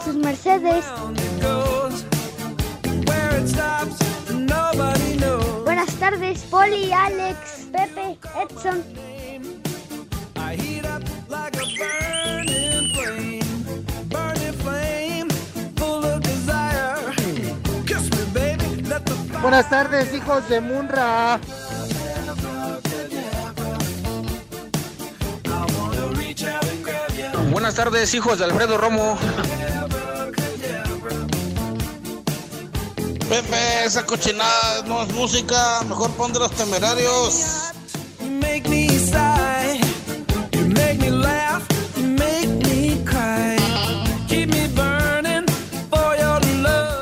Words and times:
Sus 0.00 0.14
mercedes. 0.16 0.84
Buenas 5.64 5.94
tardes, 5.94 6.42
Poli, 6.50 6.92
Alex, 6.92 7.68
Pepe, 7.72 8.18
Edson. 8.40 8.84
Buenas 19.42 19.68
tardes, 19.68 20.14
hijos 20.14 20.48
de 20.48 20.60
Munra. 20.60 21.40
Buenas 27.50 27.74
tardes, 27.74 28.14
hijos 28.14 28.38
de 28.38 28.44
Alfredo 28.44 28.78
Romo. 28.78 29.18
Pepe, 33.32 33.86
esa 33.86 34.04
cochinada 34.04 34.82
no 34.82 35.02
es 35.02 35.14
música, 35.14 35.80
mejor 35.88 36.10
pon 36.10 36.34
de 36.34 36.38
los 36.38 36.50
temerarios. 36.50 37.72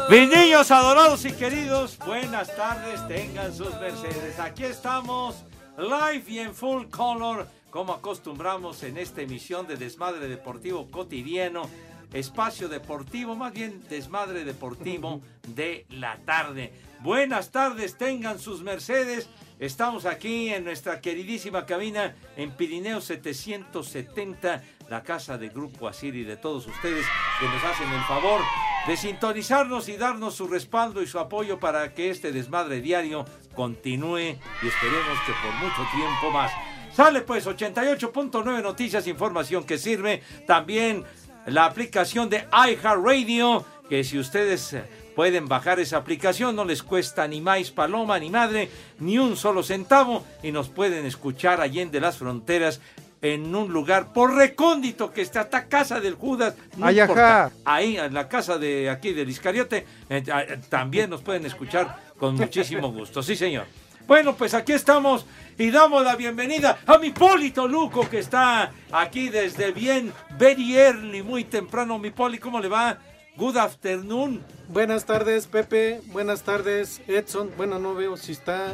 Mis 0.08 0.28
niños 0.28 0.70
adorados 0.70 1.24
y 1.24 1.32
queridos, 1.32 1.98
buenas 2.06 2.54
tardes, 2.54 3.08
tengan 3.08 3.52
sus 3.52 3.74
mercedes. 3.80 4.38
Aquí 4.38 4.62
estamos, 4.62 5.34
live 5.78 6.22
y 6.28 6.38
en 6.38 6.54
full 6.54 6.86
color, 6.90 7.48
como 7.70 7.92
acostumbramos 7.92 8.84
en 8.84 8.98
esta 8.98 9.22
emisión 9.22 9.66
de 9.66 9.74
Desmadre 9.74 10.28
Deportivo 10.28 10.88
Cotidiano, 10.92 11.68
espacio 12.12 12.68
deportivo, 12.68 13.36
más 13.36 13.52
bien 13.52 13.82
Desmadre 13.88 14.44
Deportivo 14.44 15.20
de 15.48 15.86
la 15.90 16.18
tarde. 16.24 16.72
Buenas 17.00 17.50
tardes, 17.50 17.96
tengan 17.96 18.38
sus 18.38 18.62
mercedes. 18.62 19.28
Estamos 19.58 20.06
aquí 20.06 20.48
en 20.48 20.64
nuestra 20.64 21.00
queridísima 21.00 21.66
cabina 21.66 22.14
en 22.36 22.50
Pirineo 22.52 23.00
770, 23.00 24.62
la 24.88 25.02
casa 25.02 25.36
de 25.36 25.50
Grupo 25.50 25.86
Asiri, 25.86 26.24
de 26.24 26.36
todos 26.36 26.66
ustedes 26.66 27.04
que 27.38 27.46
nos 27.46 27.62
hacen 27.64 27.92
el 27.92 28.00
favor 28.02 28.40
de 28.86 28.96
sintonizarnos 28.96 29.88
y 29.88 29.96
darnos 29.96 30.34
su 30.34 30.48
respaldo 30.48 31.02
y 31.02 31.06
su 31.06 31.18
apoyo 31.18 31.60
para 31.60 31.94
que 31.94 32.10
este 32.10 32.32
desmadre 32.32 32.80
diario 32.80 33.26
continúe 33.54 34.18
y 34.18 34.66
esperemos 34.66 35.18
que 35.26 35.32
por 35.42 35.54
mucho 35.54 35.86
tiempo 35.94 36.30
más. 36.32 36.50
Sale 36.92 37.20
pues 37.20 37.46
88.9 37.46 38.62
noticias, 38.62 39.06
información 39.06 39.64
que 39.64 39.78
sirve. 39.78 40.22
También 40.46 41.04
la 41.46 41.64
aplicación 41.64 42.28
de 42.28 42.44
iHeartRadio, 42.52 43.64
que 43.88 44.04
si 44.04 44.18
ustedes 44.18 44.72
eh, 44.72 44.84
pueden 45.16 45.48
bajar 45.48 45.80
esa 45.80 45.98
aplicación, 45.98 46.54
no 46.56 46.64
les 46.64 46.82
cuesta 46.82 47.26
ni 47.26 47.40
más 47.40 47.70
paloma 47.70 48.18
ni 48.18 48.30
madre, 48.30 48.70
ni 48.98 49.18
un 49.18 49.36
solo 49.36 49.62
centavo, 49.62 50.24
y 50.42 50.52
nos 50.52 50.68
pueden 50.68 51.06
escuchar 51.06 51.60
allende 51.60 52.00
las 52.00 52.16
fronteras 52.18 52.80
en 53.22 53.54
un 53.54 53.70
lugar 53.72 54.12
por 54.12 54.34
recóndito 54.34 55.12
que 55.12 55.20
está 55.20 55.42
hasta 55.42 55.66
casa 55.66 56.00
del 56.00 56.14
Judas. 56.14 56.54
no 56.76 56.86
Ay, 56.86 57.00
importa. 57.00 57.46
ajá. 57.46 57.54
Ahí, 57.64 57.96
en 57.98 58.14
la 58.14 58.28
casa 58.28 58.56
de 58.58 58.88
aquí 58.88 59.12
del 59.12 59.28
Iscariote, 59.28 59.86
eh, 60.08 60.22
eh, 60.26 60.58
también 60.68 61.10
nos 61.10 61.20
pueden 61.20 61.44
escuchar 61.44 61.98
con 62.18 62.36
muchísimo 62.36 62.90
gusto. 62.92 63.22
Sí, 63.22 63.36
señor. 63.36 63.66
Bueno, 64.10 64.34
pues 64.34 64.54
aquí 64.54 64.72
estamos 64.72 65.24
y 65.56 65.70
damos 65.70 66.02
la 66.02 66.16
bienvenida 66.16 66.80
a 66.84 66.98
mi 66.98 67.10
Polito 67.10 67.68
Luco 67.68 68.10
que 68.10 68.18
está 68.18 68.72
aquí 68.90 69.28
desde 69.28 69.70
bien, 69.70 70.12
very 70.36 70.76
early, 70.76 71.22
muy 71.22 71.44
temprano. 71.44 71.96
Mi 71.96 72.10
Poli, 72.10 72.38
¿cómo 72.38 72.58
le 72.58 72.66
va? 72.66 72.98
Good 73.40 73.56
afternoon. 73.56 74.42
Buenas 74.68 75.06
tardes, 75.06 75.46
Pepe. 75.46 76.02
Buenas 76.12 76.42
tardes, 76.42 77.00
Edson. 77.08 77.50
Bueno, 77.56 77.78
no 77.78 77.94
veo 77.94 78.18
si 78.18 78.32
está 78.32 78.66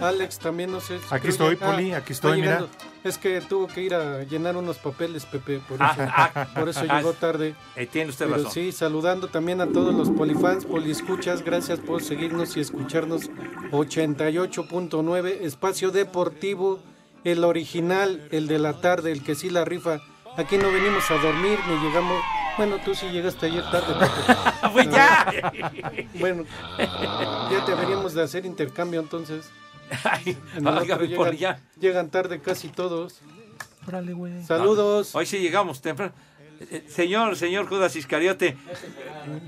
Alex 0.00 0.40
también, 0.40 0.72
no 0.72 0.80
sé. 0.80 0.96
Aquí 1.10 1.20
Creo 1.28 1.30
estoy, 1.30 1.56
ya- 1.56 1.66
Poli, 1.66 1.92
ah, 1.92 1.98
aquí 1.98 2.12
estoy, 2.14 2.40
mira. 2.40 2.66
Es 3.04 3.16
que 3.16 3.40
tuvo 3.40 3.68
que 3.68 3.80
ir 3.82 3.94
a 3.94 4.24
llenar 4.24 4.56
unos 4.56 4.76
papeles, 4.78 5.24
Pepe, 5.24 5.60
por 5.68 5.76
eso, 5.76 5.84
Ah, 5.86 6.30
ah, 6.34 6.48
por 6.58 6.68
eso 6.68 6.80
ah, 6.88 6.96
llegó 6.98 7.12
tarde. 7.12 7.54
eh, 7.76 7.86
tiene 7.86 8.10
usted 8.10 8.24
Pero 8.26 8.38
razón. 8.38 8.50
sí, 8.52 8.72
saludando 8.72 9.28
también 9.28 9.60
a 9.60 9.68
todos 9.68 9.94
los 9.94 10.10
polifans, 10.10 10.64
poliescuchas, 10.64 11.44
gracias 11.44 11.78
por 11.78 12.02
seguirnos 12.02 12.56
y 12.56 12.60
escucharnos. 12.60 13.30
88.9, 13.70 15.38
espacio 15.42 15.92
deportivo, 15.92 16.80
el 17.22 17.44
original, 17.44 18.26
el 18.32 18.48
de 18.48 18.58
la 18.58 18.80
tarde, 18.80 19.12
el 19.12 19.22
que 19.22 19.36
sí 19.36 19.48
la 19.48 19.64
rifa. 19.64 20.00
Aquí 20.36 20.58
no 20.58 20.72
venimos 20.72 21.08
a 21.10 21.14
dormir 21.18 21.58
ni 21.68 21.86
llegamos. 21.86 22.20
Bueno, 22.58 22.76
tú 22.84 22.94
sí 22.94 23.06
llegaste 23.08 23.46
ayer 23.46 23.62
tarde. 23.70 23.94
Pepe. 23.94 24.38
Pues 24.72 24.90
ya. 24.90 25.52
Bueno, 26.14 26.44
ya 26.78 27.64
deberíamos 27.66 28.12
de 28.12 28.22
hacer 28.22 28.44
intercambio 28.44 29.00
entonces. 29.00 29.48
Ay, 30.04 30.36
En 30.54 30.64
llegan, 30.64 30.98
Poli, 31.16 31.38
ya. 31.38 31.60
llegan 31.80 32.10
tarde 32.10 32.40
casi 32.40 32.68
todos. 32.68 33.20
Órale, 33.86 34.12
güey. 34.12 34.44
Saludos. 34.44 35.14
Hoy 35.14 35.24
sí 35.24 35.38
llegamos 35.38 35.80
temprano. 35.80 36.12
Eh, 36.60 36.84
Señor, 36.88 37.36
señor 37.36 37.66
Judas 37.68 37.94
Iscariote, 37.96 38.56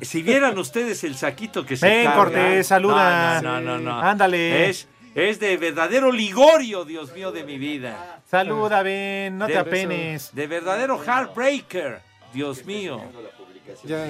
si 0.01 0.23
vieran 0.23 0.57
ustedes 0.59 1.03
el 1.05 1.17
saquito 1.17 1.67
que 1.67 1.77
se 1.77 1.87
Ven, 1.87 2.07
carga- 2.07 2.15
Cortés, 2.17 2.67
saluda. 2.69 3.43
No, 3.43 3.61
no, 3.61 3.79
no, 3.79 3.79
no. 3.79 4.01
Ándale. 4.01 4.71
Es, 4.71 4.89
es 5.17 5.39
de 5.41 5.57
verdadero 5.59 6.13
ligorio, 6.13 6.85
Dios 6.85 7.13
mío, 7.13 7.33
de 7.33 7.43
mi 7.45 7.59
vida. 7.59 8.23
Saluda, 8.31 8.83
ven, 8.83 9.37
no 9.37 9.47
te 9.49 9.59
apenes. 9.59 10.31
De 10.33 10.47
verdadero 10.47 11.03
heartbreaker, 11.05 12.01
Dios 12.33 12.65
mío. 12.65 13.01
Ya. 13.85 14.09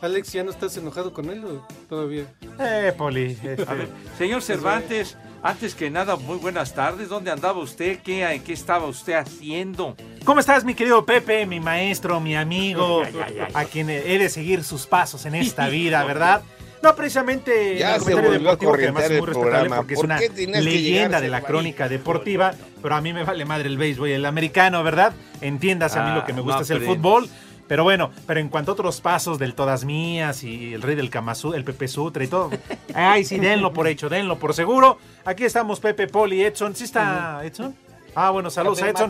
Alex, 0.00 0.32
¿ya 0.32 0.44
no 0.44 0.50
estás 0.50 0.76
enojado 0.76 1.12
con 1.12 1.28
él 1.28 1.44
o 1.44 1.66
todavía? 1.88 2.24
Eh, 2.60 2.92
Poli. 2.96 3.36
este, 3.42 3.64
A 3.66 3.74
ver, 3.74 3.88
señor 4.16 4.42
Cervantes, 4.42 5.16
antes 5.42 5.74
que 5.74 5.90
nada, 5.90 6.16
muy 6.16 6.38
buenas 6.38 6.72
tardes. 6.72 7.08
¿Dónde 7.08 7.30
andaba 7.30 7.58
usted? 7.58 7.98
¿Qué, 8.02 8.40
qué 8.44 8.52
estaba 8.52 8.86
usted 8.86 9.14
haciendo? 9.14 9.96
¿Cómo 10.24 10.38
estás, 10.40 10.64
mi 10.64 10.74
querido 10.74 11.04
Pepe, 11.04 11.46
mi 11.46 11.58
maestro, 11.58 12.20
mi 12.20 12.36
amigo, 12.36 13.02
Ay, 13.04 13.14
ay, 13.24 13.38
ay. 13.46 13.52
a 13.54 13.64
quien 13.64 13.90
he 13.90 14.18
de 14.18 14.28
seguir 14.28 14.62
sus 14.62 14.86
pasos 14.86 15.26
en 15.26 15.34
esta 15.34 15.68
vida, 15.68 16.04
verdad? 16.04 16.42
No, 16.82 16.94
precisamente 16.94 17.78
Ya 17.78 17.96
el 17.96 18.02
comentario 18.02 18.30
deportivo, 18.38 18.72
que 18.72 18.82
además 18.84 19.04
es 19.04 19.18
muy 19.18 19.26
respetable 19.26 19.70
porque 19.76 19.94
es 19.94 20.00
¿Por 20.00 20.06
una 20.06 20.60
leyenda 20.60 21.20
de 21.20 21.28
la 21.28 21.42
crónica 21.42 21.88
deportiva, 21.88 22.54
pero 22.82 22.94
a 22.94 23.00
mí 23.00 23.12
me 23.12 23.24
vale 23.24 23.44
madre 23.44 23.68
el 23.68 23.78
béisbol 23.78 24.08
y 24.08 24.12
el 24.12 24.26
americano, 24.26 24.82
¿verdad? 24.82 25.12
Entiéndase, 25.40 25.98
a 25.98 26.02
mí 26.02 26.10
Ah, 26.12 26.16
lo 26.16 26.24
que 26.24 26.32
me 26.32 26.40
gusta 26.40 26.58
no 26.58 26.62
es 26.62 26.70
el 26.70 26.82
fútbol. 26.82 27.28
Pero 27.66 27.84
bueno, 27.84 28.10
pero 28.26 28.40
en 28.40 28.48
cuanto 28.48 28.72
a 28.72 28.74
otros 28.74 29.02
pasos 29.02 29.38
del 29.38 29.54
Todas 29.54 29.84
Mías 29.84 30.42
y 30.42 30.72
el 30.72 30.80
Rey 30.80 30.96
del 30.96 31.10
Kamazú, 31.10 31.52
el 31.52 31.64
Pepe 31.64 31.86
Sutra 31.86 32.24
y 32.24 32.26
todo, 32.26 32.50
ay, 32.94 33.24
sí, 33.24 33.38
denlo 33.38 33.74
por 33.74 33.86
hecho, 33.86 34.08
denlo 34.08 34.38
por 34.38 34.54
seguro. 34.54 34.98
Aquí 35.26 35.44
estamos 35.44 35.78
Pepe, 35.78 36.06
Poli, 36.06 36.42
Edson. 36.42 36.74
¿Sí 36.74 36.84
está 36.84 37.40
Edson? 37.44 37.76
Ah, 38.20 38.30
bueno, 38.30 38.50
saludos 38.50 38.82
a 38.82 38.88
Edson. 38.88 39.08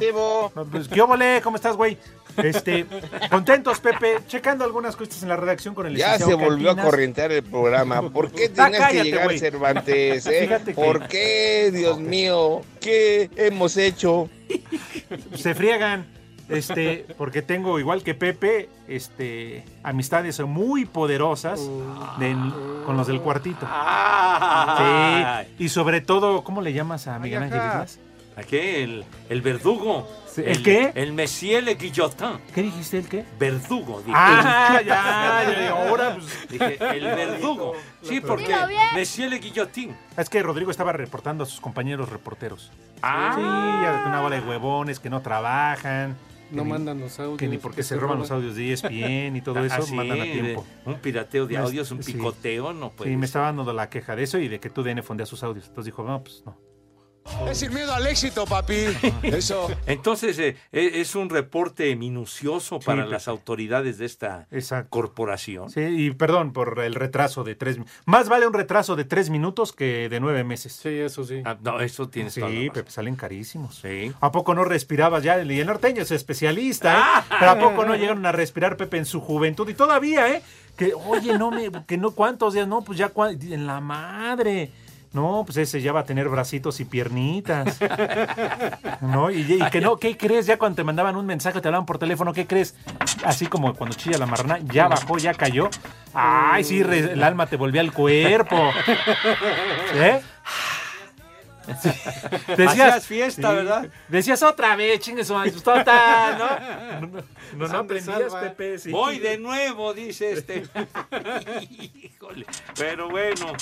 Pues, 0.70 0.86
¿Qué 0.86 1.00
óvole? 1.00 1.40
¿Cómo 1.42 1.56
estás, 1.56 1.76
güey? 1.76 1.96
Este, 2.36 2.84
contentos, 3.30 3.80
Pepe, 3.80 4.18
checando 4.26 4.64
algunas 4.64 4.96
cosas 4.96 5.22
en 5.22 5.30
la 5.30 5.36
redacción 5.36 5.74
con 5.74 5.86
el 5.86 5.96
Ya 5.96 6.18
se 6.18 6.34
volvió 6.34 6.72
a 6.72 6.76
corrientear 6.76 7.32
el 7.32 7.42
programa. 7.42 8.02
¿Por 8.10 8.30
qué 8.30 8.44
Ah, 8.44 8.50
tienes 8.54 8.72
que 8.72 8.78
cállate, 8.78 9.04
llegar, 9.04 9.24
güey. 9.24 9.38
Cervantes? 9.38 10.26
eh? 10.26 10.40
Fíjate 10.42 10.64
que- 10.66 10.74
¿Por 10.74 11.08
qué, 11.08 11.70
Dios 11.72 11.98
mío? 11.98 12.60
¿Qué 12.82 13.30
hemos 13.36 13.78
hecho? 13.78 14.28
Se 15.34 15.54
friegan. 15.54 16.06
Este, 16.50 17.04
porque 17.18 17.42
tengo, 17.42 17.78
igual 17.78 18.02
que 18.02 18.14
Pepe, 18.14 18.68
este, 18.88 19.64
amistades 19.82 20.38
muy 20.40 20.84
poderosas 20.86 21.60
de- 22.18 22.36
con 22.86 22.96
los 22.96 23.06
del 23.06 23.20
cuartito. 23.22 23.66
Sí, 24.78 25.64
y 25.64 25.68
sobre 25.70 26.00
todo, 26.02 26.44
¿cómo 26.44 26.62
le 26.62 26.72
llamas 26.72 27.06
a 27.06 27.18
Miguel 27.18 27.42
Ángel. 27.44 27.58
Islas? 27.58 27.98
¿A 28.38 28.42
qué? 28.44 28.84
El, 28.84 29.04
el 29.28 29.42
verdugo. 29.42 30.08
Sí, 30.28 30.42
¿el 30.46 30.62
qué? 30.62 30.92
El 30.94 31.12
Monsieur 31.12 31.62
Le 31.64 31.74
Guillotin. 31.74 32.38
¿Qué 32.54 32.62
dijiste 32.62 32.98
el 32.98 33.08
qué? 33.08 33.24
Verdugo. 33.38 33.98
Dije. 34.00 34.12
Ah, 34.14 34.80
ya, 34.86 35.52
ya, 35.52 35.70
ahora 35.88 36.14
pues. 36.14 36.48
Dije, 36.48 36.78
el 36.96 37.04
verdugo. 37.04 37.72
Sí, 38.02 38.20
porque. 38.20 38.54
Monsieur 38.94 39.28
Le 39.30 39.38
Guillotin. 39.38 39.96
Es 40.16 40.28
que 40.28 40.40
Rodrigo 40.42 40.70
estaba 40.70 40.92
reportando 40.92 41.42
a 41.42 41.46
sus 41.46 41.60
compañeros 41.60 42.08
reporteros. 42.10 42.70
Ah. 43.02 43.32
Sí, 43.34 43.42
ya 43.42 44.04
una 44.06 44.20
bola 44.20 44.40
de 44.40 44.46
huevones 44.48 45.00
que 45.00 45.10
no 45.10 45.20
trabajan. 45.20 46.16
No 46.52 46.62
ni- 46.64 46.70
mandan 46.70 47.00
los 47.00 47.18
audios. 47.18 47.38
Que 47.38 47.48
ni 47.48 47.58
porque 47.58 47.78
que 47.78 47.82
se 47.82 47.96
roban 47.96 48.18
los 48.20 48.30
audios 48.30 48.54
de 48.54 48.72
ESPN 48.72 49.36
y 49.36 49.40
todo 49.42 49.58
eso, 49.64 49.74
Ah, 49.78 49.82
sí, 49.82 49.94
mandan 49.94 50.20
a 50.20 50.24
de- 50.24 50.30
tiempo. 50.32 50.64
Un 50.86 50.94
pirateo 51.00 51.46
de 51.46 51.56
audios, 51.58 51.90
un 51.90 52.02
sí. 52.04 52.12
picoteo, 52.12 52.72
no 52.72 52.90
puede 52.90 53.10
Sí, 53.10 53.16
me 53.16 53.26
estaba 53.26 53.46
dando 53.46 53.70
la 53.72 53.90
queja 53.90 54.14
de 54.14 54.22
eso 54.22 54.38
y 54.38 54.46
de 54.48 54.60
que 54.60 54.70
tu 54.70 54.82
DN 54.84 55.02
fondea 55.02 55.26
sus 55.26 55.42
audios. 55.42 55.66
Entonces 55.66 55.86
dijo, 55.92 56.04
no, 56.04 56.22
pues 56.22 56.42
no. 56.46 56.56
Es 57.48 57.58
sin 57.58 57.72
miedo 57.72 57.92
al 57.94 58.06
éxito, 58.06 58.44
papi. 58.46 58.74
Eso. 59.22 59.68
Entonces, 59.86 60.38
eh, 60.38 60.56
e- 60.72 61.00
es 61.00 61.14
un 61.14 61.30
reporte 61.30 61.94
minucioso 61.96 62.78
para 62.80 63.06
las 63.06 63.28
autoridades 63.28 63.98
de 63.98 64.06
esta 64.06 64.46
Exacto. 64.50 64.90
corporación. 64.90 65.70
Sí, 65.70 65.80
y 65.80 66.10
perdón 66.10 66.52
por 66.52 66.78
el 66.80 66.94
retraso 66.94 67.44
de 67.44 67.54
tres. 67.54 67.78
Más 68.04 68.28
vale 68.28 68.46
un 68.46 68.52
retraso 68.54 68.96
de 68.96 69.04
tres 69.04 69.30
minutos 69.30 69.72
que 69.72 70.08
de 70.08 70.20
nueve 70.20 70.44
meses. 70.44 70.72
Sí, 70.72 70.88
eso 70.90 71.24
sí. 71.24 71.42
Ah, 71.44 71.56
no, 71.62 71.80
eso 71.80 72.08
tienes 72.08 72.34
Sí. 72.34 72.70
Pepe, 72.72 72.90
salen 72.90 73.16
carísimos. 73.16 73.76
Sí. 73.76 74.12
¿A 74.20 74.30
poco 74.32 74.54
no 74.54 74.64
respirabas 74.64 75.22
ya? 75.22 75.40
Y 75.42 75.60
el 75.60 75.66
norteño 75.66 76.02
es 76.02 76.10
especialista, 76.10 76.94
Ah. 76.96 77.24
¿eh? 77.30 77.34
Pero 77.38 77.50
¿a 77.52 77.58
poco 77.58 77.84
no 77.84 77.94
llegaron 77.94 78.26
a 78.26 78.32
respirar, 78.32 78.76
Pepe, 78.76 78.98
en 78.98 79.06
su 79.06 79.20
juventud? 79.20 79.68
Y 79.68 79.74
todavía, 79.74 80.28
¿eh? 80.34 80.42
Que, 80.76 80.92
oye, 80.94 81.36
no 81.38 81.50
me, 81.50 81.70
que 81.86 81.96
no, 81.96 82.10
¿cuántos 82.12 82.54
días? 82.54 82.68
No, 82.68 82.82
pues 82.82 82.98
ya, 82.98 83.12
cua- 83.12 83.30
en 83.40 83.66
la 83.66 83.80
madre. 83.80 84.70
No, 85.12 85.42
pues 85.46 85.56
ese 85.56 85.80
ya 85.80 85.92
va 85.92 86.00
a 86.00 86.04
tener 86.04 86.28
bracitos 86.28 86.80
y 86.80 86.84
piernitas. 86.84 87.78
¿No? 89.00 89.30
Y, 89.30 89.40
y 89.40 89.70
que 89.70 89.80
no, 89.80 89.96
¿qué 89.96 90.16
crees? 90.16 90.46
Ya 90.46 90.58
cuando 90.58 90.76
te 90.76 90.84
mandaban 90.84 91.16
un 91.16 91.24
mensaje, 91.26 91.60
te 91.60 91.68
hablaban 91.68 91.86
por 91.86 91.98
teléfono, 91.98 92.32
¿qué 92.32 92.46
crees? 92.46 92.74
Así 93.24 93.46
como 93.46 93.74
cuando 93.74 93.96
chilla 93.96 94.18
la 94.18 94.26
marrana, 94.26 94.58
ya 94.64 94.86
bajó, 94.88 95.16
ya 95.18 95.32
cayó. 95.34 95.70
Ay, 96.12 96.62
sí, 96.64 96.82
re- 96.82 97.12
el 97.12 97.22
alma 97.22 97.46
te 97.46 97.56
volvía 97.56 97.80
al 97.80 97.92
cuerpo. 97.92 98.70
¿Eh? 99.94 100.20
Sí. 101.82 101.90
Hacías 102.62 103.06
fiesta, 103.06 103.52
¿verdad? 103.52 103.88
Decías 104.08 104.42
otra 104.42 104.74
vez, 104.74 105.00
chingues, 105.00 105.30
pues 105.30 105.62
total, 105.62 106.38
¿no? 106.38 107.08
No, 107.56 107.66
no, 107.68 107.78
aprendías. 107.78 108.34
Pepe. 108.34 108.78
sí. 108.78 108.90
Voy 108.90 109.18
de 109.18 109.38
nuevo, 109.38 109.92
dice 109.94 110.32
este. 110.32 110.64
Híjole. 112.02 112.46
Pero 112.76 113.08
bueno. 113.10 113.52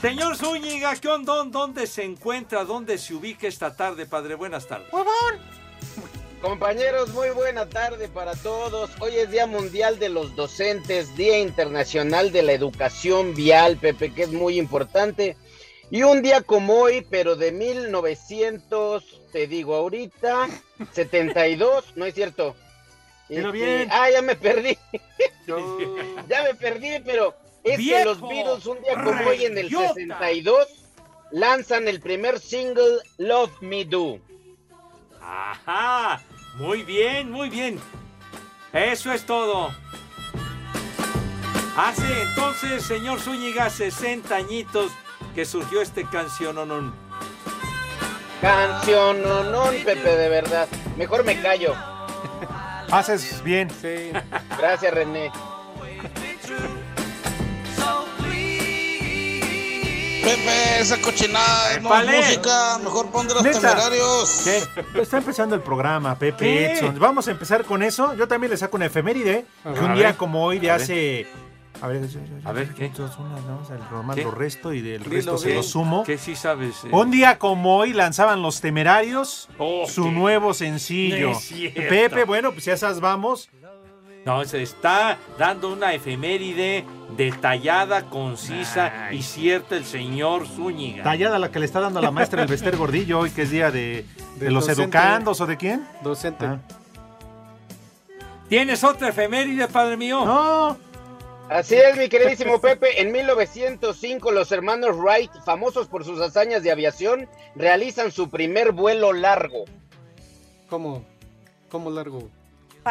Señor 0.00 0.36
Zúñiga, 0.36 0.94
¿qué 0.94 1.08
onda? 1.08 1.42
¿Dónde 1.44 1.88
se 1.88 2.04
encuentra? 2.04 2.64
¿Dónde 2.64 2.98
se 2.98 3.14
ubica 3.14 3.48
esta 3.48 3.74
tarde, 3.74 4.06
padre? 4.06 4.36
Buenas 4.36 4.68
tardes. 4.68 4.86
Compañeros, 6.40 7.08
muy 7.08 7.30
buena 7.30 7.68
tarde 7.68 8.06
para 8.06 8.36
todos. 8.36 8.90
Hoy 9.00 9.16
es 9.16 9.28
Día 9.32 9.48
Mundial 9.48 9.98
de 9.98 10.08
los 10.08 10.36
Docentes, 10.36 11.16
Día 11.16 11.40
Internacional 11.40 12.30
de 12.30 12.44
la 12.44 12.52
Educación 12.52 13.34
Vial, 13.34 13.76
Pepe, 13.76 14.14
que 14.14 14.22
es 14.22 14.30
muy 14.30 14.56
importante. 14.56 15.36
Y 15.90 16.04
un 16.04 16.22
día 16.22 16.42
como 16.42 16.74
hoy, 16.74 17.04
pero 17.10 17.34
de 17.34 17.50
1900, 17.50 19.32
te 19.32 19.48
digo 19.48 19.74
ahorita, 19.74 20.48
72, 20.92 21.96
¿no 21.96 22.04
es 22.06 22.14
cierto? 22.14 22.54
Este, 23.28 23.50
bien. 23.50 23.88
Ah, 23.90 24.08
ya 24.12 24.22
me 24.22 24.36
perdí. 24.36 24.78
ya 26.28 26.42
me 26.44 26.54
perdí, 26.54 27.00
pero 27.04 27.34
es 27.70 27.78
que 27.78 28.04
los. 28.04 28.20
Beatles 28.20 28.66
un 28.66 28.80
día 28.82 28.94
como 29.02 29.28
hoy 29.28 29.44
en 29.44 29.58
el 29.58 29.64
¡Reyota! 29.64 29.94
62 29.94 30.68
lanzan 31.30 31.88
el 31.88 32.00
primer 32.00 32.40
single 32.40 32.98
Love 33.18 33.52
Me 33.60 33.84
Do. 33.84 34.18
Ajá. 35.20 36.22
Muy 36.56 36.82
bien, 36.82 37.30
muy 37.30 37.50
bien. 37.50 37.78
Eso 38.72 39.12
es 39.12 39.24
todo. 39.24 39.70
Hace 41.76 42.22
entonces, 42.22 42.82
señor 42.82 43.20
Zúñiga, 43.20 43.70
60 43.70 44.34
añitos 44.34 44.90
que 45.34 45.44
surgió 45.44 45.80
este 45.80 46.04
canción. 46.04 46.56
Canción, 48.40 49.22
no, 49.22 49.44
no, 49.44 49.70
Pepe, 49.84 50.16
de 50.16 50.28
verdad. 50.28 50.68
Mejor 50.96 51.24
me 51.24 51.40
callo. 51.40 51.74
Haces 52.90 53.42
bien. 53.44 53.70
Sí. 53.70 54.10
Gracias, 54.58 54.92
René. 54.92 55.30
Pepe, 60.36 60.80
esa 60.80 61.00
cochinada 61.00 61.78
no 61.80 61.94
es 62.00 62.06
música. 62.26 62.78
Mejor 62.82 63.10
pon 63.10 63.26
de 63.28 63.34
los 63.34 63.42
Neta. 63.42 63.60
temerarios. 63.60 64.42
¿Qué? 64.44 65.00
Está 65.00 65.18
empezando 65.18 65.54
el 65.54 65.62
programa, 65.62 66.18
Pepe 66.18 66.44
¿Qué? 66.44 66.72
Edson. 66.72 66.98
Vamos 66.98 67.28
a 67.28 67.30
empezar 67.30 67.64
con 67.64 67.82
eso. 67.82 68.14
Yo 68.14 68.28
también 68.28 68.50
le 68.50 68.56
saco 68.56 68.76
una 68.76 68.86
efeméride. 68.86 69.46
Que 69.62 69.80
un 69.80 69.94
día 69.94 70.08
ver. 70.08 70.16
como 70.16 70.44
hoy 70.44 70.58
de 70.58 70.70
hace. 70.70 71.26
A 71.80 71.86
ver, 71.86 72.00
yo- 72.08 72.18
yo- 72.18 72.26
yo- 72.42 72.48
A 72.48 72.50
ver, 72.52 72.74
¿qué? 72.74 72.88
dos, 72.88 73.16
unas, 73.18 73.40
¿no? 73.44 73.60
O 73.62 73.64
sea, 73.64 73.76
el 73.76 73.88
román 73.88 74.16
¿Qué? 74.16 74.24
lo 74.24 74.32
resto 74.32 74.72
y 74.72 74.80
del 74.80 75.00
Dilo 75.04 75.14
resto 75.14 75.38
se 75.38 75.46
bien. 75.46 75.56
lo 75.58 75.62
sumo. 75.62 76.02
¿Qué 76.02 76.18
sí 76.18 76.34
sabes? 76.34 76.74
eh? 76.84 76.88
Un 76.90 77.12
día 77.12 77.38
como 77.38 77.76
hoy 77.76 77.92
lanzaban 77.92 78.42
los 78.42 78.60
temerarios 78.60 79.48
Oh, 79.58 79.84
su 79.88 80.02
qué- 80.04 80.10
nuevo 80.10 80.54
sencillo. 80.54 81.30
No. 81.30 81.38
Pepe, 81.88 82.24
bueno, 82.24 82.50
pues 82.52 82.64
ya 82.64 82.72
esas 82.72 82.98
vamos. 82.98 83.48
No, 84.28 84.44
se 84.44 84.62
está 84.62 85.16
dando 85.38 85.72
una 85.72 85.94
efeméride 85.94 86.84
detallada, 87.16 88.10
concisa 88.10 89.06
Ay. 89.06 89.16
y 89.16 89.22
cierta 89.22 89.74
el 89.74 89.86
señor 89.86 90.46
Zúñiga. 90.46 91.02
Tallada 91.02 91.38
la 91.38 91.50
que 91.50 91.58
le 91.58 91.64
está 91.64 91.80
dando 91.80 92.02
la 92.02 92.10
maestra 92.10 92.42
el 92.42 92.48
Bester 92.48 92.76
Gordillo 92.76 93.20
hoy, 93.20 93.30
que 93.30 93.40
es 93.40 93.50
día 93.50 93.70
de, 93.70 94.04
de 94.36 94.50
los 94.50 94.66
docente. 94.66 94.82
educandos 94.82 95.40
o 95.40 95.46
de 95.46 95.56
quién. 95.56 95.88
Docente. 96.02 96.44
Ah. 96.44 96.58
¿Tienes 98.50 98.84
otra 98.84 99.08
efeméride, 99.08 99.66
padre 99.66 99.96
mío? 99.96 100.22
No, 100.26 100.76
Así 101.48 101.76
es, 101.76 101.96
mi 101.96 102.10
queridísimo 102.10 102.60
Pepe. 102.60 103.00
En 103.00 103.10
1905, 103.10 104.30
los 104.30 104.52
hermanos 104.52 104.94
Wright, 104.98 105.30
famosos 105.46 105.88
por 105.88 106.04
sus 106.04 106.20
hazañas 106.20 106.62
de 106.62 106.70
aviación, 106.70 107.30
realizan 107.56 108.12
su 108.12 108.28
primer 108.28 108.72
vuelo 108.72 109.14
largo. 109.14 109.64
¿Cómo? 110.68 111.02
¿Cómo 111.70 111.88
largo? 111.88 112.28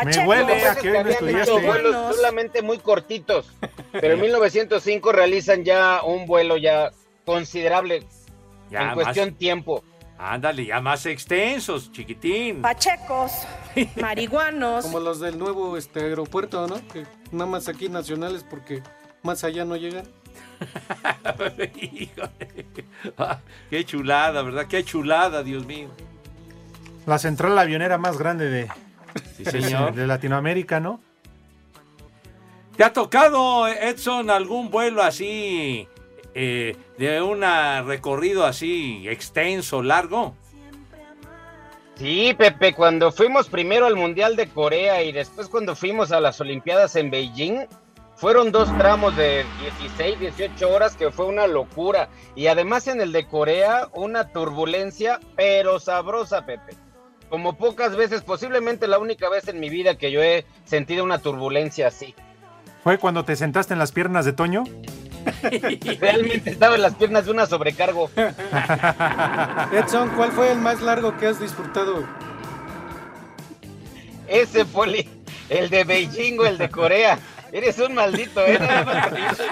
Me 0.06 0.28
huele 0.28 0.54
pasa 0.56 0.72
a 0.72 0.76
que 0.76 0.92
hoy 0.92 1.04
no 1.04 1.10
estudiaste. 1.10 1.52
vuelos 1.66 2.16
solamente 2.16 2.62
muy 2.62 2.78
cortitos. 2.80 3.52
Pero 3.92 4.14
en 4.16 4.22
1905 4.22 5.12
realizan 5.12 5.64
ya 5.64 6.02
un 6.04 6.26
vuelo 6.26 6.58
ya 6.58 6.92
considerable 7.26 8.04
Ya 8.70 8.80
en 8.82 8.86
más- 8.88 8.96
cuestión 8.96 9.34
tiempo. 9.36 9.84
Ándale, 10.20 10.66
ya 10.66 10.82
más 10.82 11.06
extensos, 11.06 11.92
chiquitín. 11.92 12.62
Pachecos, 12.64 13.32
marihuanos. 14.02 14.84
Como 14.86 15.00
los 15.00 15.20
del 15.20 15.38
nuevo 15.38 15.78
este 15.78 16.00
aeropuerto, 16.02 16.66
¿no? 16.68 16.76
Que 16.88 17.06
nada 17.32 17.46
más 17.50 17.68
aquí 17.68 17.88
nacionales 17.88 18.44
porque 18.44 18.82
más 19.22 19.44
allá 19.44 19.64
no 19.64 19.76
llegan. 19.76 20.08
Híjole. 21.82 22.66
Ah, 23.18 23.40
qué 23.70 23.86
chulada, 23.86 24.42
¿verdad? 24.42 24.66
Qué 24.68 24.84
chulada, 24.84 25.44
Dios 25.44 25.66
mío. 25.68 25.90
La 27.06 27.20
central 27.20 27.58
avionera 27.58 27.98
más 27.98 28.18
grande 28.18 28.50
de, 28.50 28.68
Sí, 29.36 29.46
señor. 29.46 29.94
de 29.94 30.08
Latinoamérica, 30.08 30.80
¿no? 30.80 31.02
¿Te 32.76 32.84
ha 32.84 32.94
tocado, 32.94 33.68
Edson, 33.68 34.30
algún 34.30 34.70
vuelo 34.70 35.02
así, 35.02 35.88
eh, 36.36 36.76
de 37.00 37.22
un 37.22 37.42
recorrido 37.88 38.46
así 38.46 39.08
extenso, 39.08 39.82
largo? 39.82 40.36
Sí, 41.96 42.36
Pepe, 42.38 42.74
cuando 42.76 43.12
fuimos 43.12 43.50
primero 43.50 43.88
al 43.88 43.96
Mundial 43.96 44.36
de 44.36 44.48
Corea 44.48 45.02
y 45.02 45.12
después 45.12 45.50
cuando 45.50 45.76
fuimos 45.76 46.12
a 46.12 46.22
las 46.22 46.40
Olimpiadas 46.40 46.96
en 46.96 47.10
Beijing, 47.10 47.66
fueron 48.16 48.52
dos 48.52 48.70
tramos 48.78 49.18
de 49.18 49.44
16, 49.80 50.20
18 50.20 50.70
horas 50.70 50.96
que 50.96 51.10
fue 51.10 51.26
una 51.26 51.48
locura. 51.48 52.10
Y 52.36 52.48
además 52.48 52.88
en 52.88 53.02
el 53.02 53.12
de 53.12 53.26
Corea, 53.26 53.90
una 53.94 54.32
turbulencia, 54.32 55.20
pero 55.36 55.80
sabrosa, 55.80 56.46
Pepe. 56.46 56.76
Como 57.30 57.58
pocas 57.58 57.96
veces, 57.96 58.22
posiblemente 58.22 58.88
la 58.88 59.00
única 59.00 59.30
vez 59.30 59.48
en 59.48 59.60
mi 59.60 59.70
vida 59.70 59.98
que 59.98 60.12
yo 60.12 60.22
he 60.22 60.46
sentido 60.66 61.04
una 61.04 61.20
turbulencia 61.20 61.88
así. 61.88 62.16
¿Fue 62.84 62.98
cuando 62.98 63.26
te 63.26 63.36
sentaste 63.36 63.74
en 63.74 63.80
las 63.80 63.92
piernas 63.92 64.24
de 64.26 64.34
Toño? 64.34 64.64
Realmente 66.00 66.52
estaba 66.52 66.76
en 66.76 66.82
las 66.82 66.96
piernas 66.96 67.26
de 67.26 67.32
una 67.32 67.46
sobrecargo. 67.46 68.10
Edson, 69.74 70.10
¿cuál 70.16 70.32
fue 70.32 70.54
el 70.54 70.60
más 70.60 70.82
largo 70.82 71.18
que 71.18 71.28
has 71.28 71.40
disfrutado? 71.40 72.06
Ese 74.28 74.66
poli, 74.66 75.10
el 75.50 75.70
de 75.70 75.84
Beijing 75.84 76.40
o 76.40 76.46
el 76.46 76.58
de 76.58 76.70
Corea. 76.70 77.20
Eres 77.52 77.80
un 77.80 77.94
maldito, 77.94 78.46
¿eh? 78.46 78.60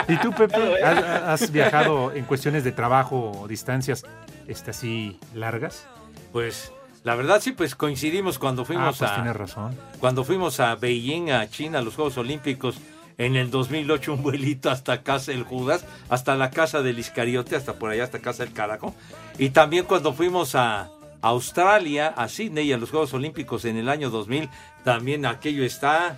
¿Y 0.08 0.18
tú, 0.18 0.32
Pepe, 0.32 0.84
has, 0.84 1.42
has 1.42 1.52
viajado 1.52 2.12
en 2.12 2.26
cuestiones 2.26 2.64
de 2.64 2.74
trabajo 2.74 3.32
o 3.32 3.48
distancias 3.48 4.04
este, 4.48 4.72
así 4.72 5.20
largas? 5.34 5.88
Pues 6.34 6.72
la 7.06 7.16
verdad 7.16 7.40
sí, 7.42 7.54
pues 7.54 7.74
coincidimos 7.76 8.38
cuando 8.38 8.64
Ah, 8.64 8.66
fuimos 8.66 8.98
pues 8.98 9.10
a 9.10 9.16
tienes 9.16 9.36
razón. 9.38 9.74
cuando 10.02 10.24
fuimos 10.26 10.60
a 10.60 10.76
Beijing, 10.76 11.32
a 11.32 11.50
China, 11.50 11.80
a 11.80 11.82
los 11.82 11.96
Juegos 11.96 12.18
Olímpicos 12.18 12.76
en 13.18 13.38
el 13.38 13.50
2008 13.50 14.14
un 14.14 14.24
vuelito 14.24 14.70
hasta 14.70 15.02
casa 15.02 15.32
del 15.32 15.44
Judas, 15.44 15.86
hasta 16.10 16.36
la 16.36 16.50
casa 16.52 16.82
del 16.82 17.00
Iscariote, 17.00 17.56
hasta 17.56 17.76
por 17.76 17.90
allá, 17.92 18.04
hasta 18.04 18.20
casa 18.20 18.44
del 18.44 18.52
carajo. 18.52 18.94
Y 19.38 19.52
también 19.52 19.86
cuando 19.86 20.12
fuimos 20.14 20.54
a, 20.56 20.90
Australia, 21.22 22.14
a 22.16 22.28
Sydney 22.28 22.68
y 22.68 22.74
a 22.74 22.78
los 22.78 22.92
Juegos 22.92 23.14
Olímpicos 23.14 23.66
en 23.66 23.78
el 23.78 23.90
año 23.90 24.10
2000. 24.12 24.48
También 24.84 25.26
aquello 25.26 25.64
está 25.64 26.18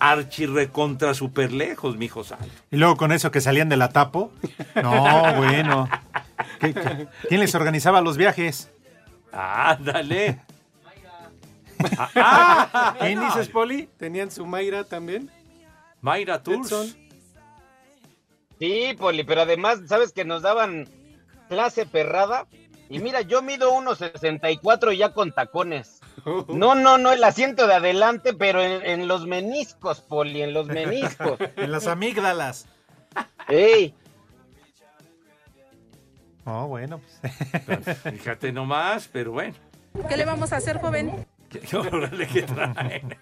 archirre 0.00 0.68
contra 0.68 1.12
super 1.12 1.52
lejos, 1.52 1.96
mijo 1.98 2.24
santo. 2.24 2.46
Y 2.70 2.76
luego 2.76 2.96
con 2.96 3.12
eso 3.12 3.30
que 3.30 3.40
salían 3.40 3.68
de 3.68 3.76
la 3.76 3.88
tapo. 3.90 4.30
No, 4.82 5.34
bueno. 5.36 5.88
¿Qué- 6.60 6.72
qué- 6.72 7.08
¿Quién 7.28 7.40
les 7.40 7.54
organizaba 7.54 8.00
los 8.00 8.16
viajes? 8.16 8.70
Ándale. 9.32 10.40
Ah, 12.16 12.96
¿Quién 12.98 13.20
dices, 13.20 13.48
Poli? 13.48 13.88
¿Tenían 13.98 14.30
su 14.30 14.44
Mayra 14.46 14.84
también? 14.84 15.30
Mayra 16.00 16.42
Tours. 16.42 16.66
Edson. 16.66 17.08
Sí, 18.58 18.94
Poli, 18.98 19.22
pero 19.24 19.42
además, 19.42 19.80
¿sabes 19.86 20.12
que 20.12 20.24
nos 20.24 20.42
daban 20.42 20.88
clase 21.48 21.86
perrada? 21.86 22.46
Y 22.90 22.98
mira, 22.98 23.20
yo 23.20 23.42
mido 23.42 23.72
1.64 23.72 24.96
ya 24.96 25.12
con 25.12 25.32
tacones. 25.32 26.00
No, 26.48 26.74
no, 26.74 26.98
no, 26.98 27.12
el 27.12 27.22
asiento 27.22 27.66
de 27.66 27.74
adelante, 27.74 28.34
pero 28.34 28.62
en, 28.62 28.84
en 28.84 29.08
los 29.08 29.26
meniscos, 29.26 30.00
Poli, 30.00 30.42
en 30.42 30.54
los 30.54 30.66
meniscos. 30.66 31.38
en 31.56 31.70
las 31.70 31.86
amígdalas. 31.86 32.66
¡Ey! 33.48 33.94
Oh, 36.50 36.66
bueno. 36.66 37.00
pues. 37.66 37.98
Fíjate 38.14 38.52
nomás, 38.52 39.08
pero 39.12 39.32
bueno. 39.32 39.54
¿Qué 40.08 40.16
le 40.16 40.24
vamos 40.24 40.52
a 40.52 40.56
hacer, 40.56 40.78
joven? 40.80 41.26
¿Qué, 41.50 41.76
órale, 41.76 42.26
¿qué 42.26 42.42
traen? 42.42 43.16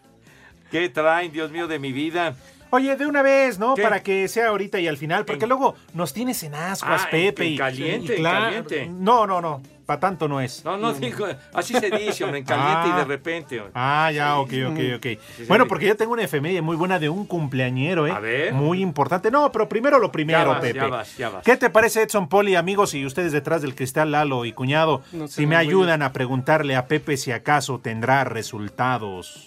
¿Qué 0.70 0.88
traen, 0.88 1.32
Dios 1.32 1.50
mío, 1.50 1.66
de 1.66 1.78
mi 1.80 1.92
vida? 1.92 2.34
Oye, 2.70 2.94
de 2.96 3.06
una 3.06 3.22
vez, 3.22 3.58
¿no? 3.58 3.74
¿Qué? 3.74 3.82
Para 3.82 4.02
que 4.02 4.28
sea 4.28 4.48
ahorita 4.48 4.78
y 4.80 4.86
al 4.88 4.96
final, 4.96 5.24
porque 5.24 5.46
luego 5.46 5.74
nos 5.94 6.12
tienes 6.12 6.42
en 6.42 6.54
ascuas, 6.54 7.02
Ah, 7.04 7.08
Pepe. 7.10 7.46
en 7.46 7.52
y- 7.52 7.56
caliente, 7.56 8.14
y 8.14 8.16
en 8.18 8.22
caliente. 8.22 8.86
No, 8.92 9.26
no, 9.26 9.40
no. 9.40 9.60
Para 9.86 10.00
tanto 10.00 10.26
no 10.26 10.40
es. 10.40 10.64
No, 10.64 10.76
no 10.76 10.92
digo, 10.92 11.26
así 11.54 11.72
se 11.72 11.90
dice, 11.92 12.24
hombre, 12.24 12.40
en 12.40 12.44
caliente 12.46 12.88
y 12.88 12.92
de 12.98 13.04
repente. 13.04 13.58
hombre. 13.60 13.72
Ah, 13.76 14.10
ya, 14.12 14.36
ok, 14.38 14.52
ok, 14.68 14.78
ok. 14.96 15.06
Sí, 15.36 15.44
bueno, 15.46 15.64
sí. 15.64 15.68
porque 15.68 15.86
yo 15.86 15.96
tengo 15.96 16.12
una 16.12 16.24
efeméride 16.24 16.60
muy 16.60 16.74
buena 16.76 16.98
de 16.98 17.08
un 17.08 17.24
cumpleañero, 17.24 18.06
¿eh? 18.06 18.10
A 18.10 18.18
ver. 18.18 18.52
Muy 18.52 18.80
importante. 18.82 19.30
No, 19.30 19.52
pero 19.52 19.68
primero 19.68 20.00
lo 20.00 20.10
primero, 20.10 20.40
Ya 20.40 20.44
vas, 20.46 20.60
Pepe. 20.60 20.78
ya 20.80 20.86
vas, 20.88 21.16
ya 21.16 21.28
vas. 21.30 21.44
¿Qué 21.44 21.56
te 21.56 21.70
parece, 21.70 22.02
Edson 22.02 22.28
Poli, 22.28 22.56
amigos 22.56 22.94
y 22.94 23.06
ustedes 23.06 23.30
detrás 23.30 23.62
del 23.62 23.76
cristal, 23.76 24.10
Lalo 24.10 24.44
y 24.44 24.52
cuñado? 24.52 25.02
No 25.12 25.28
sé, 25.28 25.34
si 25.34 25.46
me 25.46 25.54
ayudan 25.56 26.02
a 26.02 26.12
preguntarle 26.12 26.74
a 26.74 26.88
Pepe 26.88 27.16
si 27.16 27.30
acaso 27.30 27.78
tendrá 27.78 28.24
resultados. 28.24 29.46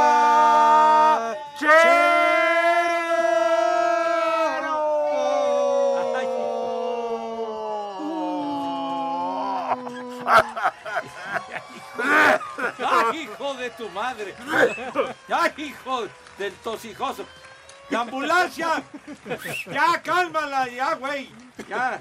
¡Ay, 0.00 1.36
hijo 1.60 1.97
de 13.58 13.70
tu 13.70 13.88
madre! 13.90 14.34
¡Ay, 15.28 15.52
hijo 15.58 16.06
del 16.38 16.52
tosijoso! 16.54 17.26
¡La 17.90 18.00
ambulancia! 18.00 18.82
¡Ya, 19.66 20.00
cálmala, 20.02 20.68
ya, 20.68 20.94
güey! 20.94 21.30
¡Ya! 21.68 22.00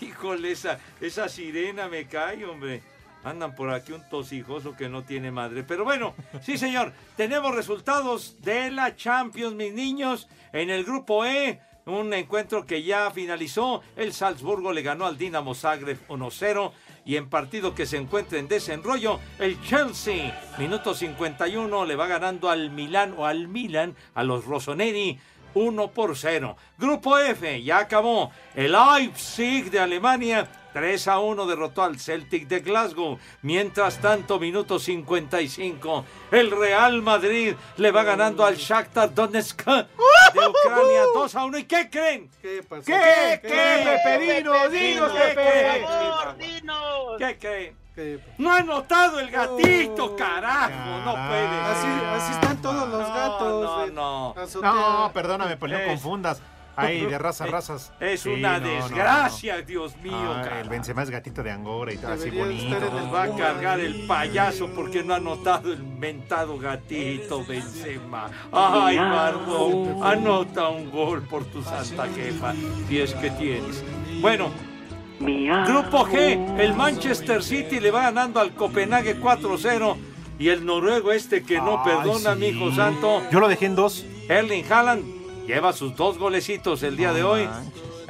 Híjole, 0.00 0.52
esa, 0.52 0.78
esa 1.00 1.28
sirena 1.28 1.88
me 1.88 2.06
cae, 2.06 2.44
hombre. 2.44 2.82
Andan 3.24 3.56
por 3.56 3.70
aquí 3.70 3.92
un 3.92 4.08
tosijoso 4.08 4.76
que 4.76 4.88
no 4.88 5.02
tiene 5.02 5.32
madre. 5.32 5.64
Pero 5.64 5.84
bueno, 5.84 6.14
sí, 6.42 6.56
señor. 6.56 6.92
Tenemos 7.16 7.54
resultados 7.54 8.40
de 8.40 8.70
la 8.70 8.94
Champions, 8.94 9.56
mis 9.56 9.72
niños. 9.72 10.28
En 10.52 10.70
el 10.70 10.84
grupo 10.84 11.24
E, 11.24 11.60
un 11.86 12.14
encuentro 12.14 12.64
que 12.64 12.84
ya 12.84 13.10
finalizó. 13.10 13.82
El 13.96 14.12
Salzburgo 14.12 14.72
le 14.72 14.82
ganó 14.82 15.06
al 15.06 15.18
Dinamo 15.18 15.56
Zagreb 15.56 15.98
1-0. 16.06 16.72
Y 17.06 17.16
en 17.16 17.28
partido 17.30 17.74
que 17.74 17.86
se 17.86 17.96
encuentra 17.96 18.38
en 18.38 18.48
desenrollo, 18.48 19.20
el 19.38 19.62
Chelsea, 19.62 20.38
minuto 20.58 20.92
51, 20.92 21.86
le 21.86 21.94
va 21.94 22.08
ganando 22.08 22.50
al 22.50 22.70
Milán 22.70 23.14
o 23.16 23.24
al 23.24 23.46
Milan, 23.46 23.94
a 24.12 24.24
los 24.24 24.44
Rossoneri, 24.44 25.16
1 25.54 25.88
por 25.92 26.16
0. 26.16 26.56
Grupo 26.76 27.16
F, 27.16 27.62
ya 27.62 27.78
acabó. 27.78 28.32
El 28.56 28.72
Leipzig 28.72 29.70
de 29.70 29.78
Alemania 29.78 30.48
3 30.76 31.08
a 31.08 31.20
1 31.20 31.46
derrotó 31.46 31.82
al 31.84 31.98
Celtic 31.98 32.46
de 32.48 32.60
Glasgow. 32.60 33.18
Mientras 33.40 33.98
tanto, 33.98 34.38
minuto 34.38 34.78
55, 34.78 36.04
el 36.30 36.50
Real 36.50 37.00
Madrid 37.00 37.54
le 37.78 37.90
va 37.90 38.02
ganando 38.02 38.44
al 38.44 38.56
Shakhtar 38.56 39.14
Donetsk 39.14 39.64
de 39.64 39.72
Ucrania 40.34 41.04
2 41.14 41.34
a 41.34 41.44
1. 41.46 41.58
¿Y 41.60 41.64
qué 41.64 41.88
creen? 41.88 42.28
¿Qué 42.42 42.62
pasó? 42.62 42.82
¿Qué? 42.84 43.40
¿Qué? 43.40 43.48
¿Qué? 43.48 44.00
¿Qué? 44.04 44.18
Dinos, 44.18 44.70
dinos, 44.70 45.12
¿qué 45.12 45.34
creen? 45.34 45.86
¿Qué 47.16 47.38
creen? 47.38 47.76
No 48.36 48.52
ha 48.52 48.60
notado 48.60 49.18
el 49.18 49.30
gatito, 49.30 50.14
carajo. 50.14 51.00
No 51.06 51.14
puede. 51.14 51.46
Así, 51.46 51.86
así 52.16 52.32
están 52.32 52.60
todos 52.60 52.86
los 52.86 53.00
gatos. 53.00 53.64
No, 53.64 53.86
de 53.86 53.92
no. 53.92 54.34
azotea. 54.36 54.72
No, 54.72 55.10
perdóname, 55.14 55.56
Poli, 55.56 55.72
no 55.72 55.86
confundas. 55.86 56.42
Ay, 56.76 57.06
de 57.06 57.18
raza, 57.18 57.46
razas. 57.46 57.92
Es 58.00 58.20
Sí, 58.20 58.28
una 58.30 58.58
no, 58.58 58.66
no, 58.66 58.72
no. 58.74 58.82
desgracia, 58.82 59.62
Dios 59.62 59.96
mío. 60.02 60.42
El 60.60 60.68
Benzema 60.68 61.02
es 61.02 61.10
gatito 61.10 61.42
de 61.42 61.50
Angora 61.50 61.92
y 61.92 61.96
todo 61.96 62.12
así 62.12 62.30
bonito. 62.30 62.78
Nos 62.78 63.12
va 63.12 63.22
a 63.24 63.34
cargar 63.36 63.80
el 63.80 64.06
payaso 64.06 64.68
porque 64.68 65.02
no 65.02 65.14
ha 65.14 65.20
notado 65.20 65.72
el 65.72 65.82
mentado 65.82 66.58
gatito 66.58 67.44
Benzema. 67.44 68.30
Ay, 68.52 68.96
Margot, 68.98 70.02
anota 70.02 70.68
un 70.68 70.90
gol 70.90 71.22
por 71.22 71.44
tu 71.46 71.62
santa 71.62 72.06
jefa, 72.14 72.52
si 72.88 73.00
es 73.00 73.14
que 73.14 73.30
tienes. 73.30 73.82
Bueno, 74.20 74.50
Grupo 75.18 76.04
G, 76.06 76.58
el 76.60 76.74
Manchester 76.74 77.42
City 77.42 77.80
le 77.80 77.90
va 77.90 78.02
ganando 78.02 78.38
al 78.40 78.52
Copenhague 78.54 79.18
4-0 79.18 79.96
y 80.38 80.48
el 80.50 80.66
noruego 80.66 81.10
este 81.12 81.42
que 81.42 81.56
no 81.56 81.82
Ay, 81.82 81.90
perdona, 81.90 82.34
sí. 82.34 82.40
mi 82.40 82.46
hijo 82.48 82.70
santo, 82.72 83.22
Yo 83.30 83.40
lo 83.40 83.48
dejé 83.48 83.64
en 83.66 83.76
dos. 83.76 84.04
Erling 84.28 84.64
Haaland 84.70 85.15
lleva 85.46 85.72
sus 85.72 85.96
dos 85.96 86.18
golecitos 86.18 86.82
el 86.82 86.96
día 86.96 87.12
de 87.12 87.22
hoy. 87.22 87.48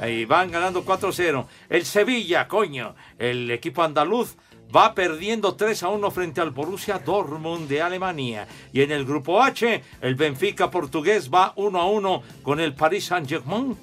Y 0.05 0.25
van 0.25 0.51
ganando 0.51 0.85
4-0. 0.85 1.45
El 1.69 1.85
Sevilla, 1.85 2.47
coño, 2.47 2.95
el 3.17 3.49
equipo 3.49 3.83
andaluz 3.83 4.35
va 4.75 4.93
perdiendo 4.93 5.55
3 5.55 5.83
a 5.83 5.89
1 5.89 6.11
frente 6.11 6.41
al 6.41 6.51
Borussia 6.51 6.99
Dortmund 6.99 7.67
de 7.67 7.81
Alemania. 7.81 8.47
Y 8.73 8.81
en 8.81 8.91
el 8.91 9.05
grupo 9.05 9.41
H, 9.41 9.83
el 10.01 10.15
Benfica 10.15 10.69
portugués 10.69 11.31
va 11.33 11.53
1 11.55 11.79
a 11.79 11.85
1 11.85 12.23
con 12.43 12.59
el 12.59 12.73
Paris 12.73 13.05
Saint-Germain. 13.05 13.77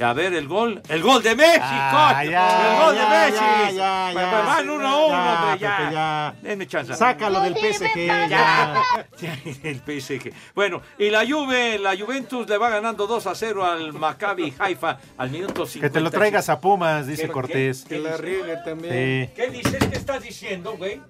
A 0.00 0.12
ver 0.12 0.32
el 0.34 0.46
gol, 0.46 0.80
el 0.88 1.02
gol 1.02 1.22
de 1.22 1.34
Messi, 1.34 1.58
Ah, 1.60 2.22
ya, 2.24 2.70
el 2.70 2.84
gol 2.86 2.94
ya, 2.94 3.02
de 3.24 3.30
Messi. 3.30 3.44
ya, 3.44 3.70
ya, 3.72 4.10
Pues 4.12 4.24
ya. 4.26 4.40
van 4.42 4.70
1 4.70 4.86
a 4.88 4.96
1, 4.96 5.08
Ya, 5.08 5.32
hombre, 5.42 5.58
ya. 5.60 5.76
Pepe, 5.76 5.92
ya. 5.94 6.34
Denme 6.42 6.66
chance. 6.68 6.94
Sácalo 6.94 7.40
del 7.40 7.54
PSG, 7.56 8.06
ya. 8.28 8.82
Ya. 9.20 9.36
el 9.64 9.80
PSG. 9.80 10.32
Bueno, 10.54 10.82
y 10.98 11.10
la 11.10 11.26
Juve, 11.26 11.78
la 11.78 11.96
Juventus 11.96 12.48
le 12.48 12.56
va 12.58 12.70
ganando 12.70 13.06
2 13.06 13.26
a 13.26 13.34
0 13.34 13.64
al 13.64 13.92
Maccabi 13.92 14.54
Haifa 14.58 14.98
al 15.16 15.30
minuto 15.30 15.66
50. 15.66 15.80
Que 15.80 15.90
te 15.92 16.00
lo 16.00 16.10
traigas 16.10 16.48
a 16.48 16.60
Pumas, 16.60 17.06
dice 17.06 17.22
¿Qué- 17.26 17.32
Cortés. 17.32 17.84
Que 17.88 17.98
la 17.98 18.16
riegue 18.16 18.56
también. 18.64 19.26
Sí. 19.28 19.32
¿Qué 19.34 19.50
dices? 19.50 19.84
¿Qué 19.90 19.96
estás 19.96 20.22
diciendo, 20.22 20.74
güey? 20.76 21.00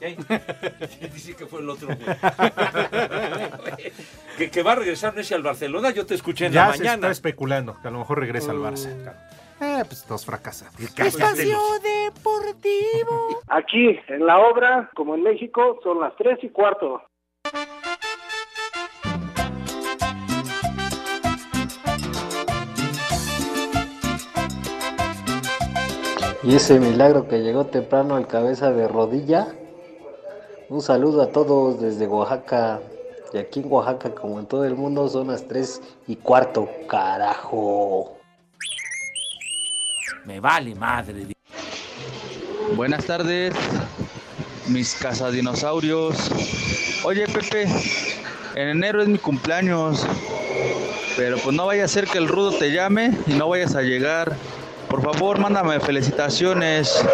¿Eh? 0.00 0.16
Dice 1.12 1.34
que 1.36 1.46
fue 1.46 1.60
el 1.60 1.70
otro. 1.70 1.88
que, 4.38 4.50
que 4.50 4.62
va 4.62 4.72
a 4.72 4.76
regresar 4.76 5.14
Messi 5.14 5.34
al 5.34 5.42
Barcelona. 5.42 5.90
Yo 5.90 6.06
te 6.06 6.14
escuché 6.14 6.46
en 6.46 6.52
Ya 6.52 6.66
la 6.66 6.72
se 6.72 6.78
está 6.78 6.90
mañana. 6.96 7.10
especulando 7.12 7.76
que 7.80 7.88
a 7.88 7.90
lo 7.90 7.98
mejor 7.98 8.20
regresa 8.20 8.50
al 8.52 8.58
Barça. 8.58 8.90
Eh, 9.60 9.82
pues 9.86 10.06
dos 10.06 10.24
fracasados. 10.26 10.78
Espacio 10.78 11.58
Deportivo. 11.82 13.40
Aquí, 13.48 13.98
en 14.08 14.26
la 14.26 14.38
obra, 14.38 14.90
como 14.94 15.14
en 15.14 15.22
México, 15.22 15.80
son 15.82 16.00
las 16.00 16.14
tres 16.16 16.38
y 16.42 16.50
cuarto. 16.50 17.02
Y 26.42 26.54
ese 26.54 26.78
milagro 26.78 27.26
que 27.26 27.38
llegó 27.42 27.66
temprano 27.66 28.14
al 28.14 28.28
cabeza 28.28 28.70
de 28.72 28.86
rodilla. 28.86 29.48
Un 30.68 30.82
saludo 30.82 31.22
a 31.22 31.28
todos 31.28 31.80
desde 31.80 32.08
Oaxaca. 32.08 32.80
Y 33.32 33.38
aquí 33.38 33.60
en 33.60 33.70
Oaxaca, 33.70 34.12
como 34.12 34.40
en 34.40 34.46
todo 34.46 34.64
el 34.64 34.74
mundo, 34.74 35.08
son 35.08 35.28
las 35.28 35.46
3 35.46 35.80
y 36.08 36.16
cuarto. 36.16 36.68
Carajo. 36.88 38.16
Me 40.24 40.40
vale 40.40 40.74
madre. 40.74 41.28
Buenas 42.74 43.04
tardes, 43.04 43.54
mis 44.66 44.96
cazadinosaurios. 44.96 46.16
Oye, 47.04 47.26
Pepe, 47.28 47.68
en 48.56 48.68
enero 48.68 49.00
es 49.00 49.06
mi 49.06 49.18
cumpleaños, 49.18 50.04
pero 51.16 51.38
pues 51.38 51.54
no 51.54 51.66
vaya 51.66 51.84
a 51.84 51.88
ser 51.88 52.08
que 52.08 52.18
el 52.18 52.26
rudo 52.26 52.50
te 52.50 52.72
llame 52.72 53.12
y 53.28 53.34
no 53.34 53.48
vayas 53.48 53.76
a 53.76 53.82
llegar. 53.82 54.36
Por 54.88 55.02
favor, 55.02 55.38
mándame 55.38 55.80
felicitaciones. 55.80 57.04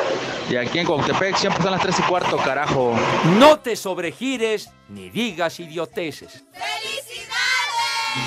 Y 0.51 0.57
aquí 0.57 0.79
en 0.79 0.87
Cuautepec 0.87 1.37
siempre 1.37 1.63
son 1.63 1.73
las 1.73 1.83
3 1.83 1.99
y 1.99 2.03
cuarto, 2.03 2.37
carajo. 2.37 2.95
No 3.39 3.59
te 3.59 3.77
sobregires 3.77 4.71
ni 4.89 5.09
digas 5.11 5.59
idioteces. 5.61 6.45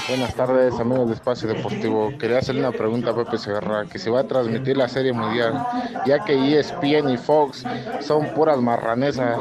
Buenas 0.08 0.34
tardes, 0.34 0.80
amigos 0.80 1.10
de 1.10 1.14
Espacio 1.14 1.48
Deportivo. 1.48 2.12
Quería 2.18 2.40
hacerle 2.40 2.62
una 2.62 2.72
pregunta 2.72 3.12
a 3.12 3.16
Pepe 3.16 3.38
Segarra, 3.38 3.86
que 3.86 4.00
se 4.00 4.10
va 4.10 4.22
a 4.22 4.24
transmitir 4.24 4.76
la 4.78 4.88
Serie 4.88 5.14
Mundial, 5.14 5.64
ya 6.08 6.24
que 6.24 6.60
ESPN 6.60 7.10
y 7.10 7.18
Fox 7.18 7.64
son 8.02 8.34
puras 8.34 8.58
marranesas, 8.58 9.40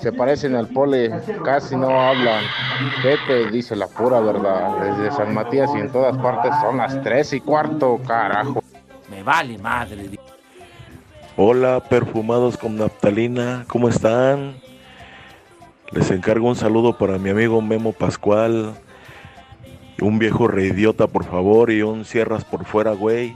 se 0.00 0.12
parecen 0.12 0.54
al 0.54 0.68
pole, 0.68 1.10
casi 1.44 1.74
no 1.74 1.88
hablan. 1.88 2.44
Pepe 3.02 3.50
dice 3.50 3.74
la 3.74 3.88
pura 3.88 4.20
verdad, 4.20 4.78
desde 4.80 5.16
San 5.16 5.34
Matías 5.34 5.70
y 5.74 5.78
en 5.78 5.90
todas 5.90 6.16
partes 6.18 6.52
son 6.60 6.76
las 6.76 7.02
tres 7.02 7.32
y 7.32 7.40
cuarto, 7.40 7.98
carajo. 8.06 8.63
Vale 9.24 9.56
madre. 9.56 10.10
Hola, 11.36 11.82
perfumados 11.88 12.58
con 12.58 12.76
naftalina, 12.76 13.64
¿cómo 13.68 13.88
están? 13.88 14.60
Les 15.92 16.10
encargo 16.10 16.48
un 16.48 16.56
saludo 16.56 16.98
para 16.98 17.18
mi 17.18 17.30
amigo 17.30 17.62
Memo 17.62 17.92
Pascual, 17.92 18.74
un 20.00 20.18
viejo 20.18 20.46
reidiota, 20.46 21.06
por 21.06 21.24
favor, 21.24 21.70
y 21.70 21.82
un 21.82 22.04
cierras 22.04 22.44
por 22.44 22.66
fuera, 22.66 22.92
güey. 22.92 23.34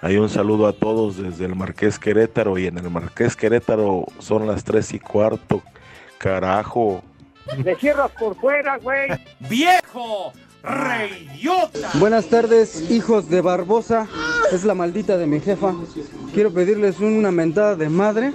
Hay 0.00 0.16
un 0.16 0.28
saludo 0.28 0.68
a 0.68 0.72
todos 0.72 1.16
desde 1.16 1.44
el 1.46 1.56
Marqués 1.56 1.98
Querétaro, 1.98 2.56
y 2.56 2.66
en 2.66 2.78
el 2.78 2.88
Marqués 2.88 3.34
Querétaro 3.34 4.06
son 4.20 4.46
las 4.46 4.62
tres 4.62 4.92
y 4.92 5.00
cuarto, 5.00 5.62
carajo. 6.18 7.02
Le 7.64 7.74
cierras 7.76 8.12
por 8.12 8.36
fuera, 8.36 8.78
güey. 8.78 9.10
¡Viejo! 9.40 10.32
¡Reidiota! 10.64 11.90
Buenas 11.94 12.26
tardes, 12.30 12.90
hijos 12.90 13.28
de 13.28 13.42
Barbosa. 13.42 14.08
Es 14.50 14.64
la 14.64 14.74
maldita 14.74 15.18
de 15.18 15.26
mi 15.26 15.38
jefa. 15.38 15.74
Quiero 16.32 16.52
pedirles 16.52 17.00
una 17.00 17.30
mentada 17.30 17.76
de 17.76 17.90
madre 17.90 18.32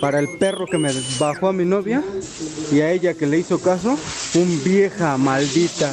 para 0.00 0.18
el 0.18 0.28
perro 0.38 0.66
que 0.66 0.76
me 0.76 0.92
bajó 1.18 1.48
a 1.48 1.52
mi 1.54 1.64
novia 1.64 2.02
y 2.70 2.80
a 2.80 2.92
ella 2.92 3.14
que 3.14 3.26
le 3.26 3.38
hizo 3.38 3.58
caso. 3.60 3.98
Un 4.34 4.62
vieja 4.62 5.16
maldita. 5.16 5.90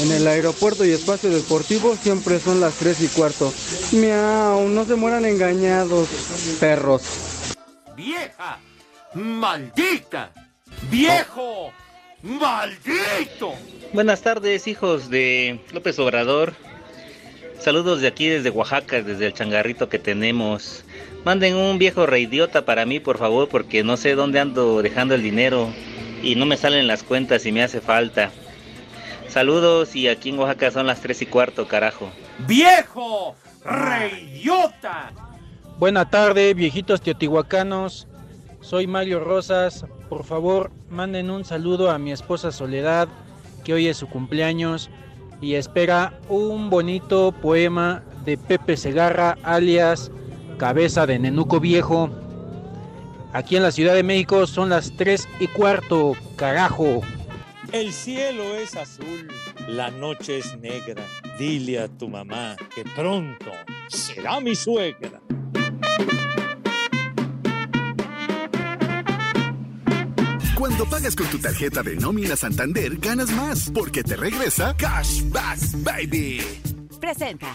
En 0.00 0.12
el 0.12 0.26
aeropuerto 0.26 0.84
y 0.84 0.90
espacio 0.90 1.30
deportivo 1.30 1.96
siempre 1.96 2.38
son 2.38 2.60
las 2.60 2.74
3 2.74 3.00
y 3.00 3.08
cuarto. 3.08 3.50
Miau, 3.92 4.68
no 4.68 4.84
se 4.84 4.94
mueran 4.94 5.24
engañados, 5.24 6.06
perros. 6.60 7.02
¡Vieja! 7.96 8.58
¡Maldita! 9.14 10.32
¡Viejo! 10.90 11.72
¡Maldito! 12.26 13.54
Buenas 13.92 14.20
tardes, 14.20 14.66
hijos 14.66 15.10
de 15.10 15.60
López 15.72 15.96
Obrador. 16.00 16.54
Saludos 17.60 18.00
de 18.00 18.08
aquí 18.08 18.26
desde 18.26 18.50
Oaxaca, 18.50 19.00
desde 19.00 19.26
el 19.26 19.32
changarrito 19.32 19.88
que 19.88 20.00
tenemos. 20.00 20.84
Manden 21.24 21.54
un 21.54 21.78
viejo 21.78 22.04
reidiota 22.04 22.64
para 22.64 22.84
mí, 22.84 22.98
por 22.98 23.18
favor, 23.18 23.48
porque 23.48 23.84
no 23.84 23.96
sé 23.96 24.16
dónde 24.16 24.40
ando 24.40 24.82
dejando 24.82 25.14
el 25.14 25.22
dinero 25.22 25.72
y 26.20 26.34
no 26.34 26.46
me 26.46 26.56
salen 26.56 26.88
las 26.88 27.04
cuentas 27.04 27.46
y 27.46 27.52
me 27.52 27.62
hace 27.62 27.80
falta. 27.80 28.32
Saludos 29.28 29.94
y 29.94 30.08
aquí 30.08 30.30
en 30.30 30.40
Oaxaca 30.40 30.72
son 30.72 30.88
las 30.88 31.00
3 31.02 31.22
y 31.22 31.26
cuarto, 31.26 31.68
carajo. 31.68 32.10
¡Viejo! 32.48 33.36
¡Reidiota! 33.64 35.12
Buena 35.78 36.10
tarde, 36.10 36.54
viejitos 36.54 37.00
teotihuacanos. 37.00 38.08
Soy 38.60 38.88
Mario 38.88 39.20
Rosas. 39.20 39.84
Por 40.08 40.24
favor, 40.24 40.70
manden 40.88 41.30
un 41.30 41.44
saludo 41.44 41.90
a 41.90 41.98
mi 41.98 42.12
esposa 42.12 42.52
Soledad, 42.52 43.08
que 43.64 43.74
hoy 43.74 43.88
es 43.88 43.96
su 43.96 44.08
cumpleaños 44.08 44.88
y 45.40 45.54
espera 45.54 46.18
un 46.28 46.70
bonito 46.70 47.32
poema 47.32 48.02
de 48.24 48.38
Pepe 48.38 48.76
Segarra, 48.76 49.36
alias 49.42 50.10
Cabeza 50.58 51.06
de 51.06 51.18
Nenuco 51.18 51.60
Viejo. 51.60 52.10
Aquí 53.32 53.56
en 53.56 53.62
la 53.62 53.72
Ciudad 53.72 53.94
de 53.94 54.02
México 54.02 54.46
son 54.46 54.68
las 54.68 54.96
3 54.96 55.28
y 55.40 55.48
cuarto, 55.48 56.14
carajo. 56.36 57.02
El 57.72 57.92
cielo 57.92 58.44
es 58.54 58.76
azul, 58.76 59.28
la 59.68 59.90
noche 59.90 60.38
es 60.38 60.56
negra. 60.58 61.02
Dile 61.36 61.80
a 61.80 61.88
tu 61.88 62.08
mamá 62.08 62.56
que 62.74 62.84
pronto 62.94 63.50
será 63.88 64.40
mi 64.40 64.54
suegra. 64.54 65.20
Cuando 70.56 70.86
pagas 70.86 71.14
con 71.14 71.26
tu 71.26 71.38
tarjeta 71.38 71.82
de 71.82 71.96
nómina 71.96 72.34
Santander, 72.34 72.96
ganas 72.96 73.30
más, 73.30 73.70
porque 73.70 74.02
te 74.02 74.16
regresa 74.16 74.74
Cashback 74.74 75.58
Baby. 75.82 76.40
Presenta. 76.98 77.54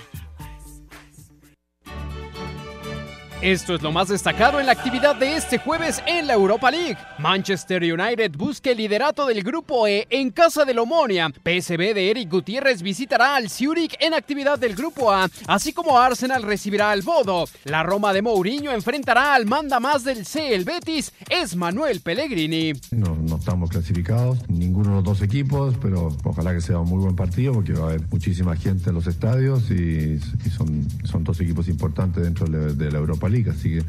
Esto 3.41 3.73
es 3.73 3.81
lo 3.81 3.91
más 3.91 4.07
destacado 4.07 4.59
en 4.59 4.67
la 4.67 4.73
actividad 4.73 5.15
de 5.15 5.35
este 5.35 5.57
jueves 5.57 6.03
en 6.05 6.27
la 6.27 6.33
Europa 6.33 6.69
League. 6.69 6.95
Manchester 7.17 7.81
United 7.81 8.33
busca 8.37 8.69
el 8.69 8.77
liderato 8.77 9.25
del 9.25 9.41
grupo 9.41 9.87
E 9.87 10.05
en 10.11 10.29
casa 10.29 10.63
del 10.63 10.77
Omonia. 10.77 11.27
PSV 11.27 11.95
de 11.95 12.11
Eric 12.11 12.29
Gutiérrez 12.29 12.83
visitará 12.83 13.35
al 13.35 13.49
Zurich 13.49 13.97
en 13.99 14.13
actividad 14.13 14.59
del 14.59 14.75
grupo 14.75 15.11
A, 15.11 15.27
así 15.47 15.73
como 15.73 15.97
Arsenal 15.97 16.43
recibirá 16.43 16.91
al 16.91 17.01
Bodo. 17.01 17.45
La 17.63 17.81
Roma 17.81 18.13
de 18.13 18.21
Mourinho 18.21 18.71
enfrentará 18.73 19.33
al 19.33 19.47
manda 19.47 19.79
más 19.79 20.03
del 20.03 20.23
C, 20.27 20.53
el 20.53 20.63
Betis, 20.63 21.11
es 21.27 21.55
Manuel 21.55 22.01
Pellegrini. 22.01 22.73
No, 22.91 23.17
estamos 23.37 23.71
clasificados, 23.71 24.37
ninguno 24.49 24.89
de 24.89 24.95
los 24.97 25.03
dos 25.03 25.21
equipos, 25.23 25.75
pero 25.81 26.15
ojalá 26.25 26.53
que 26.53 26.61
sea 26.61 26.77
un 26.77 26.89
muy 26.89 26.99
buen 26.99 27.15
partido 27.15 27.53
porque 27.53 27.73
va 27.73 27.87
a 27.87 27.89
haber 27.89 28.07
muchísima 28.11 28.55
gente 28.55 28.89
en 28.89 28.95
los 28.95 29.07
estadios 29.07 29.71
y, 29.71 30.19
son, 30.55 30.87
son 31.05 31.23
dos 31.23 31.39
equipos 31.41 31.67
importantes 31.67 32.21
dentro 32.21 32.45
de, 32.45 32.75
de 32.75 32.91
la 32.91 32.99
Europa 32.99 33.29
League, 33.29 33.30
así 33.49 33.69
que 33.69 33.83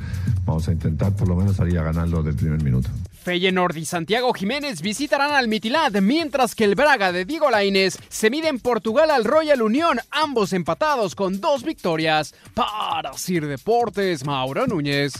vamos 0.44 0.68
a 0.68 0.72
intentar 0.72 1.14
por 1.14 1.28
lo 1.28 1.36
menos 1.36 1.56
salir 1.56 1.78
a 1.78 1.82
ganarlo 1.82 2.22
del 2.22 2.34
primer 2.34 2.62
minuto. 2.62 2.88
Feyenoord 3.22 3.76
y 3.76 3.84
Santiago 3.84 4.32
Jiménez 4.32 4.82
visitarán 4.82 5.32
al 5.32 5.48
Mitilad, 5.48 5.92
mientras 6.00 6.54
que 6.54 6.64
el 6.64 6.74
Braga 6.74 7.12
de 7.12 7.24
Diego 7.24 7.50
Lainez 7.50 7.98
se 8.08 8.30
mide 8.30 8.48
en 8.48 8.58
Portugal 8.58 9.10
al 9.10 9.24
Royal 9.24 9.62
Unión, 9.62 10.00
ambos 10.10 10.52
empatados 10.52 11.14
con 11.14 11.40
dos 11.40 11.62
victorias. 11.62 12.34
Para 12.54 13.12
Sir 13.14 13.46
Deportes, 13.46 14.24
Mauro 14.24 14.66
Núñez. 14.66 15.12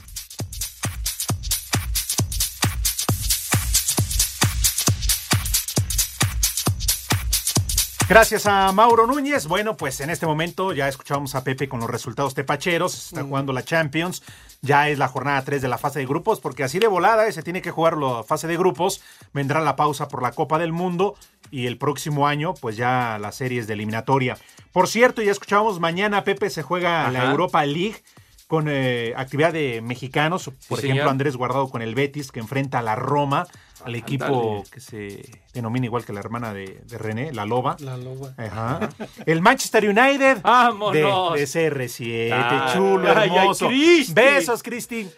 Gracias 8.13 8.45
a 8.45 8.71
Mauro 8.73 9.07
Núñez. 9.07 9.47
Bueno, 9.47 9.75
pues 9.75 9.99
en 10.03 10.11
este 10.11 10.27
momento 10.27 10.75
ya 10.75 10.87
escuchamos 10.87 11.35
a 11.35 11.45
Pepe 11.45 11.67
con 11.67 11.81
los 11.81 11.89
resultados 11.89 12.35
tepacheros. 12.35 12.93
Se 12.93 13.15
Está 13.15 13.23
jugando 13.23 13.55
la 13.55 13.65
Champions. 13.65 14.23
Ya 14.61 14.91
es 14.91 14.99
la 14.99 15.09
jornada 15.09 15.43
3 15.43 15.63
de 15.63 15.69
la 15.69 15.79
fase 15.79 16.01
de 16.01 16.05
grupos, 16.05 16.39
porque 16.39 16.63
así 16.63 16.79
de 16.79 16.89
volada 16.89 17.27
eh, 17.27 17.33
se 17.33 17.43
tiene 17.43 17.63
que 17.63 17.71
jugar 17.71 17.97
la 17.97 18.23
fase 18.23 18.47
de 18.49 18.59
grupos. 18.59 19.01
Vendrá 19.33 19.63
la 19.63 19.77
pausa 19.77 20.09
por 20.09 20.23
la 20.23 20.33
Copa 20.33 20.59
del 20.59 20.75
Mundo 20.75 21.15
y 21.51 21.67
el 21.67 21.79
próximo 21.79 22.27
año, 22.29 22.53
pues 22.53 22.77
ya 22.77 23.17
las 23.19 23.37
series 23.37 23.67
de 23.67 23.73
eliminatoria. 23.73 24.37
Por 24.73 24.89
cierto, 24.89 25.23
ya 25.23 25.33
escuchamos 25.33 25.81
mañana 25.81 26.23
Pepe 26.23 26.51
se 26.51 26.63
juega 26.63 27.11
la. 27.11 27.31
Europa 27.31 27.65
League 27.65 28.03
con 28.47 28.67
eh, 28.69 29.15
actividad 29.17 29.55
de 29.55 29.81
mexicanos. 29.81 30.51
Por 30.69 30.81
Sí, 30.81 30.85
ejemplo, 30.85 31.05
señor. 31.05 31.09
Andrés 31.09 31.39
Guardado 31.39 31.71
con 31.71 31.81
el 31.81 31.95
Betis, 31.95 32.31
que 32.31 32.41
enfrenta 32.41 32.81
a 32.81 32.83
la 32.83 32.95
Roma, 32.95 33.47
al 33.85 33.95
equipo 33.95 34.63
que 34.71 34.81
se 34.81 35.25
denomina 35.53 35.87
igual 35.87 36.05
que 36.05 36.13
la 36.13 36.21
hermana 36.21 36.53
de, 36.55 36.81
de 36.87 36.99
René, 36.99 37.33
la 37.33 37.45
Loba. 37.45 37.77
La 37.81 37.97
loba. 37.97 38.35
Ajá. 38.37 38.89
El 39.27 39.41
Manchester 39.43 39.85
United 39.89 40.37
de, 40.37 40.41
¡Vámonos! 40.43 41.35
de 41.35 41.45
CR7, 41.45 42.31
Ah, 42.33 42.71
chulo, 42.73 43.09
ay, 43.11 43.29
ay, 43.31 43.37
hermoso. 43.39 43.69
Cristi. 43.69 44.13
Besos, 44.15 44.63
Cristi. 44.63 45.09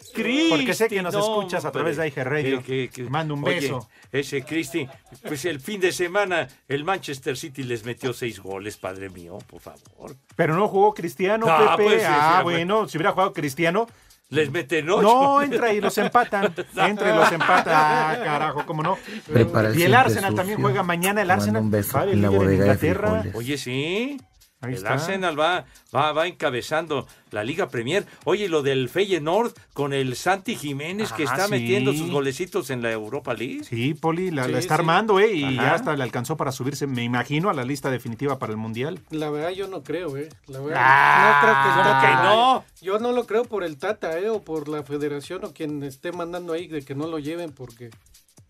Porque 0.50 0.74
sé 0.74 0.88
que 0.88 1.02
nos 1.02 1.14
no, 1.14 1.20
escuchas 1.20 1.64
a 1.64 1.70
través 1.72 1.96
de. 1.96 2.08
IG 2.08 2.16
Radio. 2.24 2.58
Que- 2.62 2.88
que- 2.88 3.04
que- 3.04 3.10
Mando 3.10 3.34
un 3.34 3.44
Oye, 3.44 3.60
beso. 3.60 3.88
ese 4.12 4.42
Cristi, 4.44 4.86
pues 5.26 5.44
el 5.44 5.60
fin 5.60 5.80
de 5.80 5.92
semana 5.92 6.48
el 6.68 6.84
Manchester 6.84 7.36
City 7.36 7.62
les 7.62 7.84
metió 7.84 8.12
seis 8.12 8.40
goles, 8.40 8.76
padre 8.76 9.08
mío, 9.10 9.38
por 9.46 9.60
favor. 9.60 10.16
Pero 10.36 10.54
no 10.56 10.68
jugó 10.68 10.92
Cristiano, 10.94 11.46
Ah, 11.48 11.74
Pepe. 11.76 11.88
pues, 11.90 12.04
ah, 12.06 12.36
sí, 12.38 12.42
bueno, 12.44 12.88
si 12.88 12.98
hubiera 12.98 13.12
jugado 13.12 13.32
Cristiano. 13.32 13.86
Les 14.34 14.50
meten 14.50 14.90
ocho. 14.90 15.02
No, 15.02 15.42
entra 15.42 15.72
y 15.72 15.80
los 15.80 15.96
empatan. 15.98 16.52
Entra 16.76 17.14
y 17.14 17.16
los 17.16 17.32
empatan. 17.32 17.74
Ah, 17.74 18.16
carajo, 18.22 18.66
cómo 18.66 18.82
no. 18.82 18.98
Prepara 19.32 19.74
y 19.74 19.82
el 19.82 19.94
Arsenal 19.94 20.34
también 20.34 20.60
juega 20.60 20.82
mañana. 20.82 21.22
El 21.22 21.30
Arsenal 21.30 21.62
un 21.62 21.70
beso 21.70 22.02
en 22.02 22.22
la 22.22 22.28
líder 22.28 22.30
bodega 22.30 22.48
de 22.48 22.88
Inglaterra. 22.88 23.22
Oye, 23.34 23.56
sí. 23.56 24.18
Ahí 24.64 24.72
el 24.72 24.78
está. 24.78 24.94
Arsenal 24.94 25.38
va, 25.38 25.64
va, 25.94 26.12
va 26.12 26.26
encabezando 26.26 27.06
la 27.30 27.42
Liga 27.44 27.68
Premier. 27.68 28.06
Oye, 28.24 28.48
lo 28.48 28.62
del 28.62 28.88
Feyenoord 28.88 29.52
con 29.72 29.92
el 29.92 30.14
Santi 30.16 30.54
Jiménez 30.56 31.12
que 31.12 31.22
Ah, 31.24 31.32
está 31.32 31.44
sí. 31.46 31.50
metiendo 31.50 31.92
sus 31.92 32.10
golecitos 32.10 32.70
en 32.70 32.80
la 32.82 32.92
Europa 32.92 33.34
League. 33.34 33.64
Sí, 33.64 33.94
Poli, 33.94 34.30
la, 34.30 34.44
Sí, 34.44 34.52
la 34.52 34.58
está 34.58 34.76
sí. 34.76 34.80
armando, 34.80 35.18
¿eh? 35.20 35.32
Y 35.34 35.44
Ajá. 35.44 35.54
ya 35.54 35.74
hasta 35.74 35.96
le 35.96 36.02
alcanzó 36.02 36.36
para 36.36 36.52
subirse, 36.52 36.86
me 36.86 37.02
imagino, 37.02 37.50
a 37.50 37.54
la 37.54 37.64
lista 37.64 37.90
definitiva 37.90 38.38
para 38.38 38.52
el 38.52 38.56
Mundial. 38.58 39.00
La 39.10 39.30
verdad 39.30 39.50
yo 39.50 39.66
no 39.68 39.82
creo, 39.82 40.16
¿eh? 40.16 40.28
La 40.46 40.60
verdad, 40.60 40.80
Ah, 40.84 41.32
no 41.34 41.40
creo 41.40 41.54
que 41.62 41.68
el 41.68 41.74
¿cómo 41.74 41.90
Tata- 41.90 42.06
que 42.06 42.28
no? 42.28 42.64
Yo 42.82 42.98
no 43.00 43.12
lo 43.12 43.26
creo 43.26 43.44
por 43.44 43.64
el 43.64 43.76
Tata, 43.78 44.18
¿eh? 44.18 44.28
O 44.30 44.42
por 44.42 44.68
la 44.68 44.82
federación 44.84 45.44
o 45.44 45.52
quien 45.52 45.82
esté 45.82 46.12
mandando 46.12 46.52
ahí 46.52 46.68
de 46.68 46.82
que 46.84 46.94
no 46.94 47.06
lo 47.08 47.18
lleven 47.18 47.52
porque 47.52 47.90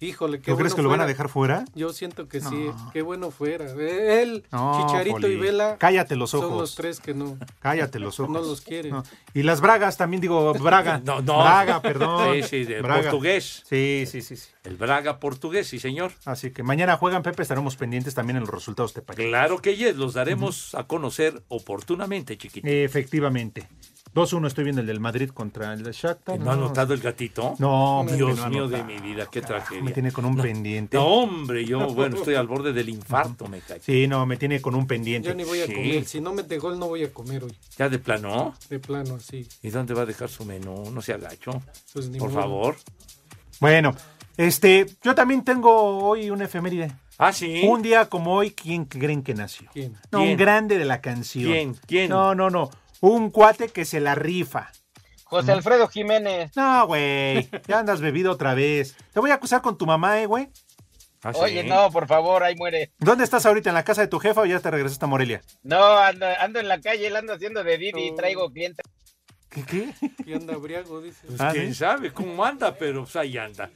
Híjole, 0.04 0.40
qué 0.40 0.50
¿Tú 0.50 0.56
crees 0.58 0.72
bueno 0.72 0.76
que 0.76 0.82
lo 0.82 0.88
van 0.90 1.00
a 1.00 1.06
dejar 1.06 1.28
fuera? 1.28 1.64
Yo 1.74 1.92
siento 1.92 2.28
que 2.28 2.40
sí, 2.40 2.70
qué 2.92 3.02
bueno 3.02 3.30
fuera. 3.30 3.66
Él, 3.72 4.44
No, 4.52 4.86
Chicharito 4.86 5.16
Poli. 5.20 5.34
y 5.34 5.36
Vela. 5.36 5.76
Cállate 5.78 6.16
los 6.16 6.30
Son 6.30 6.44
ojos. 6.44 6.60
los 6.60 6.74
tres 6.74 7.00
que 7.00 7.14
no. 7.14 7.38
Cállate 7.60 7.98
los 7.98 8.18
ojos. 8.20 8.32
No 8.32 8.40
los 8.40 8.60
quieren. 8.60 8.92
No. 8.92 9.02
Y 9.32 9.42
las 9.42 9.60
bragas 9.60 9.96
también 9.96 10.20
digo, 10.20 10.52
Braga. 10.54 10.98
No, 11.04 11.20
no. 11.22 11.38
Braga, 11.38 11.80
perdón. 11.82 12.34
Sí, 12.34 12.42
sí, 12.42 12.64
de 12.64 12.82
Braga. 12.82 13.02
portugués. 13.02 13.62
Sí, 13.68 14.04
sí, 14.06 14.20
sí, 14.22 14.36
sí. 14.36 14.48
El 14.64 14.76
Braga 14.76 15.18
portugués, 15.20 15.66
sí, 15.68 15.78
señor. 15.78 16.12
Así 16.24 16.50
que 16.50 16.62
mañana 16.62 16.96
juegan, 16.96 17.22
Pepe, 17.22 17.42
estaremos 17.42 17.76
pendientes 17.76 18.14
también 18.14 18.36
en 18.36 18.42
los 18.42 18.50
resultados 18.50 18.94
de 18.94 19.02
Pachuca. 19.02 19.26
Claro 19.28 19.58
que 19.60 19.76
yes, 19.76 19.96
los 19.96 20.14
daremos 20.14 20.74
a 20.74 20.84
conocer 20.86 21.42
oportunamente, 21.48 22.36
chiquito. 22.38 22.66
Efectivamente. 22.66 23.68
2-1 24.14 24.46
estoy 24.46 24.64
viendo 24.64 24.80
el 24.80 24.86
del 24.86 25.00
Madrid 25.00 25.30
contra 25.30 25.72
el 25.72 25.82
de 25.82 25.90
Shakhtar. 25.92 26.38
¿No 26.38 26.52
ha 26.52 26.56
notado 26.56 26.94
el 26.94 27.00
gatito? 27.00 27.54
No, 27.58 28.06
Dios 28.08 28.38
no 28.38 28.48
mío 28.48 28.68
de 28.68 28.84
mi 28.84 28.98
vida, 28.98 29.26
qué 29.30 29.40
tragedia. 29.42 29.82
Me 29.82 29.90
tiene 29.90 30.12
con 30.12 30.24
un 30.24 30.36
pendiente. 30.36 30.96
No, 30.96 31.04
hombre, 31.06 31.64
yo, 31.64 31.86
bueno, 31.94 32.16
estoy 32.16 32.36
al 32.36 32.46
borde 32.46 32.72
del 32.72 32.88
infarto, 32.88 33.48
me 33.48 33.60
cae. 33.60 33.80
Sí, 33.80 34.06
no, 34.06 34.24
me 34.24 34.36
tiene 34.36 34.60
con 34.62 34.74
un 34.76 34.86
pendiente. 34.86 35.28
Yo 35.28 35.34
ni 35.34 35.42
voy 35.44 35.60
a 35.62 35.66
Sí. 35.66 35.74
comer. 35.74 36.04
Si 36.04 36.20
no 36.20 36.32
mete 36.32 36.58
gol, 36.58 36.78
no 36.78 36.86
voy 36.86 37.02
a 37.04 37.12
comer 37.12 37.42
hoy. 37.44 37.56
¿Ya 37.76 37.88
de 37.88 37.98
plano? 37.98 38.54
De 38.70 38.78
plano, 38.78 39.16
así. 39.16 39.48
¿Y 39.62 39.70
dónde 39.70 39.94
va 39.94 40.02
a 40.02 40.06
dejar 40.06 40.28
su 40.28 40.44
menú? 40.44 40.90
No 40.92 41.02
se 41.02 41.12
agacho. 41.12 41.60
Pues 41.92 42.08
ni 42.08 42.18
Por 42.18 42.30
modo. 42.30 42.40
favor. 42.40 42.76
Bueno, 43.60 43.94
este, 44.36 44.86
yo 45.02 45.14
también 45.14 45.42
tengo 45.44 45.98
hoy 46.06 46.30
una 46.30 46.44
efeméride. 46.44 46.92
Ah, 47.18 47.32
sí. 47.32 47.62
Un 47.66 47.82
día 47.82 48.06
como 48.08 48.34
hoy, 48.34 48.50
¿quién 48.50 48.84
creen 48.86 49.22
que 49.22 49.34
nació? 49.34 49.68
¿Quién? 49.72 49.94
No, 50.10 50.18
un 50.20 50.24
¿Quién? 50.26 50.36
grande 50.38 50.78
de 50.78 50.84
la 50.84 51.00
canción. 51.00 51.50
¿Quién? 51.52 51.76
¿Quién? 51.86 52.10
No, 52.10 52.34
no, 52.34 52.50
no. 52.50 52.70
Un 53.06 53.30
cuate 53.30 53.68
que 53.68 53.84
se 53.84 54.00
la 54.00 54.14
rifa. 54.14 54.72
José 55.24 55.52
Alfredo 55.52 55.88
Jiménez. 55.88 56.50
No, 56.56 56.86
güey. 56.86 57.50
Ya 57.68 57.80
andas 57.80 58.00
bebido 58.00 58.32
otra 58.32 58.54
vez. 58.54 58.96
Te 59.12 59.20
voy 59.20 59.30
a 59.30 59.34
acusar 59.34 59.60
con 59.60 59.76
tu 59.76 59.84
mamá, 59.84 60.22
eh, 60.22 60.26
güey. 60.26 60.48
Ah, 61.22 61.32
Oye, 61.34 61.64
no, 61.64 61.90
por 61.90 62.06
favor, 62.06 62.42
ahí 62.42 62.54
muere. 62.56 62.92
¿Dónde 62.98 63.24
estás 63.24 63.44
ahorita? 63.44 63.68
¿En 63.68 63.74
la 63.74 63.84
casa 63.84 64.00
de 64.00 64.08
tu 64.08 64.18
jefa 64.20 64.40
o 64.40 64.46
ya 64.46 64.58
te 64.60 64.70
regresaste 64.70 65.04
a 65.04 65.08
Morelia? 65.08 65.42
No, 65.62 65.82
ando, 65.98 66.26
ando 66.38 66.60
en 66.60 66.68
la 66.68 66.80
calle, 66.80 67.06
él 67.06 67.16
ando 67.16 67.34
haciendo 67.34 67.62
de 67.62 67.76
Didi 67.76 68.08
y 68.08 68.14
traigo 68.14 68.50
clientes. 68.50 68.86
¿Qué? 69.50 69.62
qué? 69.64 69.94
Y 70.24 70.32
anda 70.32 70.56
briago, 70.56 71.02
dice. 71.02 71.26
Pues 71.26 71.40
Ah, 71.42 71.50
quién 71.52 71.68
¿sí? 71.68 71.74
sabe 71.80 72.10
cómo 72.12 72.42
anda, 72.42 72.74
pero 72.74 73.02
pues 73.04 73.16
ahí 73.16 73.36
anda. 73.36 73.70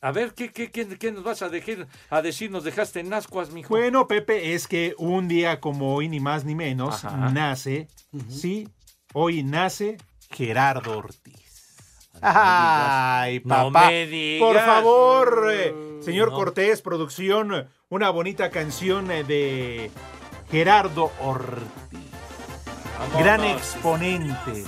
A 0.00 0.10
ver, 0.12 0.34
¿qué, 0.34 0.50
qué, 0.52 0.70
qué, 0.70 0.86
qué 0.98 1.12
nos 1.12 1.22
vas 1.22 1.42
a, 1.42 1.48
dejar, 1.48 1.86
a 2.10 2.20
decir? 2.22 2.50
¿Nos 2.50 2.64
dejaste 2.64 3.00
en 3.00 3.12
ascuas, 3.12 3.50
mijo? 3.50 3.68
Bueno, 3.68 4.08
Pepe, 4.08 4.54
es 4.54 4.66
que 4.66 4.94
un 4.98 5.28
día 5.28 5.60
como 5.60 5.94
hoy, 5.94 6.08
ni 6.08 6.18
más 6.20 6.44
ni 6.44 6.54
menos, 6.54 7.04
Ajá. 7.04 7.30
nace, 7.30 7.86
sí, 8.28 8.68
hoy 9.14 9.42
nace 9.44 9.98
Gerardo 10.30 10.98
Ortiz. 10.98 11.40
Ay, 12.20 13.40
No 13.44 13.72
papá. 13.72 13.88
me 13.88 14.06
digas. 14.06 14.48
Por 14.48 14.60
favor, 14.64 15.48
eh, 15.52 15.74
señor 16.02 16.30
No. 16.30 16.36
Cortés, 16.36 16.82
producción, 16.82 17.68
una 17.88 18.10
bonita 18.10 18.50
canción 18.50 19.10
eh, 19.10 19.24
de 19.24 19.90
Gerardo 20.50 21.10
Ortiz. 21.20 21.66
Gran 23.18 23.42
exponente 23.44 24.64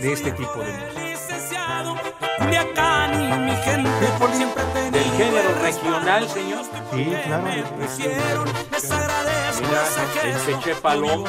de 0.00 0.12
este 0.12 0.32
tipo 0.32 0.58
de 0.58 0.72
música. 0.72 2.35
De 2.50 2.58
acá 2.58 3.08
ni 3.08 3.26
mi 3.38 3.56
gente 3.56 4.06
por 4.18 4.32
siempre 4.32 4.62
Del 4.90 5.02
género 5.12 5.54
regional, 5.62 6.28
señor. 6.28 6.64
Sí, 6.94 7.12
claro. 7.26 7.44
hicieron. 7.84 8.44
Les 8.70 8.90
agradezco 8.90 9.66
Mira. 9.66 10.38
Cheche 10.46 10.74
Palomo 10.76 11.26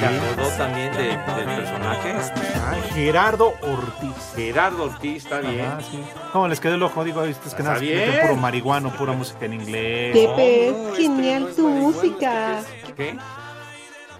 se 0.00 0.06
acordó 0.06 0.48
también 0.56 0.92
de- 0.92 1.16
del 1.16 1.56
personaje. 1.56 2.14
Ah, 2.56 2.74
Gerardo 2.94 3.54
Ortiz. 3.62 4.32
Gerardo 4.34 4.84
Ortiz, 4.84 5.24
está 5.24 5.40
bien. 5.40 5.66
Ajá, 5.66 5.80
sí. 5.80 6.02
¿Cómo 6.32 6.48
les 6.48 6.60
quedó 6.60 6.74
el 6.74 6.82
ojo? 6.82 7.04
Digo, 7.04 7.22
estos 7.24 7.54
que 7.54 7.62
Está 7.62 7.74
nada 7.74 7.78
bien. 7.78 8.20
puro 8.22 8.36
marihuano, 8.36 8.90
pura 8.90 9.12
música 9.12 9.44
en 9.46 9.54
inglés. 9.54 10.12
Pepe, 10.16 10.68
es 10.68 10.96
genial 10.96 11.48
tu 11.54 11.68
música. 11.68 12.60
¿Qué? 12.96 13.16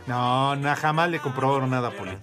No, 0.06 0.56
na- 0.56 0.74
jamás 0.76 1.08
le 1.10 1.20
comprobaron 1.20 1.70
nada, 1.70 1.90
Poli. 1.90 2.16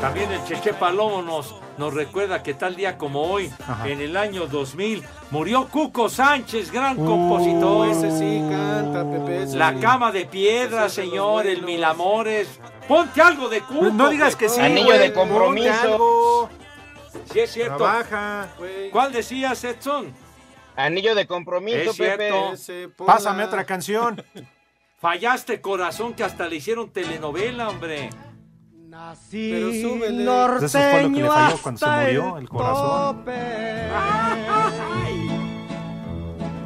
También 0.00 0.30
el 0.32 0.44
Cheche 0.44 0.72
Palomo 0.74 1.22
nos, 1.22 1.54
nos 1.78 1.92
recuerda 1.94 2.42
que 2.42 2.54
tal 2.54 2.76
día 2.76 2.96
como 2.96 3.22
hoy, 3.22 3.52
Ajá. 3.66 3.88
en 3.88 4.00
el 4.00 4.16
año 4.16 4.46
2000, 4.46 5.02
murió 5.30 5.68
Cuco 5.68 6.08
Sánchez, 6.08 6.70
gran 6.70 6.98
Uh, 6.98 7.06
compositor. 7.06 7.88
Ese 7.88 8.10
sí 8.18 8.42
canta, 8.50 9.04
Pepe. 9.10 9.42
ese 9.44 9.56
La 9.56 9.72
sí. 9.74 9.80
cama 9.80 10.12
de 10.12 10.26
piedra, 10.26 10.86
Ese 10.86 11.02
señor, 11.02 11.46
el 11.46 11.62
mil 11.62 11.82
amores. 11.84 12.48
Ponte 12.88 13.20
algo 13.20 13.48
de 13.48 13.60
Cuco. 13.60 13.90
No 13.90 14.08
digas 14.08 14.36
que 14.36 14.48
sí. 14.48 14.60
Anillo 14.60 14.98
de 14.98 15.12
compromiso. 15.12 16.48
Sí, 17.32 17.40
es 17.40 17.52
cierto. 17.52 17.76
Trabaja. 17.76 18.48
¿Cuál 18.92 19.12
decías, 19.12 19.62
Edson? 19.64 20.12
Anillo 20.76 21.14
de 21.14 21.26
compromiso, 21.26 21.90
Es 21.90 21.96
cierto. 21.96 22.52
Pepe. 22.52 22.88
ponla. 22.88 23.12
Pásame 23.12 23.44
otra 23.44 23.64
canción. 23.64 24.22
Fallaste, 25.00 25.60
corazón, 25.60 26.12
que 26.14 26.24
hasta 26.24 26.46
le 26.46 26.56
hicieron 26.56 26.90
telenovela, 26.90 27.68
hombre. 27.70 28.10
Pero 29.30 29.72
súbele. 29.72 30.22
Eso 30.24 30.78
fue 30.78 31.02
lo 31.02 31.10
que 31.10 31.22
le 31.22 31.28
falló 31.28 31.58
cuando 31.62 31.78
se 31.78 31.86
murió 31.86 32.38
el 32.38 32.48
corazón. 32.48 33.24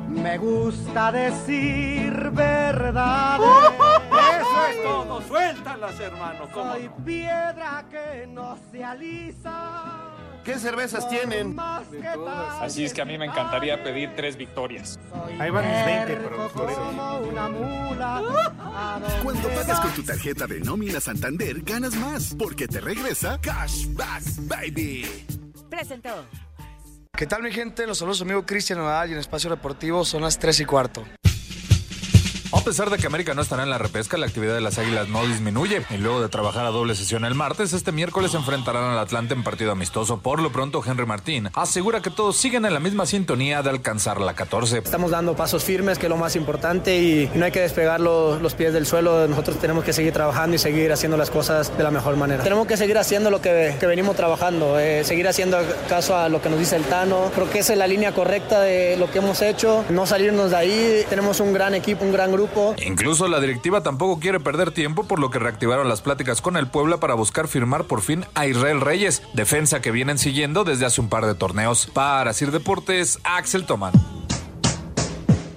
Me 0.08 0.38
gusta 0.38 1.12
decir 1.12 2.30
verdad. 2.30 3.38
Eso 3.40 4.66
es 4.70 4.82
todo. 4.82 5.20
Suéltalas, 5.22 6.00
hermano. 6.00 6.48
¿Cómo 6.52 6.72
Soy 6.72 6.84
no? 6.84 7.04
piedra 7.04 7.84
que 7.90 8.26
no 8.26 8.56
se 8.70 8.82
alisa. 8.82 10.13
¿Qué 10.44 10.58
cervezas 10.58 11.08
tienen? 11.08 11.56
Así 12.60 12.84
es 12.84 12.92
que 12.92 13.00
a 13.00 13.04
mí 13.04 13.16
me 13.16 13.24
encantaría 13.24 13.82
pedir 13.82 14.14
tres 14.14 14.36
victorias. 14.36 14.98
Ahí 15.38 15.50
van 15.50 15.64
mis 15.66 15.84
20, 15.86 16.16
pero 16.16 16.36
los 16.36 16.52
floreros. 16.52 16.86
como 16.86 17.18
una 17.20 17.48
mula. 17.48 18.16
A 18.58 18.98
donde 19.00 19.18
Cuando 19.22 19.48
pagas 19.48 19.80
con 19.80 19.90
tu 19.92 20.02
tarjeta 20.02 20.46
de 20.46 20.60
nómina 20.60 21.00
Santander, 21.00 21.62
ganas 21.62 21.94
más, 21.96 22.34
porque 22.38 22.68
te 22.68 22.80
regresa 22.80 23.40
Cashback 23.40 24.22
Baby. 24.40 25.26
Presentó. 25.70 26.26
¿Qué 27.16 27.26
tal 27.26 27.42
mi 27.42 27.50
gente? 27.52 27.86
Los 27.86 27.98
saludos 27.98 28.20
amigo 28.20 28.44
Cristian 28.44 28.80
Nodal 28.80 29.08
y 29.08 29.12
en 29.12 29.18
Espacio 29.20 29.48
Deportivo 29.48 30.04
son 30.04 30.22
las 30.22 30.38
3 30.38 30.60
y 30.60 30.64
cuarto. 30.64 31.04
A 32.54 32.60
pesar 32.60 32.88
de 32.88 32.98
que 32.98 33.06
América 33.06 33.34
no 33.34 33.42
estará 33.42 33.64
en 33.64 33.70
la 33.70 33.78
repesca, 33.78 34.16
la 34.16 34.26
actividad 34.26 34.54
de 34.54 34.60
las 34.60 34.78
Águilas 34.78 35.08
no 35.08 35.26
disminuye. 35.26 35.82
Y 35.90 35.96
luego 35.96 36.22
de 36.22 36.28
trabajar 36.28 36.64
a 36.64 36.70
doble 36.70 36.94
sesión 36.94 37.24
el 37.24 37.34
martes, 37.34 37.72
este 37.72 37.90
miércoles 37.90 38.32
enfrentarán 38.34 38.84
al 38.84 38.98
Atlante 38.98 39.34
en 39.34 39.42
partido 39.42 39.72
amistoso. 39.72 40.18
Por 40.18 40.40
lo 40.40 40.52
pronto, 40.52 40.80
Henry 40.86 41.04
Martín 41.04 41.50
asegura 41.54 42.00
que 42.00 42.10
todos 42.10 42.36
siguen 42.36 42.64
en 42.64 42.72
la 42.72 42.78
misma 42.78 43.06
sintonía 43.06 43.62
de 43.62 43.70
alcanzar 43.70 44.20
la 44.20 44.34
14. 44.34 44.78
Estamos 44.78 45.10
dando 45.10 45.34
pasos 45.34 45.64
firmes, 45.64 45.98
que 45.98 46.06
es 46.06 46.10
lo 46.10 46.16
más 46.16 46.36
importante, 46.36 46.96
y 46.96 47.28
no 47.34 47.44
hay 47.44 47.50
que 47.50 47.60
despegar 47.60 48.00
los, 48.00 48.40
los 48.40 48.54
pies 48.54 48.72
del 48.72 48.86
suelo. 48.86 49.26
Nosotros 49.26 49.58
tenemos 49.58 49.82
que 49.82 49.92
seguir 49.92 50.12
trabajando 50.12 50.54
y 50.54 50.58
seguir 50.58 50.92
haciendo 50.92 51.16
las 51.16 51.30
cosas 51.30 51.76
de 51.76 51.82
la 51.82 51.90
mejor 51.90 52.16
manera. 52.16 52.44
Tenemos 52.44 52.68
que 52.68 52.76
seguir 52.76 52.98
haciendo 52.98 53.30
lo 53.30 53.40
que, 53.40 53.74
que 53.80 53.86
venimos 53.86 54.14
trabajando, 54.14 54.78
eh, 54.78 55.02
seguir 55.02 55.26
haciendo 55.26 55.58
caso 55.88 56.16
a 56.16 56.28
lo 56.28 56.40
que 56.40 56.50
nos 56.50 56.60
dice 56.60 56.76
el 56.76 56.84
Tano. 56.84 57.32
Creo 57.34 57.50
que 57.50 57.58
esa 57.58 57.72
es 57.72 57.78
la 57.80 57.88
línea 57.88 58.12
correcta 58.12 58.60
de 58.60 58.96
lo 58.96 59.10
que 59.10 59.18
hemos 59.18 59.42
hecho, 59.42 59.84
no 59.90 60.06
salirnos 60.06 60.52
de 60.52 60.56
ahí. 60.56 61.04
Tenemos 61.08 61.40
un 61.40 61.52
gran 61.52 61.74
equipo, 61.74 62.04
un 62.04 62.12
gran 62.12 62.30
grupo. 62.30 62.43
Incluso 62.84 63.28
la 63.28 63.40
directiva 63.40 63.82
tampoco 63.82 64.20
quiere 64.20 64.40
perder 64.40 64.72
tiempo, 64.72 65.04
por 65.04 65.18
lo 65.18 65.30
que 65.30 65.38
reactivaron 65.38 65.88
las 65.88 66.02
pláticas 66.02 66.40
con 66.40 66.56
el 66.56 66.66
Puebla 66.66 66.98
para 66.98 67.14
buscar 67.14 67.48
firmar 67.48 67.84
por 67.84 68.02
fin 68.02 68.24
a 68.34 68.46
Israel 68.46 68.80
Reyes, 68.80 69.22
defensa 69.34 69.80
que 69.80 69.90
vienen 69.90 70.18
siguiendo 70.18 70.64
desde 70.64 70.86
hace 70.86 71.00
un 71.00 71.08
par 71.08 71.26
de 71.26 71.34
torneos. 71.34 71.86
Para 71.92 72.32
Sir 72.32 72.50
Deportes, 72.50 73.18
Axel 73.24 73.66
Toman. 73.66 73.92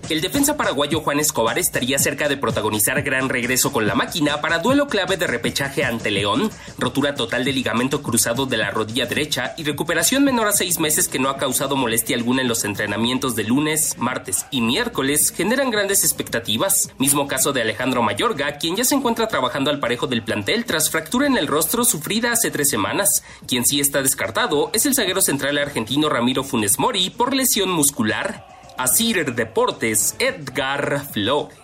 El 0.10 0.22
defensa 0.22 0.56
paraguayo 0.56 1.02
Juan 1.02 1.20
Escobar 1.20 1.60
estaría 1.60 2.00
cerca 2.00 2.30
de 2.30 2.38
protagonizar 2.38 3.02
gran 3.02 3.28
regreso 3.28 3.74
con 3.74 3.88
la 3.88 3.94
máquina 3.94 4.40
para 4.40 4.60
duelo 4.60 4.88
clave 4.88 5.18
de 5.18 5.28
repechaje 5.28 5.84
ante 5.84 6.12
León, 6.12 6.50
rotura 6.78 7.14
total 7.14 7.44
de 7.44 7.52
ligamento 7.52 8.02
cruzado 8.02 8.46
de 8.46 8.56
la 8.56 8.72
rodilla 8.72 9.06
derecha 9.06 9.54
y 9.58 9.66
recuperación 9.66 10.24
menor 10.24 10.48
a 10.48 10.54
seis 10.54 10.80
meses 10.80 11.10
que 11.10 11.20
no 11.20 11.28
ha 11.28 11.36
causado 11.36 11.76
molestia 11.76 12.16
alguna 12.16 12.42
en 12.42 12.48
los 12.48 12.64
entrenamientos 12.64 13.36
de 13.36 13.44
lunes, 13.44 13.98
martes 13.98 14.46
y 14.50 14.62
miércoles 14.62 15.34
generan 15.36 15.72
grandes 15.72 16.06
expectativas. 16.06 16.90
Mismo 16.98 17.28
caso 17.28 17.52
de 17.52 17.64
Alejandro 17.64 18.02
Mayorga, 18.02 18.60
quien 18.60 18.78
ya 18.78 18.86
se 18.86 18.96
encuentra 18.96 19.28
trabajando 19.28 19.72
al 19.72 19.82
parejo 19.82 20.08
del 20.08 20.24
plantel 20.24 20.64
tras 20.64 20.90
fractura 20.90 21.28
en 21.28 21.38
el 21.38 21.48
rostro 21.48 21.84
sufrida 21.84 22.32
hace 22.32 22.50
tres 22.50 22.70
semanas. 22.70 23.26
Quien 23.46 23.66
sí 23.66 23.82
está 23.82 24.02
descartado 24.02 24.70
es 24.72 24.86
el 24.86 24.96
zaguero 24.96 25.20
central 25.20 25.58
argentino 25.58 26.08
Ramiro 26.08 26.46
Funes 26.46 26.80
Mori 26.80 27.10
por 27.10 27.36
lesión 27.36 27.70
muscular. 27.70 28.57
Asir 28.78 29.34
Deportes, 29.34 30.16
Edgar 30.20 31.04
Flores. 31.12 31.58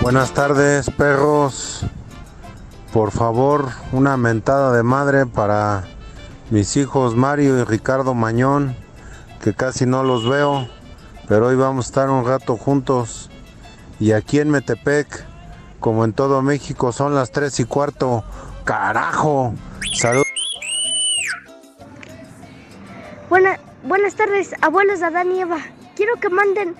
Buenas 0.00 0.34
tardes, 0.34 0.90
perros. 0.90 1.82
Por 2.92 3.12
favor, 3.12 3.68
una 3.92 4.16
mentada 4.16 4.72
de 4.72 4.82
madre 4.82 5.26
para 5.26 5.84
mis 6.50 6.76
hijos 6.76 7.14
Mario 7.14 7.60
y 7.60 7.64
Ricardo 7.64 8.12
Mañón, 8.14 8.74
que 9.40 9.54
casi 9.54 9.86
no 9.86 10.02
los 10.02 10.28
veo, 10.28 10.66
pero 11.28 11.46
hoy 11.46 11.54
vamos 11.54 11.86
a 11.86 11.88
estar 11.88 12.10
un 12.10 12.26
rato 12.26 12.56
juntos. 12.56 13.30
Y 14.00 14.10
aquí 14.10 14.40
en 14.40 14.50
Metepec, 14.50 15.24
como 15.78 16.04
en 16.04 16.12
todo 16.12 16.42
México, 16.42 16.90
son 16.90 17.14
las 17.14 17.30
3 17.30 17.60
y 17.60 17.64
cuarto. 17.64 18.24
Carajo. 18.66 19.54
Salud. 19.94 20.22
Buena- 23.30 23.58
buenas 23.84 24.14
tardes, 24.14 24.54
abuelos 24.60 25.00
de 25.00 25.06
Adán 25.06 25.32
y 25.32 25.40
Eva. 25.40 25.58
Quiero 25.94 26.16
que 26.16 26.28
manden 26.28 26.76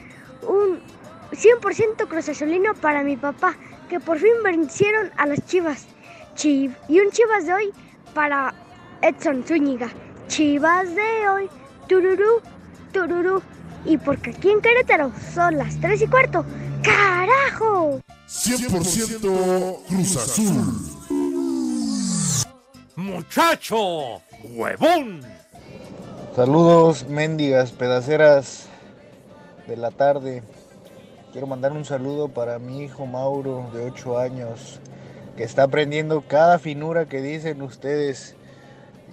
un 0.46 0.80
100% 1.32 2.06
Cruz 2.08 2.28
Azulino 2.28 2.74
para 2.74 3.02
mi 3.02 3.16
papá, 3.16 3.54
que 3.88 3.98
por 4.00 4.18
fin 4.18 4.32
vencieron 4.44 5.10
a 5.16 5.26
las 5.26 5.44
chivas. 5.46 5.86
Chiv 6.34 6.74
y 6.88 7.00
un 7.00 7.10
chivas 7.10 7.46
de 7.46 7.54
hoy 7.54 7.72
para 8.14 8.54
Edson 9.00 9.42
Zúñiga. 9.46 9.88
Chivas 10.28 10.94
de 10.94 11.28
hoy, 11.28 11.48
tururú, 11.88 12.42
tururú. 12.92 13.40
Y 13.84 13.96
porque 13.98 14.30
aquí 14.30 14.50
en 14.50 14.60
Querétaro 14.60 15.12
son 15.34 15.56
las 15.56 15.80
3 15.80 16.02
y 16.02 16.06
cuarto. 16.08 16.44
¡Carajo! 16.82 18.00
100% 18.28 19.78
Cruz 19.88 20.16
Azul. 20.16 21.05
¡Muchacho! 23.06 24.20
¡Huevón! 24.42 25.20
Saludos, 26.34 27.06
mendigas 27.08 27.70
pedaceras 27.70 28.66
de 29.68 29.76
la 29.76 29.92
tarde. 29.92 30.42
Quiero 31.30 31.46
mandar 31.46 31.70
un 31.70 31.84
saludo 31.84 32.26
para 32.26 32.58
mi 32.58 32.82
hijo 32.82 33.06
Mauro, 33.06 33.70
de 33.72 33.84
8 33.84 34.18
años, 34.18 34.80
que 35.36 35.44
está 35.44 35.62
aprendiendo 35.62 36.22
cada 36.22 36.58
finura 36.58 37.06
que 37.06 37.22
dicen 37.22 37.62
ustedes. 37.62 38.34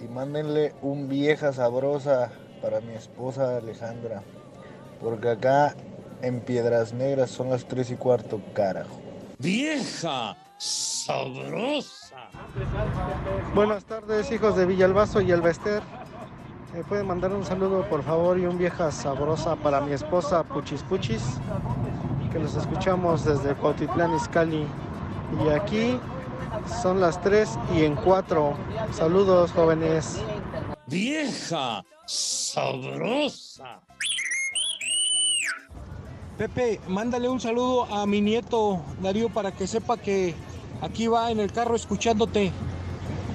Y 0.04 0.08
mándenle 0.08 0.74
un 0.82 1.08
vieja 1.08 1.52
sabrosa 1.52 2.32
para 2.60 2.80
mi 2.80 2.94
esposa 2.94 3.58
Alejandra. 3.58 4.24
Porque 5.00 5.28
acá 5.28 5.76
en 6.20 6.40
Piedras 6.40 6.92
Negras 6.92 7.30
son 7.30 7.48
las 7.48 7.64
3 7.66 7.92
y 7.92 7.94
cuarto, 7.94 8.40
carajo. 8.54 9.00
Vieja 9.38 10.36
sabrosa. 10.58 12.30
Buenas 13.54 13.84
tardes, 13.84 14.30
hijos 14.32 14.56
de 14.56 14.66
Villalbazo 14.66 15.20
y 15.20 15.30
Elvester. 15.30 15.82
¿Me 16.72 16.82
pueden 16.82 17.06
mandar 17.06 17.32
un 17.32 17.44
saludo, 17.44 17.88
por 17.88 18.02
favor, 18.02 18.38
y 18.38 18.46
un 18.46 18.58
vieja 18.58 18.90
sabrosa 18.90 19.54
para 19.56 19.80
mi 19.80 19.92
esposa 19.92 20.42
Puchis 20.42 20.82
Puchis? 20.82 21.22
Que 22.32 22.38
los 22.40 22.56
escuchamos 22.56 23.24
desde 23.24 23.54
Cuautitlán, 23.54 24.14
Izcalli. 24.14 24.66
Y 25.44 25.48
aquí 25.50 25.98
son 26.82 27.00
las 27.00 27.20
3 27.20 27.48
y 27.76 27.84
en 27.84 27.94
4. 27.94 28.54
Saludos, 28.92 29.52
jóvenes. 29.52 30.20
Vieja 30.86 31.84
sabrosa. 32.06 33.80
Pepe, 36.38 36.80
mándale 36.88 37.28
un 37.28 37.40
saludo 37.40 37.84
a 37.84 38.06
mi 38.06 38.20
nieto 38.20 38.82
Darío 39.00 39.28
para 39.28 39.52
que 39.52 39.68
sepa 39.68 39.96
que 39.96 40.34
aquí 40.80 41.06
va 41.06 41.30
en 41.30 41.38
el 41.38 41.52
carro 41.52 41.76
escuchándote. 41.76 42.52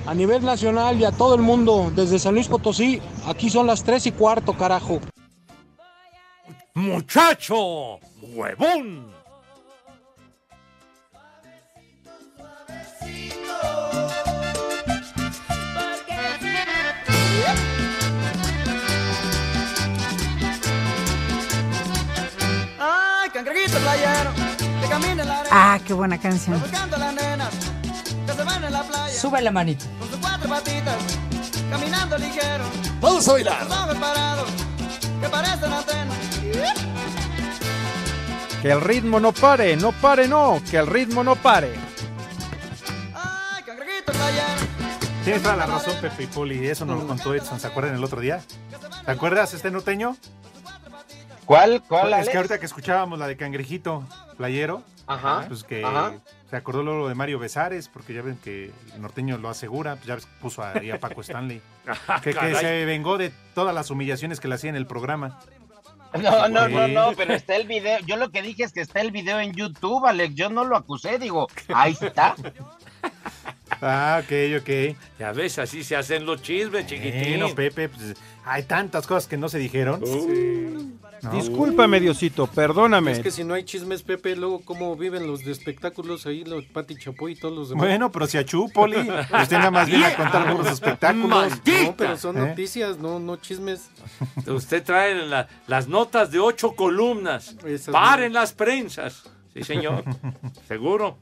A 0.05 0.13
nivel 0.13 0.43
nacional 0.43 0.99
y 0.99 1.05
a 1.05 1.11
todo 1.11 1.35
el 1.35 1.41
mundo, 1.41 1.91
desde 1.95 2.19
San 2.19 2.33
Luis 2.33 2.47
Potosí, 2.47 3.01
aquí 3.25 3.49
son 3.49 3.67
las 3.67 3.83
3 3.83 4.07
y 4.07 4.11
cuarto, 4.11 4.53
carajo. 4.53 4.99
¡Muchacho! 6.73 7.99
¡Huevón! 8.33 9.18
Ah, 25.51 25.79
qué 25.85 25.93
buena 25.93 26.17
canción. 26.19 26.61
Sube 29.11 29.41
la 29.41 29.51
manita. 29.51 29.85
con 29.99 30.09
sus 30.09 30.17
cuatro 30.17 30.49
patitas, 30.49 30.95
caminando 31.69 32.17
ligero. 32.17 32.63
Vamos 33.01 33.27
a 33.27 33.33
bailar. 33.33 33.67
Parados, 33.67 34.49
que 35.21 35.29
parecen 35.29 35.73
antenas. 35.73 36.17
Que 38.61 38.71
el 38.71 38.81
ritmo 38.81 39.19
no 39.19 39.31
pare, 39.31 39.75
no 39.77 39.91
pare, 39.93 40.27
no, 40.27 40.61
que 40.69 40.77
el 40.77 40.87
ritmo 40.87 41.23
no 41.23 41.35
pare. 41.35 41.73
Ay, 43.13 43.63
cangrejito 43.63 44.11
playero. 44.11 44.69
Tienes 45.23 45.43
toda 45.43 45.55
la 45.55 45.65
razón, 45.65 45.93
Pepe 46.01 46.23
y 46.23 46.27
Poli. 46.27 46.67
Eso 46.67 46.85
nos 46.85 46.99
lo 46.99 47.07
contó 47.07 47.33
Edson. 47.33 47.59
¿Se 47.59 47.67
acuerdan 47.67 47.95
el 47.95 48.03
otro 48.03 48.19
día? 48.21 48.41
¿Te 49.05 49.11
acuerdas, 49.11 49.53
este 49.53 49.71
norteño? 49.71 50.15
¿Cuál? 51.45 51.81
¿Cuál, 51.87 52.07
Es 52.09 52.13
Alex? 52.13 52.29
que 52.29 52.37
ahorita 52.37 52.59
que 52.59 52.65
escuchábamos 52.65 53.17
la 53.17 53.27
de 53.27 53.37
Cangrejito 53.37 54.03
Playero, 54.37 54.83
Ajá, 55.09 55.45
pues 55.47 55.63
que 55.63 55.83
ajá. 55.83 56.13
se 56.49 56.55
acordó 56.55 56.83
luego 56.83 57.09
de 57.09 57.15
Mario 57.15 57.39
Besares, 57.39 57.89
porque 57.89 58.13
ya 58.13 58.21
ven 58.21 58.37
que 58.37 58.71
el 58.93 59.01
norteño 59.01 59.37
lo 59.39 59.49
asegura, 59.49 59.95
pues 59.95 60.05
ya 60.05 60.17
puso 60.39 60.63
ahí 60.63 60.91
a 60.91 60.99
Paco 60.99 61.21
Stanley, 61.21 61.61
que, 62.23 62.33
que 62.33 62.55
se 62.55 62.85
vengó 62.85 63.17
de 63.17 63.31
todas 63.55 63.73
las 63.73 63.89
humillaciones 63.89 64.39
que 64.39 64.47
le 64.47 64.55
hacía 64.55 64.69
en 64.69 64.75
el 64.75 64.85
programa. 64.85 65.39
No, 66.21 66.49
no, 66.49 66.67
no, 66.67 66.87
no, 66.87 67.11
pero 67.15 67.35
está 67.35 67.55
el 67.55 67.67
video. 67.67 67.99
Yo 67.99 68.17
lo 68.17 68.31
que 68.31 68.41
dije 68.41 68.63
es 68.63 68.73
que 68.73 68.81
está 68.81 68.99
el 69.01 69.11
video 69.11 69.39
en 69.39 69.53
YouTube, 69.53 70.05
Alex. 70.07 70.33
Yo 70.33 70.49
no 70.49 70.63
lo 70.63 70.75
acusé, 70.75 71.19
digo, 71.19 71.47
ahí 71.71 71.95
está. 72.01 72.35
Ah, 73.81 74.21
ok, 74.23 74.61
ok. 74.61 74.97
Ya 75.19 75.31
ves, 75.31 75.59
así 75.59 75.83
se 75.83 75.95
hacen 75.95 76.25
los 76.25 76.41
chismes, 76.41 76.85
chiquitín. 76.87 77.39
no, 77.39 77.53
Pepe, 77.55 77.89
pues, 77.89 78.15
hay 78.45 78.63
tantas 78.63 79.05
cosas 79.07 79.27
que 79.27 79.37
no 79.37 79.47
se 79.49 79.57
dijeron. 79.59 80.01
No. 81.21 81.31
Discúlpame, 81.33 81.99
Diosito, 81.99 82.47
perdóname. 82.47 83.11
Es 83.11 83.19
que 83.19 83.29
si 83.31 83.43
no 83.43 83.53
hay 83.53 83.63
chismes, 83.65 84.03
Pepe, 84.03 84.37
luego 84.37 84.61
cómo 84.63 84.95
viven 84.95 85.27
los 85.27 85.43
de 85.43 85.51
espectáculos 85.51 86.25
ahí, 86.25 86.45
los 86.45 86.63
Pati 86.65 86.95
Chapoy 86.95 87.33
y 87.33 87.35
todos 87.35 87.53
los 87.53 87.69
demás. 87.69 87.83
Bueno, 87.85 88.09
pero 88.09 88.25
si 88.25 88.37
a 88.37 88.45
Chu, 88.45 88.69
Poli, 88.73 88.95
usted 88.99 89.57
nada 89.57 89.69
más 89.69 89.87
viene 89.87 90.05
a 90.05 90.15
contar 90.15 90.53
los 90.53 90.65
espectáculos. 90.67 91.51
No, 91.83 91.95
pero 91.97 92.17
son 92.17 92.37
¿Eh? 92.37 92.47
noticias, 92.47 92.97
no, 92.99 93.19
no 93.19 93.35
chismes. 93.35 93.89
Usted 94.47 94.81
trae 94.81 95.13
la- 95.25 95.47
las 95.67 95.89
notas 95.89 96.31
de 96.31 96.39
ocho 96.39 96.73
columnas. 96.73 97.55
Esas 97.65 97.91
Paren 97.91 98.31
las 98.31 98.53
prensas. 98.53 99.23
Sí, 99.53 99.63
señor. 99.63 100.03
Seguro. 100.69 101.17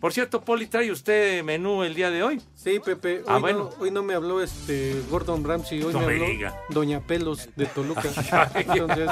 Por 0.00 0.14
cierto, 0.14 0.40
Poli, 0.40 0.66
¿trae 0.66 0.90
usted 0.90 1.44
menú 1.44 1.82
el 1.84 1.94
día 1.94 2.10
de 2.10 2.22
hoy? 2.22 2.40
Sí, 2.54 2.80
Pepe. 2.82 3.18
Hoy, 3.18 3.24
Ah, 3.28 3.36
bueno. 3.38 3.58
no, 3.58 3.70
hoy 3.82 3.90
no 3.90 4.02
me 4.02 4.14
habló 4.14 4.42
este 4.42 4.94
Gordon 5.10 5.44
Ramsay, 5.44 5.82
hoy 5.82 5.92
No 5.92 6.00
me 6.00 6.06
me 6.06 6.12
habló 6.14 6.26
diga. 6.26 6.56
Doña 6.70 7.00
Pelos 7.00 7.48
de 7.54 7.66
Toluca. 7.66 8.02
Entonces, 8.54 9.10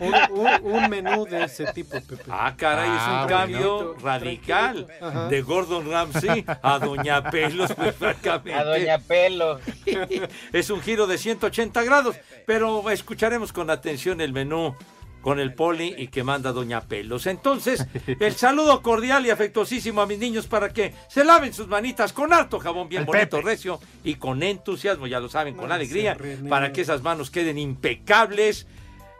un, 0.00 0.14
un- 0.40 0.72
un 0.74 0.90
menú 0.90 1.24
de 1.24 1.44
ese 1.44 1.72
tipo, 1.72 1.92
Pepe. 2.02 2.22
Ah, 2.28 2.52
caray, 2.54 2.88
es 2.88 3.02
un 3.02 3.14
Ah, 3.14 3.26
cambio 3.26 3.94
radical. 4.02 4.86
De 5.30 5.40
Gordon 5.40 5.90
Ramsay 5.90 6.44
a 6.62 6.78
Doña 6.78 7.30
Pelos, 7.30 7.72
pues, 7.72 7.96
francamente. 7.98 8.54
A 8.54 8.64
Doña 8.64 8.98
Pelo. 8.98 9.58
Es 10.52 10.68
un 10.68 10.82
giro 10.82 11.06
de 11.06 11.16
180 11.16 11.82
grados, 11.82 12.16
pero 12.46 12.90
escucharemos 12.90 13.52
con 13.54 13.70
atención 13.70 14.20
el 14.20 14.32
menú 14.34 14.74
con 15.24 15.40
el 15.40 15.54
poli 15.54 15.94
y 15.96 16.08
que 16.08 16.22
manda 16.22 16.52
Doña 16.52 16.82
Pelos. 16.82 17.26
Entonces, 17.26 17.86
el 18.20 18.34
saludo 18.34 18.82
cordial 18.82 19.24
y 19.24 19.30
afectuosísimo 19.30 20.02
a 20.02 20.06
mis 20.06 20.18
niños 20.18 20.46
para 20.46 20.68
que 20.68 20.92
se 21.08 21.24
laven 21.24 21.54
sus 21.54 21.66
manitas 21.66 22.12
con 22.12 22.34
harto 22.34 22.58
jabón 22.58 22.90
bien 22.90 23.00
El 23.00 23.06
bonito, 23.06 23.38
Pepe. 23.38 23.48
recio 23.48 23.80
y 24.04 24.16
con 24.16 24.42
entusiasmo, 24.42 25.06
ya 25.06 25.20
lo 25.20 25.30
saben, 25.30 25.56
con 25.56 25.72
alegría, 25.72 26.14
para 26.50 26.74
que 26.74 26.82
esas 26.82 27.02
manos 27.02 27.30
queden 27.30 27.56
impecables, 27.56 28.66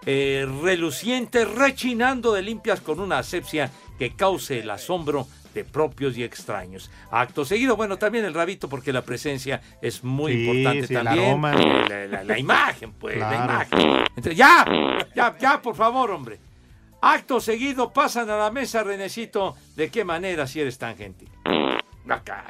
eh, 0.05 0.47
relucientes, 0.63 1.51
rechinando 1.51 2.35
de 2.35 2.43
limpias 2.43 2.83
con 2.83 3.01
una 3.01 3.17
asepsia 3.21 3.71
que 3.99 4.15
cause 4.15 4.61
el 4.61 4.71
asombro 4.71 5.27
de 5.55 5.65
propios 5.65 6.17
y 6.19 6.25
extraños. 6.25 6.91
Acto 7.13 7.45
seguido, 7.45 7.77
bueno, 7.77 7.97
también 7.97 8.25
el 8.25 8.35
rabito 8.35 8.69
porque 8.69 8.93
la 8.93 9.03
presencia 9.03 9.61
es 9.81 10.03
muy 10.03 10.33
Sí, 10.33 10.45
importante 10.47 10.87
sí, 10.89 10.95
el 10.95 11.05
también. 11.05 11.29
aroma. 11.29 11.55
La, 11.55 12.07
la- 12.07 12.25
la 12.25 12.39
imagen, 12.39 12.93
pues, 12.93 13.17
la 13.19 13.35
imagen. 13.37 14.05
Entonces, 14.17 14.37
ya, 14.37 14.65
ya, 15.15 15.37
ya, 15.39 15.63
por 15.63 15.77
favor, 15.77 16.11
hombre. 16.11 16.39
Acto 17.03 17.39
seguido 17.39 17.93
pasan 17.93 18.29
a 18.31 18.37
la 18.37 18.51
mesa, 18.51 18.83
Renecito. 18.83 19.55
¿De 19.77 19.91
qué 19.91 20.05
manera 20.05 20.47
si 20.47 20.61
eres 20.61 20.77
tan 20.79 20.97
gentil? 20.97 21.29
Acá. 22.09 22.47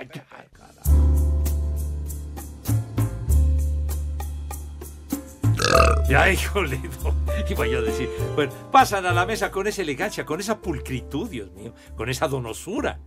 Ya, 6.09 6.31
híjole, 6.31 6.79
no, 7.03 7.15
iba 7.49 7.67
yo 7.67 7.79
a 7.79 7.83
decir. 7.83 8.11
Bueno, 8.35 8.53
pasan 8.71 9.07
a 9.07 9.13
la 9.13 9.25
mesa 9.25 9.51
con 9.51 9.67
esa 9.67 9.83
elegancia, 9.83 10.25
con 10.25 10.39
esa 10.39 10.59
pulcritud, 10.59 11.31
Dios 11.31 11.51
mío, 11.53 11.75
con 11.97 12.09
esa 12.11 12.29
donosura, 12.29 13.01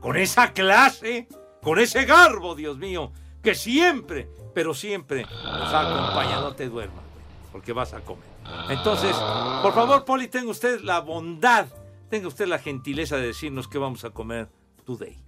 con 0.00 0.16
esa 0.16 0.52
clase, 0.52 1.26
con 1.62 1.78
ese 1.78 2.04
garbo, 2.04 2.54
Dios 2.54 2.76
mío, 2.76 3.12
que 3.42 3.54
siempre, 3.54 4.28
pero 4.54 4.74
siempre 4.74 5.22
nos 5.22 5.72
acompaña. 5.72 6.40
No 6.40 6.54
te 6.54 6.68
duermas, 6.68 7.04
porque 7.50 7.72
vas 7.72 7.94
a 7.94 8.00
comer. 8.00 8.24
Entonces, 8.68 9.16
por 9.62 9.72
favor, 9.72 10.04
Poli, 10.04 10.28
tenga 10.28 10.50
usted 10.50 10.80
la 10.82 11.00
bondad, 11.00 11.66
tenga 12.10 12.28
usted 12.28 12.46
la 12.46 12.58
gentileza 12.58 13.16
de 13.16 13.28
decirnos 13.28 13.68
qué 13.68 13.78
vamos 13.78 14.04
a 14.04 14.10
comer 14.10 14.48
today. 14.84 15.18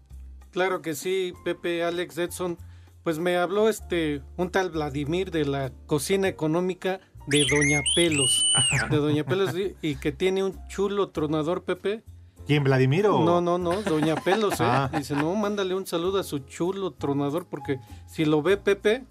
Claro 0.51 0.83
que 0.83 0.95
sí, 0.95 1.33
Pepe, 1.45 1.83
Alex, 1.83 2.19
Edson. 2.19 2.59
Pues 3.07 3.21
me 3.21 3.37
habló 3.37 3.69
este 3.69 4.21
un 4.37 4.51
tal 4.51 4.71
Vladimir 4.71 5.31
de 5.31 5.45
la 5.45 5.71
cocina 5.87 6.27
económica 6.27 6.99
de 7.29 7.47
Doña 7.49 7.81
Pelos. 7.95 8.45
De 8.91 8.97
Doña 8.97 9.23
Pelos 9.23 9.55
y- 9.81 9.95
que 9.95 10.11
tiene 10.11 10.43
un 10.43 10.59
chulo 10.67 11.11
tronador, 11.11 11.63
Pepe. 11.63 12.03
¿Quién, 12.49 12.65
Vladimir 12.65 13.07
o...? 13.07 13.25
No, 13.25 13.41
no, 13.41 13.59
no, 13.59 13.81
Doña 13.83 14.17
Pelos, 14.17 14.55
¿eh? 14.55 14.65
Ah. 14.67 14.91
Dice, 14.93 15.15
no, 15.15 15.33
mándale 15.37 15.77
un 15.77 15.87
saludo 15.87 16.19
a 16.19 16.25
su 16.25 16.41
chulo 16.41 16.95
tronador 16.95 17.47
porque 17.49 17.79
si 18.09 18.25
lo 18.25 18.43
ve 18.43 18.57
Pepe, 18.57 19.05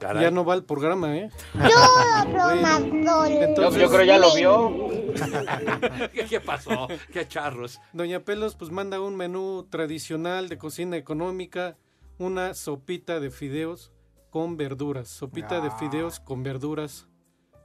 caray. 0.00 0.22
ya 0.22 0.30
no 0.30 0.46
va 0.46 0.54
al 0.54 0.64
programa, 0.64 1.14
¿eh? 1.14 1.28
Yo, 1.52 1.68
yo 3.78 3.90
creo 3.90 4.04
ya 4.04 4.16
lo 4.16 4.34
vio. 4.34 4.88
¿Qué, 6.14 6.24
qué 6.24 6.40
pasó? 6.40 6.88
¿Qué 7.12 7.28
charros? 7.28 7.78
Doña 7.92 8.20
Pelos 8.20 8.54
pues 8.54 8.70
manda 8.70 9.02
un 9.02 9.16
menú 9.16 9.66
tradicional 9.68 10.48
de 10.48 10.56
cocina 10.56 10.96
económica, 10.96 11.76
una 12.18 12.54
sopita 12.54 13.20
de 13.20 13.30
fideos 13.30 13.92
con 14.30 14.56
verduras, 14.56 15.08
sopita 15.08 15.60
de 15.60 15.68
Ah. 15.68 15.76
fideos 15.78 16.20
con 16.20 16.42
verduras 16.42 17.08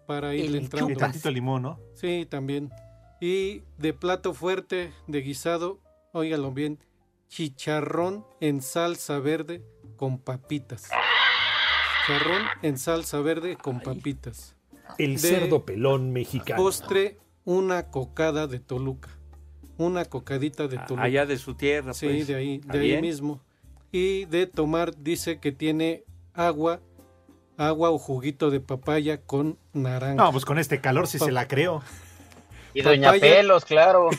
para 0.08 0.36
ir 0.36 0.46
El 0.46 0.56
entrando. 0.56 0.92
Y 0.92 0.96
tantito 0.96 1.30
limón, 1.32 1.62
¿no? 1.64 1.80
Sí, 1.96 2.26
también. 2.30 2.70
Y 3.22 3.64
de 3.78 3.94
plato 3.94 4.34
fuerte, 4.34 4.94
de 5.08 5.22
guisado, 5.22 5.80
óigalo 6.14 6.52
bien, 6.52 6.80
chicharrón 7.28 8.26
en 8.40 8.62
salsa 8.62 9.20
verde 9.20 9.64
con 9.98 10.18
papitas. 10.20 10.90
Chicharrón 12.08 12.44
en 12.64 12.78
salsa 12.78 13.20
verde 13.22 13.56
con 13.58 13.82
papitas. 13.82 14.56
El 14.98 15.14
De 15.14 15.20
cerdo 15.20 15.66
pelón 15.66 16.12
mexicano. 16.12 16.62
Postre, 16.62 17.20
una 17.46 17.90
cocada 17.92 18.48
de 18.48 18.60
Toluca. 18.60 19.10
Una 19.78 20.06
cocadita 20.06 20.68
de 20.68 20.78
Toluca. 20.78 21.04
Allá 21.04 21.26
de 21.26 21.38
su 21.38 21.54
tierra, 21.56 21.94
Sí, 21.94 22.08
pues. 22.08 22.28
de 22.28 22.36
ahí, 22.36 22.56
¿Está 22.56 22.74
de 22.78 22.96
ahí 22.96 23.02
mismo. 23.02 23.42
Y 23.92 24.26
de 24.26 24.48
tomar, 24.48 24.96
dice 24.98 25.40
que 25.40 25.52
tiene 25.52 26.04
agua, 26.34 26.80
agua 27.58 27.90
o 27.90 27.98
juguito 27.98 28.52
de 28.52 28.60
papaya 28.60 29.22
con 29.22 29.58
naranja. 29.74 30.16
No, 30.16 30.32
pues 30.32 30.46
con 30.46 30.60
este 30.60 30.80
calor 30.82 31.08
sí 31.08 31.20
se 31.20 31.32
la 31.32 31.48
creo. 31.48 31.82
Y 32.72 32.84
Doña. 32.84 33.14
Pelos, 33.14 33.66
claro. 33.66 34.10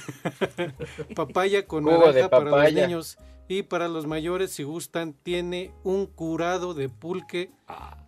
papaya 1.14 1.66
con 1.66 1.84
Jugo 1.84 1.98
naranja 1.98 2.12
de 2.12 2.28
para 2.28 2.50
los 2.50 2.72
niños. 2.72 3.18
Y 3.46 3.62
para 3.62 3.88
los 3.88 4.06
mayores, 4.06 4.52
si 4.52 4.62
gustan, 4.62 5.12
tiene 5.12 5.72
un 5.82 6.06
curado 6.06 6.74
de 6.74 6.88
pulque 6.88 7.50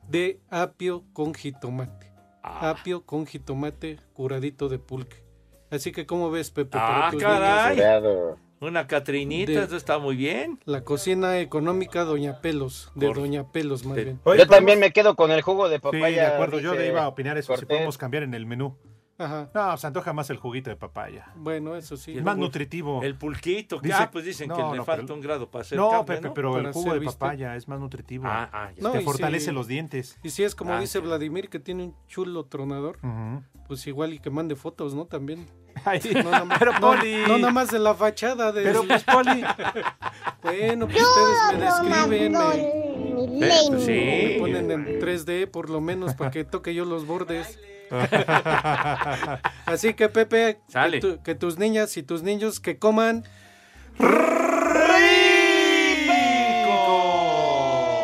de 0.08 0.40
apio 0.50 1.04
con 1.12 1.34
jitomate. 1.34 2.12
Apio 2.42 3.04
con 3.06 3.26
jitomate, 3.26 3.98
curadito 4.12 4.68
de 4.68 4.78
pulque. 4.78 5.22
Así 5.70 5.90
que, 5.90 6.06
¿cómo 6.06 6.30
ves, 6.30 6.50
Pepe? 6.50 6.76
Ah, 6.78 7.10
caray. 7.18 7.76
niños? 7.76 8.36
Una 8.62 8.86
Catrinita, 8.86 9.50
De- 9.52 9.64
eso 9.64 9.76
está 9.76 9.98
muy 9.98 10.14
bien. 10.14 10.60
La 10.66 10.82
cocina 10.84 11.40
económica 11.40 12.04
Doña 12.04 12.40
Pelos, 12.40 12.92
de 12.94 13.08
Por- 13.08 13.16
Doña 13.16 13.50
Pelos 13.50 13.84
más 13.84 13.96
bien. 13.96 14.20
Yo 14.24 14.46
también 14.46 14.78
me 14.78 14.92
quedo 14.92 15.16
con 15.16 15.32
el 15.32 15.42
jugo 15.42 15.68
de 15.68 15.76
Sí, 15.76 15.82
papaya. 15.82 16.28
de 16.28 16.34
acuerdo, 16.34 16.60
yo 16.60 16.70
dice 16.72 16.86
iba 16.86 17.02
a 17.02 17.08
opinar 17.08 17.36
eso, 17.38 17.52
si 17.54 17.60
Cortés. 17.60 17.76
podemos 17.76 17.98
cambiar 17.98 18.22
en 18.22 18.34
el 18.34 18.46
menú. 18.46 18.76
Ajá. 19.22 19.50
No, 19.54 19.76
se 19.76 19.86
antoja 19.86 20.12
más 20.12 20.28
el 20.30 20.36
juguito 20.38 20.70
de 20.70 20.76
papaya. 20.76 21.26
Bueno, 21.36 21.76
eso 21.76 21.96
sí. 21.96 22.16
Es 22.18 22.22
más 22.24 22.36
nutritivo. 22.36 23.02
El 23.02 23.14
pulquito, 23.16 23.80
que- 23.80 23.88
Dice- 23.88 24.02
ah, 24.02 24.10
pues 24.10 24.24
dicen 24.24 24.50
que 24.50 24.56
No, 24.60 24.74
le 24.74 24.82
falta 24.84 25.02
pero- 25.02 25.14
un 25.14 25.20
grado 25.20 25.50
para 25.50 25.62
hacer 25.62 25.78
No, 25.78 25.90
carne, 25.90 26.04
Pepe, 26.06 26.20
¿no? 26.28 26.34
pero 26.34 26.52
Para 26.52 26.68
el 26.68 26.72
jugo 26.74 26.94
de 26.94 27.00
papaya 27.06 27.56
es 27.56 27.68
más 27.68 27.78
nutritivo. 27.80 28.24
Ah, 28.26 28.48
ah, 28.52 28.70
ya. 28.74 28.82
No, 28.82 28.92
Te 28.92 29.00
fortalece 29.00 29.46
si- 29.46 29.52
los 29.52 29.66
dientes. 29.66 30.18
Y 30.22 30.30
si 30.30 30.42
es 30.42 30.54
como 30.54 30.72
Ah, 30.74 30.80
dice 30.80 30.98
sí. 30.98 31.04
Vladimir, 31.04 31.48
que 31.48 31.58
tiene 31.60 31.84
un 31.84 31.96
chulo 32.08 32.44
tronador, 32.46 32.98
Ujú. 33.02 33.42
pues 33.68 33.86
igual 33.86 34.12
y 34.14 34.18
que 34.18 34.30
mande 34.30 34.56
fotos, 34.56 34.94
¿no? 34.94 35.06
También. 35.06 35.46
Ay, 35.84 36.00
no, 36.14 36.30
nada 36.30 36.44
más, 36.44 36.58
pero 36.58 36.72
no- 36.72 36.80
Poli. 36.80 37.16
no 37.26 37.38
nada 37.38 37.52
más 37.52 37.70
de 37.70 37.78
la 37.78 37.94
fachada 37.94 38.52
de 38.52 38.62
Pero 38.62 38.84
pues, 38.86 39.04
Poli. 39.04 39.42
Bueno, 40.42 40.88
pues 40.88 41.00
ustedes 41.02 41.52
me 41.52 41.64
describen, 41.64 42.32
me, 42.32 43.48
pues 43.68 43.84
sí. 43.84 43.92
me 43.92 44.36
ponen 44.40 44.70
en 44.70 44.98
3D 45.00 45.46
por 45.46 45.70
lo 45.70 45.80
menos 45.80 46.14
para 46.14 46.30
que 46.30 46.44
toque 46.44 46.74
yo 46.74 46.84
los 46.84 47.06
bordes. 47.06 47.58
Así 49.66 49.94
que 49.94 50.08
Pepe, 50.08 50.60
Sale. 50.68 51.00
Que, 51.00 51.06
tu- 51.06 51.22
que 51.22 51.34
tus 51.34 51.58
niñas 51.58 51.96
y 51.96 52.02
tus 52.02 52.22
niños 52.22 52.58
que 52.60 52.78
coman 52.78 53.24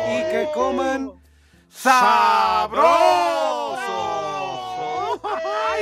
y 0.09 0.21
que 0.31 0.47
coman 0.53 1.11
sabroso. 1.69 2.99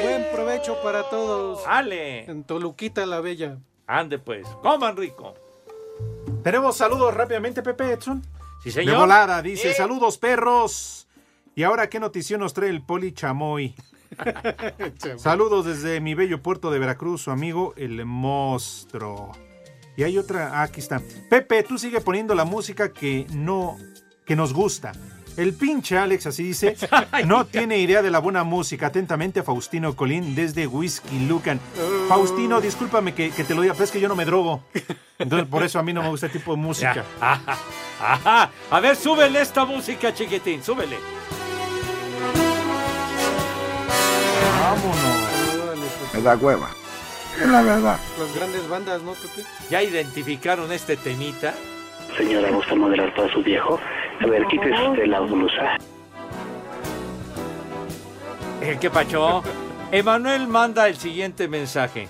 Buen 0.02 0.26
provecho 0.34 0.82
para 0.82 1.04
todos. 1.10 1.62
¡Ale! 1.68 2.26
En 2.30 2.44
Toluquita 2.44 3.06
la 3.06 3.20
Bella. 3.22 3.58
Ande 3.88 4.20
pues, 4.20 4.48
coman 4.62 4.96
rico. 4.98 5.34
Tenemos 6.44 6.78
saludos 6.78 7.14
rápidamente, 7.14 7.62
Pepe 7.64 7.92
Edson. 7.94 8.22
Sí, 8.64 8.70
De 8.70 8.72
señor. 8.72 8.98
volada, 9.00 9.42
dice, 9.42 9.74
saludos 9.74 10.18
perros. 10.18 11.08
Y 11.56 11.64
ahora, 11.64 11.90
¿qué 11.90 12.00
notición 12.00 12.40
nos 12.42 12.54
trae 12.54 12.70
el 12.70 12.84
Poli 12.86 13.14
Chamoy? 13.14 13.76
Saludos 15.18 15.66
desde 15.66 16.00
mi 16.02 16.14
bello 16.14 16.42
puerto 16.42 16.72
de 16.72 16.80
Veracruz, 16.80 17.22
su 17.22 17.32
amigo 17.32 17.74
el 17.78 18.06
monstruo. 18.06 19.32
Y 19.96 20.04
hay 20.04 20.18
otra, 20.18 20.52
ah, 20.54 20.64
aquí 20.64 20.80
está. 20.80 21.02
Pepe, 21.30 21.64
tú 21.64 21.78
sigue 21.80 22.02
poniendo 22.02 22.36
la 22.36 22.46
música 22.46 22.94
que 22.94 23.26
no, 23.32 23.78
que 24.26 24.36
nos 24.36 24.54
gusta. 24.54 24.92
El 25.38 25.54
pinche 25.54 25.98
Alex, 25.98 26.28
así 26.28 26.44
dice, 26.44 26.76
no 27.26 27.46
tiene 27.46 27.80
idea 27.80 28.02
de 28.02 28.10
la 28.10 28.20
buena 28.20 28.44
música. 28.44 28.88
Atentamente, 28.88 29.44
Faustino 29.44 29.96
Colín 29.96 30.36
desde 30.36 30.66
Whisky 30.68 31.28
Lucan. 31.28 31.60
Faustino, 32.08 32.60
discúlpame 32.60 33.14
que, 33.14 33.32
que 33.32 33.44
te 33.44 33.54
lo 33.54 33.62
diga, 33.62 33.74
pero 33.74 33.86
es 33.86 33.92
que 33.92 34.00
yo 34.00 34.08
no 34.08 34.16
me 34.16 34.26
drogo. 34.26 34.64
Entonces, 35.20 35.48
por 35.48 35.64
eso 35.64 35.80
a 35.80 35.84
mí 35.84 35.94
no 35.94 36.04
me 36.04 36.10
gusta 36.10 36.28
este 36.28 36.40
tipo 36.40 36.52
de 36.52 36.58
música. 36.58 36.96
Ya. 36.96 37.06
Ajá, 37.20 37.58
ajá. 38.00 38.52
A 38.70 38.80
ver, 38.80 38.96
súbele 38.96 39.42
esta 39.42 39.66
música, 39.66 40.14
chiquitín, 40.14 40.64
súbele. 40.64 40.98
Vámonos. 44.78 46.14
Me 46.14 46.22
da 46.22 46.36
hueva. 46.36 46.70
Es 47.40 47.48
la 47.48 47.62
verdad. 47.62 48.00
Las 48.20 48.36
grandes 48.36 48.70
bandas, 48.70 49.02
¿no, 49.02 49.14
Pepe? 49.14 49.48
¿Ya 49.70 49.84
identificaron 49.84 50.72
este 50.72 50.98
temita? 50.98 51.54
Señora, 52.18 52.50
¿gusta 52.52 52.76
moderar 52.76 53.14
para 53.16 53.32
su 53.32 53.42
viejo? 53.44 53.80
A 54.20 54.26
ver, 54.26 54.46
quítese 54.48 54.88
usted 54.90 55.06
la 55.06 55.20
blusa. 55.20 55.78
Eh, 58.62 58.78
¿Qué 58.80 58.90
pacho? 58.90 59.44
Emanuel 59.92 60.48
manda 60.48 60.88
el 60.88 60.98
siguiente 60.98 61.48
mensaje. 61.48 62.10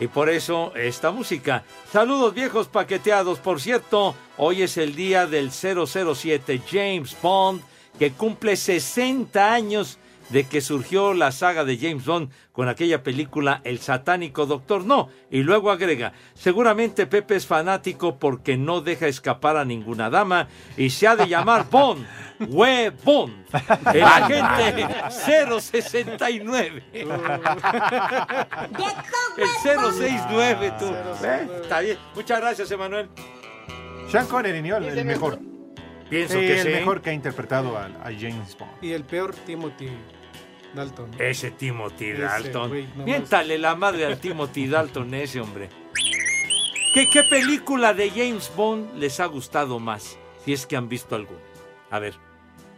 Y 0.00 0.08
por 0.08 0.28
eso 0.28 0.72
esta 0.74 1.10
música. 1.10 1.64
Saludos 1.90 2.34
viejos 2.34 2.68
paqueteados. 2.68 3.38
Por 3.38 3.60
cierto, 3.60 4.14
hoy 4.36 4.62
es 4.62 4.76
el 4.76 4.94
día 4.94 5.26
del 5.26 5.50
007 5.50 6.60
James 6.70 7.16
Bond, 7.22 7.62
que 7.98 8.12
cumple 8.12 8.56
60 8.56 9.52
años 9.52 9.98
de 10.30 10.44
que 10.44 10.60
surgió 10.60 11.14
la 11.14 11.30
saga 11.32 11.64
de 11.64 11.78
James 11.78 12.04
Bond 12.04 12.30
con 12.52 12.68
aquella 12.68 13.02
película 13.02 13.60
El 13.64 13.78
satánico 13.78 14.46
Doctor 14.46 14.84
No. 14.84 15.08
Y 15.30 15.42
luego 15.42 15.70
agrega, 15.70 16.12
seguramente 16.34 17.06
Pepe 17.06 17.36
es 17.36 17.46
fanático 17.46 18.18
porque 18.18 18.56
no 18.56 18.80
deja 18.80 19.06
escapar 19.06 19.56
a 19.56 19.64
ninguna 19.64 20.10
dama 20.10 20.48
y 20.76 20.90
se 20.90 21.06
ha 21.06 21.16
de 21.16 21.28
llamar 21.28 21.66
Bond. 21.70 22.06
We 22.48 22.90
Bond. 23.04 23.46
El 23.94 24.02
agente 24.02 24.86
069. 25.08 26.82
El 26.92 27.08
069, 29.62 30.72
tú. 30.78 30.86
¿Eh? 31.24 31.48
Está 31.62 31.80
bien. 31.80 31.98
Muchas 32.14 32.40
gracias, 32.40 32.70
Emanuel. 32.70 33.08
Sean 34.10 34.26
Connery, 34.26 34.62
¿no? 34.62 34.76
el, 34.76 34.98
el 34.98 35.04
mejor. 35.04 35.38
Pienso 36.08 36.34
Sí, 36.34 36.40
que 36.40 36.60
el 36.60 36.66
sí. 36.66 36.72
mejor 36.72 37.00
que 37.02 37.10
ha 37.10 37.12
interpretado 37.12 37.76
a, 37.76 37.86
a 37.86 38.04
James 38.12 38.56
Bond. 38.58 38.70
Y 38.82 38.92
el 38.92 39.04
peor, 39.04 39.34
Timothy 39.34 39.88
Dalton. 40.76 41.10
Ese 41.18 41.50
Timothy 41.50 42.10
Ese, 42.10 42.22
Dalton. 42.22 42.68
güey, 42.68 42.86
nomás. 42.86 43.04
Miéntale 43.06 43.58
la 43.58 43.74
madre 43.74 44.06
al 44.06 44.18
Timothy 44.18 44.68
Dalton 44.68 45.12
ese, 45.14 45.40
hombre. 45.40 45.68
¿Qué, 46.94 47.08
¿Qué 47.10 47.24
película 47.24 47.92
de 47.92 48.10
James 48.10 48.50
Bond 48.56 48.94
les 48.96 49.18
ha 49.20 49.26
gustado 49.26 49.78
más? 49.80 50.16
Si 50.44 50.52
es 50.52 50.64
que 50.66 50.76
han 50.76 50.88
visto 50.88 51.14
alguna. 51.16 51.40
A 51.90 51.98
ver. 51.98 52.14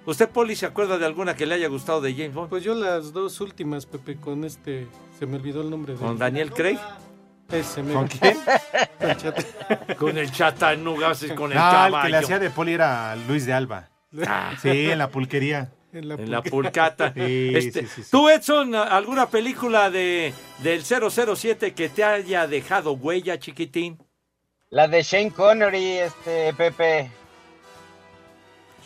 ¿Usted, 0.06 0.28
Poli, 0.30 0.56
se 0.56 0.64
acuerda 0.66 0.96
de 0.96 1.04
alguna 1.04 1.36
que 1.36 1.44
le 1.44 1.54
haya 1.56 1.68
gustado 1.68 2.00
de 2.00 2.12
James 2.14 2.32
Bond? 2.34 2.48
Pues 2.48 2.64
yo 2.64 2.74
las 2.74 3.12
dos 3.12 3.40
últimas, 3.42 3.84
Pepe, 3.84 4.16
con 4.16 4.44
este... 4.44 4.86
Se 5.18 5.26
me 5.26 5.36
olvidó 5.36 5.60
el 5.60 5.68
nombre 5.70 5.92
de... 5.92 5.98
¿Con 5.98 6.16
Daniel 6.18 6.50
Craig? 6.52 6.78
Ese, 7.52 7.82
¿Con 7.82 8.08
quién? 8.08 8.36
Con 8.98 9.08
Chat- 9.10 9.96
Con 9.96 10.18
el 10.18 10.30
Chattanooga, 10.32 11.12
con 11.36 11.52
el 11.52 11.58
No, 11.58 11.62
caballo. 11.62 11.96
el 11.96 12.02
que 12.02 12.08
le 12.10 12.16
hacía 12.16 12.38
de 12.38 12.50
Poli 12.50 12.72
era 12.72 13.14
Luis 13.16 13.44
de 13.46 13.52
Alba. 13.52 13.88
Ah. 14.26 14.52
Sí, 14.60 14.90
en 14.90 14.98
la 14.98 15.10
pulquería. 15.10 15.70
En 15.92 16.08
la, 16.08 16.14
En 16.14 16.30
la 16.30 16.42
pulcata. 16.42 17.12
Sí, 17.16 17.52
Este, 17.54 17.82
sí, 17.82 17.86
sí, 17.86 18.02
sí. 18.02 18.10
¿Tú, 18.10 18.28
Edson, 18.28 18.74
alguna 18.74 19.28
película 19.28 19.90
de 19.90 20.32
del 20.58 20.82
007 20.84 21.72
que 21.74 21.88
te 21.88 22.04
haya 22.04 22.46
dejado 22.46 22.92
huella, 22.92 23.38
chiquitín? 23.38 23.98
La 24.70 24.86
de 24.86 25.02
Shane 25.02 25.30
Connery, 25.30 25.98
este, 25.98 26.52
Pepe. 26.52 27.10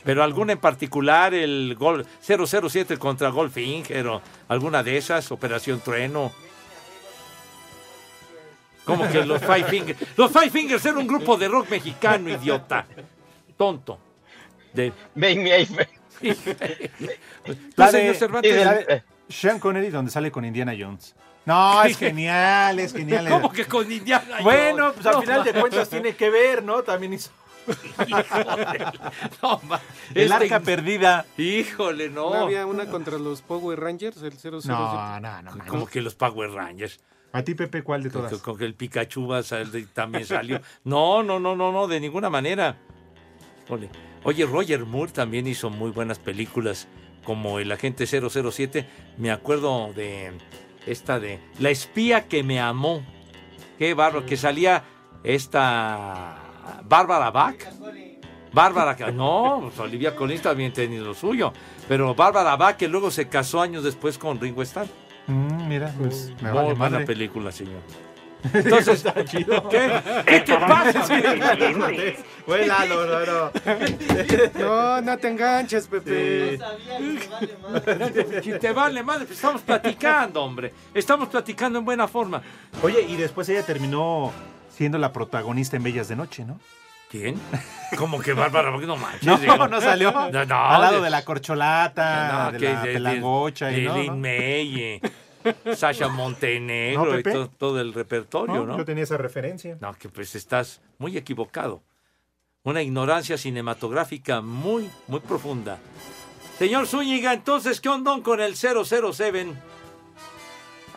Pero 0.04 0.22
alguna 0.22 0.52
en 0.52 0.58
particular, 0.58 1.34
el 1.34 1.74
gol 1.78 2.06
007 2.20 2.98
contra 2.98 3.30
Goldfinger 3.30 4.06
o 4.08 4.22
alguna 4.48 4.82
de 4.82 4.96
esas, 4.96 5.30
Operación 5.30 5.80
Trueno. 5.80 6.32
Como 8.84 9.08
que 9.08 9.24
los 9.24 9.40
Five 9.40 9.64
Fingers. 9.64 9.98
Los 10.16 10.32
Five 10.32 10.50
Fingers 10.50 10.84
eran 10.84 10.98
un 10.98 11.06
grupo 11.06 11.36
de 11.36 11.48
rock 11.48 11.70
mexicano, 11.70 12.28
idiota. 12.28 12.86
Tonto. 13.56 13.98
De... 14.72 14.92
Make 15.14 15.36
me 15.36 16.01
Eiffel. 16.22 16.90
¿Tú, 17.44 17.54
La 17.76 17.88
señor 17.88 18.12
de, 18.14 18.18
Cervantes? 18.18 18.64
la 18.64 18.74
de 18.74 19.02
Sean 19.28 19.58
Connery, 19.58 19.90
donde 19.90 20.10
sale 20.10 20.30
con 20.30 20.44
Indiana 20.44 20.72
Jones. 20.78 21.14
No, 21.44 21.82
es 21.82 21.96
genial, 21.98 22.78
es 22.78 22.92
genial. 22.92 23.28
¿Cómo 23.28 23.50
que 23.50 23.64
con 23.64 23.90
Indiana 23.90 24.38
Bueno, 24.42 24.84
Jones? 24.84 24.94
pues 24.94 25.06
al 25.06 25.12
No, 25.14 25.20
final 25.22 25.44
de 25.44 25.52
cuentas 25.54 25.88
tiene 25.88 26.14
que 26.14 26.30
ver, 26.30 26.62
¿no? 26.62 26.82
También 26.82 27.14
hizo. 27.14 27.30
Híjole, 28.06 28.84
no, 29.42 29.60
El 30.14 30.22
este- 30.22 30.34
arca 30.34 30.60
perdida. 30.60 31.26
Híjole, 31.36 32.08
no. 32.10 32.30
¿No 32.32 32.42
había 32.44 32.66
una 32.66 32.86
contra 32.86 33.18
los 33.18 33.42
Power 33.42 33.78
Rangers, 33.80 34.22
el 34.22 34.32
007? 34.32 34.68
No, 34.68 35.20
no, 35.20 35.42
no. 35.42 35.52
Como 35.66 35.86
que 35.86 36.00
los 36.00 36.14
Power 36.14 36.50
Rangers. 36.50 37.00
¿A 37.32 37.42
ti, 37.42 37.54
Pepe, 37.54 37.82
cuál 37.82 38.02
de 38.02 38.10
Con, 38.10 38.22
todas? 38.28 38.42
con 38.42 38.58
que 38.58 38.64
el 38.64 38.74
Pikachu 38.74 39.26
va 39.26 39.38
a 39.38 39.42
salir- 39.42 39.88
también 39.94 40.26
salió. 40.26 40.60
No, 40.84 41.22
no, 41.22 41.40
no, 41.40 41.56
no, 41.56 41.72
no, 41.72 41.86
de 41.88 41.98
ninguna 41.98 42.28
manera. 42.30 42.76
Híjole. 43.64 43.88
Oye, 44.24 44.46
Roger 44.46 44.84
Moore 44.84 45.12
también 45.12 45.46
hizo 45.46 45.68
muy 45.70 45.90
buenas 45.90 46.18
películas, 46.18 46.86
como 47.24 47.58
El 47.58 47.72
Agente 47.72 48.06
007. 48.06 48.86
Me 49.18 49.30
acuerdo 49.30 49.92
de 49.94 50.32
esta 50.86 51.18
de 51.18 51.40
La 51.58 51.70
espía 51.70 52.28
que 52.28 52.42
me 52.42 52.60
amó. 52.60 53.02
Qué 53.78 53.94
bárbaro, 53.94 54.24
que 54.26 54.36
salía 54.36 54.84
esta 55.24 56.36
Bárbara 56.84 57.30
Bach. 57.30 57.56
Bárbara, 58.52 59.10
no, 59.12 59.60
pues 59.62 59.78
Olivia 59.80 60.14
Collins 60.14 60.42
también 60.42 60.72
tenía 60.72 61.00
lo 61.00 61.14
suyo. 61.14 61.52
Pero 61.88 62.14
Bárbara 62.14 62.54
Bach, 62.56 62.76
que 62.76 62.86
luego 62.86 63.10
se 63.10 63.28
casó 63.28 63.60
años 63.62 63.82
después 63.82 64.18
con 64.18 64.38
Ringo 64.40 64.62
Starr. 64.62 64.86
Mm, 65.26 65.68
mira, 65.68 65.94
pues 65.98 66.32
me 66.42 66.50
Muy 66.50 66.52
vale 66.52 66.74
buena 66.74 66.90
madre. 66.90 67.06
película, 67.06 67.50
señor. 67.50 67.80
Entonces, 68.52 69.04
Está 69.04 69.24
chido. 69.24 69.68
¿qué? 69.68 69.90
¿Qué 70.26 70.40
te 70.40 70.56
pasa? 70.56 71.06
Güey, 72.46 72.66
Lalo, 72.66 73.06
no, 73.06 73.20
no. 73.26 73.50
No, 74.58 75.00
no 75.00 75.18
te 75.18 75.28
enganches, 75.28 75.86
Pepe. 75.86 76.58
Si 78.42 78.52
te 78.60 78.72
vale 78.72 79.02
madre, 79.02 79.26
pues 79.26 79.38
estamos 79.38 79.62
platicando, 79.62 80.42
hombre. 80.42 80.72
Estamos 80.94 81.28
platicando 81.28 81.78
en 81.78 81.84
buena 81.84 82.08
forma. 82.08 82.42
Oye, 82.82 83.02
y 83.08 83.16
después 83.16 83.48
ella 83.48 83.64
terminó 83.64 84.32
siendo 84.70 84.98
la 84.98 85.12
protagonista 85.12 85.76
en 85.76 85.82
Bellas 85.84 86.08
de 86.08 86.16
Noche, 86.16 86.44
¿no? 86.44 86.58
¿Quién? 87.10 87.38
Como 87.98 88.20
que 88.20 88.32
Bárbara, 88.32 88.70
no 88.70 88.96
manches. 88.96 89.22
No, 89.24 89.36
digo. 89.38 89.68
no 89.68 89.80
salió. 89.80 90.10
No, 90.32 90.44
no, 90.46 90.64
Al 90.70 90.80
lado 90.80 91.02
de 91.02 91.10
la 91.10 91.24
corcholata, 91.24 92.46
no, 92.46 92.52
de 92.52 92.58
que 92.58 92.64
la 92.72 92.80
de- 92.82 92.88
de- 92.88 92.94
pelangocha 92.94 93.70
y 93.70 93.82
de 93.82 93.82
no, 93.82 93.96
Lin 93.98 94.06
¿no? 94.06 94.16
May, 94.16 95.00
Sasha 95.76 96.08
Montenegro 96.08 97.04
No, 97.12 97.18
y 97.18 97.22
todo, 97.22 97.48
todo 97.48 97.80
el 97.80 97.92
repertorio, 97.94 98.54
No, 98.56 98.66
¿no? 98.66 98.78
Yo 98.78 98.84
tenía 98.84 99.04
esa 99.04 99.16
referencia. 99.16 99.76
No, 99.80 99.94
que 99.94 100.08
pues 100.08 100.34
estás 100.34 100.80
muy 100.98 101.16
equivocado. 101.16 101.82
Una 102.64 102.82
ignorancia 102.82 103.36
cinematográfica 103.36 104.40
muy, 104.40 104.88
muy 105.08 105.20
profunda. 105.20 105.78
Señor 106.58 106.86
Zúñiga, 106.86 107.32
entonces, 107.32 107.80
¿qué 107.80 107.88
onda 107.88 108.16
con 108.22 108.40
el 108.40 108.54
007? 108.56 109.54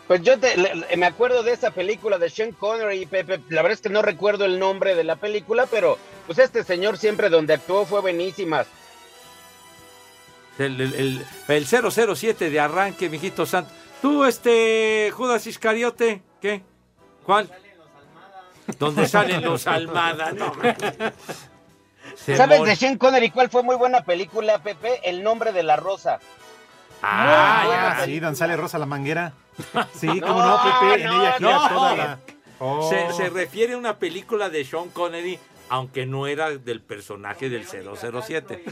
Pues 0.06 0.22
yo 0.22 0.38
te- 0.38 0.56
le- 0.56 0.76
le- 0.76 0.96
me 0.96 1.06
acuerdo 1.06 1.42
de 1.42 1.50
esa 1.52 1.72
película 1.72 2.18
de 2.18 2.30
Sean 2.30 2.52
Connery 2.52 3.02
y 3.02 3.06
Pepe. 3.06 3.40
La 3.48 3.62
verdad 3.62 3.72
es 3.72 3.80
que 3.80 3.88
no 3.88 4.02
recuerdo 4.02 4.44
el 4.44 4.60
nombre 4.60 4.94
de 4.94 5.02
la 5.02 5.16
película, 5.16 5.66
pero 5.66 5.98
pues 6.26 6.38
este 6.38 6.62
señor 6.62 6.96
siempre 6.98 7.28
donde 7.30 7.54
actuó 7.54 7.84
fue 7.84 8.00
buenísima. 8.00 8.64
El, 10.58 10.80
el, 10.80 10.94
el- 10.94 11.26
el 11.48 11.66
007 11.66 12.48
de 12.50 12.60
arranque, 12.60 13.10
mijito 13.10 13.44
santo. 13.44 13.72
Tú, 14.02 14.24
este, 14.24 15.10
Judas 15.14 15.46
Iscariote, 15.46 16.22
¿qué? 16.40 16.62
¿Cuál? 17.24 17.50
¿Dónde 18.78 19.08
salen 19.08 19.42
los 19.42 19.66
Almada? 19.66 20.32
No. 20.32 20.52
Se 22.14 22.36
¿Sabes 22.36 22.62
de 22.64 22.76
Sean 22.76 22.98
Connery 22.98 23.30
cuál 23.30 23.50
fue 23.50 23.62
muy 23.62 23.76
buena 23.76 24.02
película, 24.02 24.62
Pepe? 24.62 25.00
El 25.08 25.22
nombre 25.22 25.52
de 25.52 25.62
la 25.62 25.76
rosa. 25.76 26.18
Ah, 27.02 27.96
ya, 27.98 28.04
Sí, 28.04 28.20
donde 28.20 28.36
sale 28.36 28.56
Rosa 28.56 28.78
la 28.78 28.86
Manguera. 28.86 29.32
Sí, 29.94 30.06
No, 30.20 30.26
como 30.26 30.42
no, 30.42 30.58
Pepe, 30.62 31.02
en 31.02 31.08
ella 31.08 31.36
no. 31.40 31.68
toda 31.68 31.96
la... 31.96 32.18
Oh. 32.58 32.88
Se, 32.88 33.12
se 33.12 33.28
refiere 33.28 33.74
a 33.74 33.76
una 33.76 33.98
película 33.98 34.48
de 34.48 34.64
Sean 34.64 34.88
Connery, 34.88 35.38
aunque 35.68 36.06
no 36.06 36.26
era 36.26 36.50
del 36.50 36.80
personaje 36.80 37.50
del 37.50 37.66
007. 37.66 38.64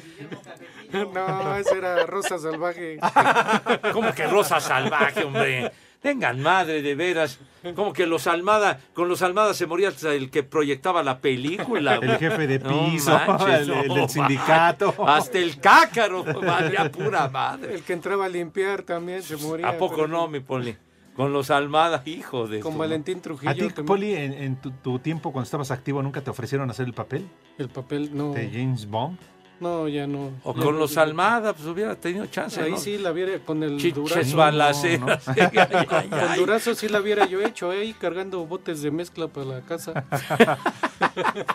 No, 1.15 1.57
esa 1.57 1.77
era 1.77 2.07
Rosa 2.07 2.39
Salvaje. 2.39 2.99
¿Cómo 3.93 4.13
que 4.13 4.27
Rosa 4.27 4.61
Salvaje, 4.61 5.25
hombre? 5.25 5.73
Tengan 6.01 6.41
madre, 6.43 6.83
de 6.83 6.95
veras. 6.95 7.39
Como 7.75 7.95
que 7.95 8.07
los 8.07 8.27
Almada, 8.27 8.79
con 8.93 9.09
los 9.09 9.23
Almada 9.23 9.55
se 9.55 9.67
moría 9.67 9.89
hasta 9.89 10.13
el 10.13 10.31
que 10.31 10.43
proyectaba 10.43 11.03
la 11.03 11.19
película. 11.19 11.95
El 11.95 12.19
jefe 12.19 12.47
de 12.47 12.59
No 12.59 12.91
piso, 12.91 13.11
manches, 13.27 13.61
el, 13.61 13.69
no, 13.75 13.83
el 13.83 13.89
del 13.95 14.09
sindicato. 14.11 14.95
Hasta 15.09 15.39
el 15.39 15.59
cácaro, 15.61 16.23
valía 16.25 16.93
pura 16.93 17.29
madre. 17.29 17.75
El 17.77 17.83
que 17.83 17.95
entraba 17.95 18.27
a 18.27 18.29
limpiar 18.29 18.83
también 18.83 19.23
se 19.23 19.37
moría. 19.39 19.69
¿A 19.71 19.79
poco 19.79 19.95
pero- 19.97 20.09
no, 20.09 20.29
mi 20.29 20.41
Poli? 20.41 20.77
Con 21.17 21.33
los 21.33 21.51
Almada, 21.51 22.03
hijo 22.07 22.49
de... 22.49 22.59
Con 22.61 22.77
Valentín 22.77 23.21
Trujillo. 23.23 23.51
¿A 23.51 23.55
ti, 23.55 23.71
que- 23.71 23.85
Poli, 23.85 24.15
en, 24.15 24.33
en 24.35 24.57
tu, 24.57 24.73
tu 24.73 24.99
tiempo 24.99 25.33
cuando 25.33 25.45
estabas 25.45 25.71
activo, 25.71 26.03
nunca 26.03 26.21
te 26.21 26.29
ofrecieron 26.29 26.69
hacer 26.71 26.87
el 26.87 26.93
papel 26.93 27.27
El 27.57 27.69
papel, 27.71 28.11
no. 28.13 28.33
de 28.33 28.51
James 28.53 28.85
Bond? 28.87 29.19
No, 29.61 29.89
ya 29.89 30.07
no. 30.07 30.33
O 30.43 30.53
con 30.53 30.65
no. 30.75 30.81
los 30.81 30.97
Almada, 30.97 31.53
pues 31.55 31.67
hubiera 31.69 31.95
tenido 31.95 32.27
chance, 32.27 32.61
Ahí 32.61 32.73
¿no? 32.73 32.77
sí 32.77 32.99
la 32.99 33.13
viera 33.13 33.39
con 33.39 33.63
el 33.63 33.77
Chiches 33.79 33.95
durazo. 33.95 34.37
balaceras. 34.37 35.29
Ay, 35.29 35.37
ay, 35.57 35.87
ay, 35.91 36.09
Con 36.09 36.35
durazo 36.37 36.75
sí 36.75 36.89
la 36.89 37.01
hubiera 37.01 37.25
yo 37.27 37.41
hecho, 37.41 37.73
¿eh? 37.73 37.81
ahí 37.83 37.93
cargando 37.95 38.45
botes 38.47 38.83
de 38.83 38.91
mezcla 38.91 39.29
para 39.29 39.47
la 39.47 39.61
casa. 39.63 40.05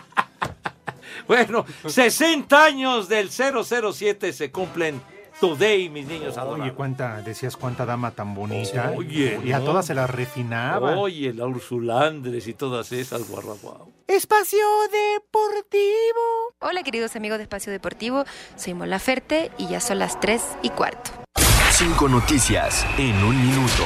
Bueno, 1.26 1.64
60 1.86 2.64
años 2.64 3.08
del 3.08 3.30
007 3.30 4.32
se 4.32 4.50
cumplen 4.50 5.00
today, 5.40 5.88
mis 5.88 6.06
niños 6.06 6.34
Oye, 6.36 6.40
adorados. 6.40 6.72
cuánta, 6.74 7.22
decías 7.22 7.56
cuánta 7.56 7.86
dama 7.86 8.10
tan 8.12 8.34
bonita. 8.34 8.92
Oye, 8.96 9.40
y 9.44 9.52
a 9.52 9.58
no. 9.58 9.64
todas 9.64 9.86
se 9.86 9.94
las 9.94 10.08
refinaba. 10.10 10.96
Oye, 10.98 11.32
la 11.32 11.46
Ursulandres 11.46 12.46
y 12.46 12.54
todas 12.54 12.92
esas, 12.92 13.28
guarraguau. 13.28 13.92
Espacio 14.06 14.66
Deportivo. 14.92 16.54
Hola 16.60 16.82
queridos 16.82 17.16
amigos 17.16 17.38
de 17.38 17.44
Espacio 17.44 17.72
Deportivo, 17.72 18.24
soy 18.56 18.74
Mola 18.74 18.98
Ferte 18.98 19.50
y 19.56 19.68
ya 19.68 19.80
son 19.80 19.98
las 19.98 20.20
3 20.20 20.42
y 20.62 20.70
cuarto. 20.70 21.10
Cinco 21.70 22.08
noticias 22.08 22.84
en 22.98 23.16
un 23.24 23.40
minuto. 23.46 23.84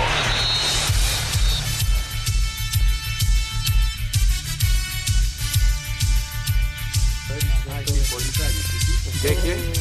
¿Qué, 9.23 9.35
qué? 9.43 9.74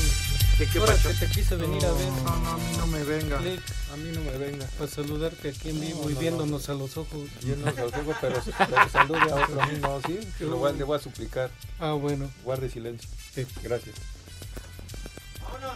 ¿Qué, 0.58 0.68
qué 0.68 0.80
Ahora 0.80 0.94
pasó? 0.94 1.10
que 1.10 1.16
te 1.16 1.28
quise 1.28 1.56
venir 1.56 1.84
a 1.86 1.92
ver. 1.92 2.08
No, 2.08 2.36
no, 2.38 2.52
a 2.52 2.58
mí 2.58 2.78
no 2.78 2.88
me 2.88 3.04
venga. 3.04 3.38
Clic, 3.40 3.60
A 3.92 3.98
mí 3.98 4.12
no 4.14 4.22
me 4.22 4.38
venga. 4.38 4.66
Para 4.78 4.90
saludarte 4.90 5.50
aquí 5.50 5.70
en 5.70 5.82
vivo 5.82 6.10
y 6.10 6.14
viéndonos 6.14 6.70
a 6.70 6.74
los 6.74 6.96
ojos. 6.98 7.28
Viéndonos 7.42 7.78
a 7.78 7.82
los 7.84 7.94
ojos, 7.94 8.16
pero, 8.22 8.42
pero 8.58 8.90
salude 8.90 9.32
a 9.32 9.36
otro 9.36 9.62
a 9.62 9.66
mí 9.68 9.80
no, 9.82 10.00
¿sí? 10.06 10.20
Que 10.38 10.46
lo 10.46 10.58
voy 10.58 10.70
a- 10.72 10.74
le 10.74 10.84
voy 10.84 10.98
a 10.98 11.02
suplicar. 11.02 11.50
Ah, 11.80 11.94
bueno. 11.94 12.30
Guarde 12.44 12.70
silencio. 12.70 13.10
Sí. 13.34 13.48
Gracias. 13.64 13.96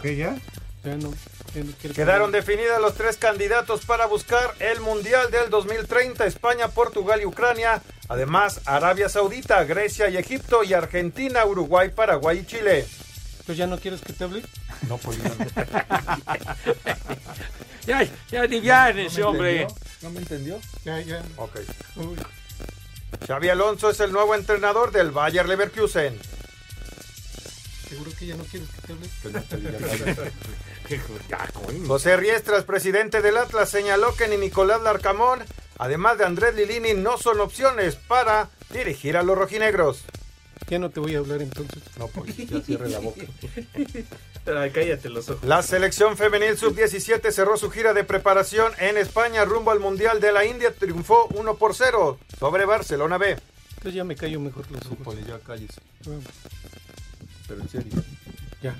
¿Qué 0.02 0.16
ya? 0.16 0.36
Ya 0.84 0.96
no. 0.96 1.08
no 1.10 1.92
Quedaron 1.94 2.30
que- 2.30 2.36
definidas 2.36 2.80
los 2.80 2.94
tres 2.94 3.16
candidatos 3.16 3.84
para 3.84 4.06
buscar 4.06 4.54
el 4.60 4.80
Mundial 4.80 5.30
del 5.32 5.50
2030, 5.50 6.24
España, 6.24 6.68
Portugal 6.68 7.20
y 7.20 7.26
Ucrania. 7.26 7.82
Además, 8.08 8.60
Arabia 8.64 9.08
Saudita, 9.08 9.64
Grecia 9.64 10.08
y 10.08 10.16
Egipto 10.16 10.62
y 10.62 10.72
Argentina, 10.72 11.44
Uruguay, 11.44 11.90
Paraguay 11.90 12.38
y 12.38 12.46
Chile. 12.46 12.86
¿Pues 13.44 13.58
ya 13.58 13.66
no 13.66 13.78
quieres 13.78 14.00
que 14.02 14.12
te 14.12 14.24
hable? 14.24 14.42
No, 14.88 14.98
pues 14.98 15.18
Ya, 17.86 18.06
ya 18.30 18.42
aliviánense, 18.42 19.22
hombre. 19.22 19.66
¿No 20.02 20.10
me 20.10 20.18
entendió? 20.18 20.60
Ya, 20.84 21.00
ya. 21.00 21.22
Ok. 21.36 21.60
Uy, 21.96 22.16
Xavi 23.26 23.48
Alonso 23.48 23.90
es 23.90 24.00
el 24.00 24.12
nuevo 24.12 24.34
entrenador 24.34 24.92
del 24.92 25.10
Bayer 25.10 25.48
Leverkusen. 25.48 26.18
¿Seguro 27.88 28.10
que 28.18 28.26
ya 28.26 28.36
no 28.36 28.44
quieres 28.44 28.68
que 28.68 28.86
te 28.86 28.92
hable? 28.92 29.08
Pues 29.22 29.34
no 29.34 29.42
te 29.42 29.56
diga. 29.56 29.78
José 31.86 32.16
Riestras, 32.16 32.64
presidente 32.64 33.22
del 33.22 33.38
Atlas, 33.38 33.70
señaló 33.70 34.14
que 34.14 34.28
ni 34.28 34.36
Nicolás 34.36 34.82
Larcamón, 34.82 35.42
además 35.78 36.18
de 36.18 36.26
Andrés 36.26 36.54
Lilini, 36.54 36.94
no 36.94 37.16
son 37.18 37.40
opciones 37.40 37.96
para 37.96 38.50
dirigir 38.70 39.16
a 39.16 39.22
los 39.22 39.36
rojinegros. 39.36 40.04
Ya 40.68 40.78
no 40.78 40.90
te 40.90 41.00
voy 41.00 41.14
a 41.14 41.18
hablar 41.18 41.40
entonces. 41.40 41.82
No, 41.98 42.08
pues 42.08 42.36
ya 42.36 42.60
cierre 42.60 42.90
la 42.90 42.98
boca. 42.98 43.22
Ay, 44.46 44.70
cállate 44.70 45.08
los 45.08 45.28
ojos. 45.30 45.44
La 45.44 45.62
selección 45.62 46.16
femenil 46.16 46.58
sub-17 46.58 47.30
cerró 47.30 47.56
su 47.56 47.70
gira 47.70 47.94
de 47.94 48.04
preparación 48.04 48.72
en 48.78 48.98
España 48.98 49.44
rumbo 49.44 49.70
al 49.70 49.80
Mundial 49.80 50.20
de 50.20 50.32
la 50.32 50.44
India. 50.44 50.74
Triunfó 50.74 51.26
1 51.34 51.56
por 51.56 51.74
0 51.74 52.18
sobre 52.38 52.66
Barcelona 52.66 53.16
B. 53.16 53.30
Entonces 53.76 53.94
ya 53.94 54.04
me 54.04 54.14
callo 54.14 54.40
mejor 54.40 54.70
los 54.70 54.84
ojos. 54.86 54.98
Poli, 55.04 55.24
ya 55.26 55.38
cállese. 55.38 55.80
Pero 57.46 57.60
en 57.62 57.68
serio. 57.68 57.92
ya. 58.62 58.76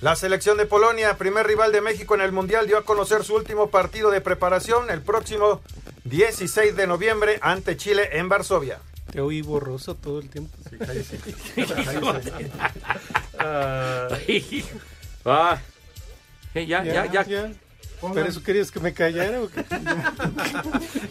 La 0.00 0.16
selección 0.16 0.58
de 0.58 0.66
Polonia, 0.66 1.16
primer 1.16 1.46
rival 1.46 1.72
de 1.72 1.80
México 1.80 2.14
en 2.14 2.20
el 2.20 2.32
Mundial, 2.32 2.66
dio 2.66 2.76
a 2.76 2.84
conocer 2.84 3.24
su 3.24 3.34
último 3.34 3.70
partido 3.70 4.10
de 4.10 4.20
preparación 4.20 4.90
el 4.90 5.00
próximo 5.00 5.62
16 6.04 6.76
de 6.76 6.86
noviembre 6.86 7.38
ante 7.40 7.78
Chile 7.78 8.10
en 8.12 8.28
Varsovia. 8.28 8.80
Te 9.14 9.20
oí 9.20 9.42
borroso 9.42 9.94
todo 9.94 10.18
el 10.18 10.28
tiempo. 10.28 10.58
Sí, 10.68 10.76
cállese. 10.76 11.20
Ay, 13.38 14.64
ah, 15.24 15.60
eh, 16.52 16.66
ya, 16.66 16.82
ya, 16.82 17.54
¿Pero 18.12 18.28
eso 18.28 18.42
querías 18.42 18.70
que 18.70 18.80
me 18.80 18.92
callara 18.92 19.40
o 19.40 19.48
qué? 19.48 19.64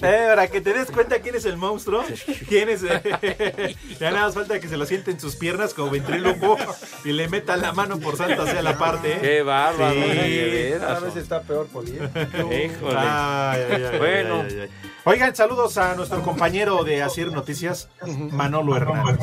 Eh, 0.06 0.26
para 0.28 0.48
que 0.50 0.60
te 0.60 0.74
des 0.74 0.92
cuenta 0.92 1.20
quién 1.22 1.36
es 1.36 1.46
el 1.46 1.56
monstruo, 1.56 2.04
quién 2.50 2.68
es. 2.68 2.82
eh, 2.84 3.76
ya 4.00 4.12
nada 4.12 4.26
más 4.26 4.36
falta 4.36 4.60
que 4.60 4.68
se 4.68 4.76
lo 4.76 4.86
siente 4.86 5.12
en 5.12 5.20
sus 5.20 5.38
piernas 5.38 5.74
como 5.74 5.92
ventríloco 5.92 6.58
y 7.06 7.14
le 7.14 7.30
meta 7.30 7.56
la 7.56 7.72
mano 7.72 7.98
por 8.00 8.18
santa 8.18 8.46
sea 8.46 8.62
la 8.62 8.78
parte. 8.78 9.14
¿eh? 9.14 9.20
Qué 9.22 9.42
bárbaro, 9.44 9.94
Sí. 9.94 10.74
Cada 10.78 11.00
vez 11.00 11.16
está 11.16 11.42
peor, 11.44 11.68
Poli. 11.68 11.98
¿eh? 11.98 12.70
Híjole. 12.76 12.96
Ay, 12.98 13.62
ay, 13.72 13.84
ay, 13.94 13.98
Bueno. 13.98 14.42
ay, 14.42 14.48
ay, 14.52 14.60
ay. 14.64 14.70
Oigan, 15.06 15.36
saludos 15.36 15.78
a 15.78 15.96
nuestro 15.96 16.22
compañero 16.22 16.84
de 16.84 17.02
Asir 17.02 17.32
Noticias, 17.32 17.90
Manolo 18.32 18.76
Hernández. 18.76 19.18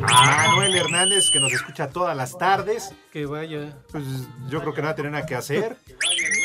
Manuel 0.00 0.76
Hernández, 0.76 1.30
que 1.30 1.40
nos 1.40 1.52
escucha 1.52 1.88
todas 1.88 2.16
las 2.16 2.36
tardes. 2.38 2.92
Que 3.12 3.26
vaya. 3.26 3.76
Pues 3.90 4.04
yo 4.48 4.60
creo 4.60 4.72
que 4.74 4.80
no 4.82 4.86
va 4.86 4.92
a 4.92 4.94
tener 4.96 5.12
nada 5.12 5.26
que 5.26 5.34
hacer. 5.34 5.76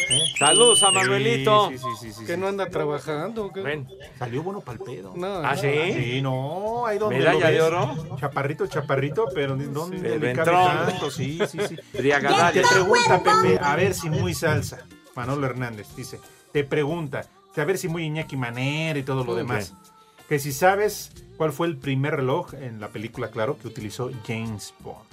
¿Eh? 0.09 0.23
Saludos 0.37 0.83
a 0.83 0.91
Manuelito. 0.91 1.69
Sí, 1.69 1.77
sí, 1.77 1.85
sí, 1.99 2.13
sí, 2.13 2.25
Que 2.25 2.33
sí. 2.35 2.39
no 2.39 2.47
anda 2.47 2.69
trabajando. 2.69 3.51
Ven. 3.51 3.87
Salió 4.19 4.43
bueno 4.43 4.61
para 4.61 4.77
el 4.77 4.83
pedo. 4.83 5.13
No, 5.15 5.37
¿Ah, 5.37 5.55
sí? 5.55 5.67
Sí, 5.93 6.21
no, 6.21 6.85
ahí 6.85 6.97
donde 6.97 7.19
¿Medalla 7.19 7.49
de 7.49 7.61
oro? 7.61 8.17
Chaparrito, 8.19 8.67
chaparrito, 8.67 9.25
pero 9.33 9.55
¿dónde 9.55 10.15
El 10.15 10.21
le 10.21 10.33
cabe 10.33 10.51
tanto? 10.51 11.09
Sí, 11.09 11.39
sí, 11.47 11.59
sí. 11.67 11.75
Te 11.91 12.01
pregunta, 12.01 13.23
Pepe, 13.23 13.59
a 13.61 13.75
ver 13.75 13.93
si 13.93 14.09
muy 14.09 14.33
salsa. 14.33 14.85
Manolo 15.15 15.45
Hernández 15.47 15.87
dice, 15.95 16.19
te 16.51 16.63
pregunta, 16.63 17.25
a 17.61 17.65
ver 17.65 17.77
si 17.77 17.87
muy 17.87 18.03
Iñaki 18.03 18.35
Manera 18.35 18.99
y 18.99 19.03
todo 19.03 19.23
lo 19.23 19.35
demás. 19.35 19.73
Que 20.27 20.39
si 20.39 20.51
sabes 20.51 21.11
cuál 21.37 21.51
fue 21.51 21.67
el 21.67 21.77
primer 21.77 22.15
reloj 22.15 22.53
en 22.55 22.81
la 22.81 22.89
película, 22.89 23.29
claro, 23.29 23.57
que 23.57 23.67
utilizó 23.67 24.09
James 24.27 24.73
Bond. 24.79 25.05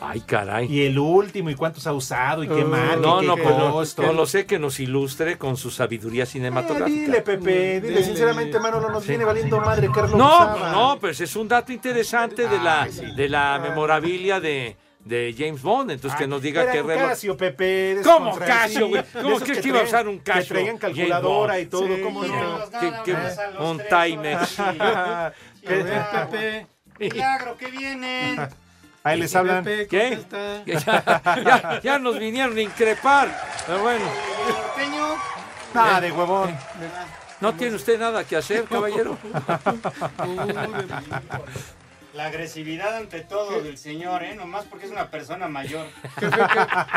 Ay, 0.00 0.20
caray. 0.20 0.66
Y 0.70 0.82
el 0.86 0.98
último, 0.98 1.50
y 1.50 1.54
cuántos 1.54 1.86
ha 1.86 1.92
usado, 1.92 2.42
y 2.44 2.48
qué 2.48 2.64
Uh, 2.64 2.68
marca, 2.68 2.96
No, 2.96 3.22
y 3.22 3.26
no, 3.26 3.36
qué 3.36 3.42
pues 3.42 3.56
no, 3.56 3.72
costo. 3.72 4.02
no 4.02 4.12
lo 4.12 4.26
sé 4.26 4.44
que 4.44 4.58
nos 4.58 4.78
ilustre 4.80 5.38
con 5.38 5.56
su 5.56 5.70
sabiduría 5.70 6.24
Eh, 6.24 6.26
cinematográfica. 6.26 6.86
dile, 7.00 7.20
Pepe, 7.22 7.80
dile, 7.80 7.88
Dile. 7.88 8.02
sinceramente, 8.04 8.58
Manolo, 8.60 8.90
nos 8.90 9.06
viene 9.06 9.24
valiendo 9.24 9.60
madre 9.60 9.88
reloj 9.88 10.14
No, 10.16 10.26
usaba. 10.34 10.72
no, 10.72 10.98
pues 11.00 11.20
es 11.20 11.34
un 11.36 11.48
dato 11.48 11.72
interesante 11.72 12.48
de 12.48 12.58
la, 12.58 12.82
Ay, 12.82 12.92
sí. 12.92 13.04
de 13.14 13.28
la 13.28 13.58
memorabilia 13.62 14.40
de, 14.40 14.76
de 15.04 15.34
James 15.38 15.62
Bond. 15.62 15.92
Entonces 15.92 16.18
que 16.18 16.26
nos 16.26 16.42
diga 16.42 16.62
Era 16.64 16.72
qué 16.72 16.82
un 16.82 16.88
reloj. 16.88 17.08
Casio, 17.10 17.36
Pepe. 17.36 17.98
¿Cómo 18.04 18.36
Casio, 18.38 18.86
sí, 18.86 18.90
güey? 18.90 19.04
¿Cómo 19.22 19.40
crees 19.40 19.60
que 19.60 19.68
iba 19.68 19.80
a 19.80 19.84
usar 19.84 20.08
un 20.08 20.18
Casio? 20.18 20.42
Que 20.42 20.48
traían 20.48 20.78
calculadora 20.78 21.60
y 21.60 21.66
todo, 21.66 21.86
Sí, 21.86 22.02
¿cómo 22.02 22.24
no? 22.24 22.58
¿Qué- 22.80 22.92
qué- 23.04 23.62
un 23.62 23.80
Timex. 23.88 24.56
¿Qué? 25.62 25.84
Pepe. 26.30 26.66
Milagro, 26.98 27.56
¿qué 27.56 27.66
viene? 27.70 28.36
Ahí 29.04 29.20
les 29.20 29.36
hablan. 29.36 29.62
Pepe, 29.62 29.86
¿Qué? 29.86 30.18
ya, 30.66 31.04
ya- 31.44 31.80
ya 31.82 31.98
nos 31.98 32.18
vinieron 32.18 32.56
a 32.56 32.60
increpar. 32.62 33.28
Pero 33.66 33.80
bueno. 33.82 34.04
Nada 35.74 36.00
de 36.00 36.10
huevón. 36.12 36.56
¿no 37.40 37.52
tiene 37.54 37.76
usted 37.76 37.98
nada 38.00 38.24
que 38.24 38.36
hacer, 38.36 38.64
caballero? 38.64 39.18
La 42.14 42.26
agresividad 42.26 42.96
ante 42.96 43.20
todo 43.22 43.60
del 43.60 43.76
señor, 43.76 44.22
¿eh? 44.22 44.36
Nomás 44.36 44.64
porque 44.66 44.86
es 44.86 44.92
una 44.92 45.10
persona 45.10 45.48
mayor. 45.48 45.86
Jefe, 46.20 46.36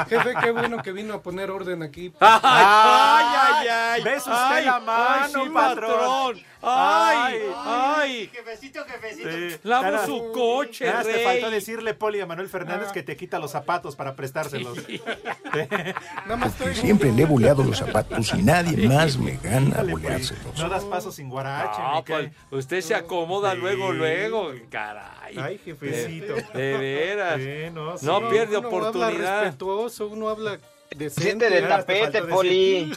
qué, 0.07 0.15
jefe, 0.17 0.33
qué 0.43 0.51
bueno 0.51 0.83
que 0.83 0.91
vino 0.91 1.15
a 1.15 1.21
poner 1.23 1.49
orden 1.49 1.81
aquí. 1.81 2.13
¡Ay, 2.19 3.25
ay, 3.39 3.67
ay! 3.67 4.03
¿Ves 4.03 4.19
usted 4.19 4.31
Ay, 4.31 4.65
la 4.65 4.79
mano, 4.79 5.43
sí, 5.43 5.49
patrón? 5.49 6.37
¡Ay, 6.61 7.39
ay! 7.55 8.29
Jefecito, 8.31 8.83
jefecito. 8.85 9.29
Sí. 9.31 9.59
Lavo 9.63 10.05
su 10.05 10.31
coche, 10.31 10.85
nada, 10.85 11.03
te 11.03 11.13
rey. 11.13 11.23
faltó 11.25 11.49
decirle, 11.49 11.93
Poli, 11.95 12.19
a 12.19 12.25
Manuel 12.27 12.49
Fernández 12.49 12.91
que 12.91 13.01
te 13.03 13.15
quita 13.17 13.39
los 13.39 13.51
zapatos 13.51 13.95
para 13.95 14.15
prestárselos. 14.15 14.77
Más 16.27 16.51
estoy. 16.51 16.75
Siempre 16.75 17.11
le 17.11 17.23
he 17.23 17.25
boleado 17.25 17.63
los 17.63 17.77
zapatos 17.77 18.33
y 18.35 18.43
nadie 18.43 18.87
más 18.87 19.17
me 19.17 19.37
gana 19.37 19.81
boleárselos. 19.81 20.57
No 20.59 20.69
das 20.69 20.83
pasos 20.85 21.15
sin 21.15 21.29
guarache, 21.29 21.81
No, 21.81 22.03
pues, 22.03 22.29
usted 22.51 22.81
se 22.81 22.93
acomoda 22.95 23.53
Sí. 23.53 23.57
luego, 23.57 23.91
luego. 23.91 24.51
Caray. 24.69 25.06
Ay, 25.35 25.59
jefecito. 25.63 26.35
De 26.53 26.77
veras. 26.77 27.35
Sí, 27.41 27.71
no, 27.73 27.97
sí. 27.97 28.05
No 28.05 28.29
pierde 28.29 28.57
Uno 28.57 28.67
habla 28.67 28.77
oportunidad. 28.77 29.41
respetuoso, 29.43 30.07
uno 30.07 30.29
habla 30.29 30.57
decente. 30.95 31.49
De 31.49 31.61
te 31.61 31.67
tapete, 31.67 32.21
Poli. 32.23 32.93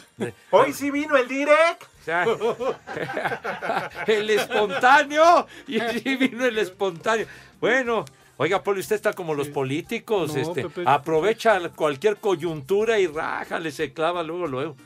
Hoy 0.51 0.73
sí 0.73 0.91
vino 0.91 1.17
el 1.17 1.29
direct. 1.29 1.83
O 1.83 2.05
sea, 2.05 2.25
el 4.07 4.31
espontáneo. 4.31 5.47
Y 5.67 5.81
sí 5.81 6.17
vino 6.17 6.45
el 6.45 6.59
espontáneo. 6.59 7.27
Bueno, 7.61 8.05
oiga, 8.37 8.63
Poli, 8.63 8.81
usted 8.81 8.97
está 8.97 9.13
como 9.13 9.35
los 9.35 9.49
políticos. 9.49 10.35
No, 10.35 10.41
este, 10.41 10.63
Pepe. 10.63 10.85
aprovecha 10.87 11.59
cualquier 11.71 12.17
coyuntura 12.17 12.99
y 12.99 13.07
rájale, 13.07 13.71
se 13.71 13.93
clava 13.93 14.23
luego, 14.23 14.47
luego. 14.47 14.77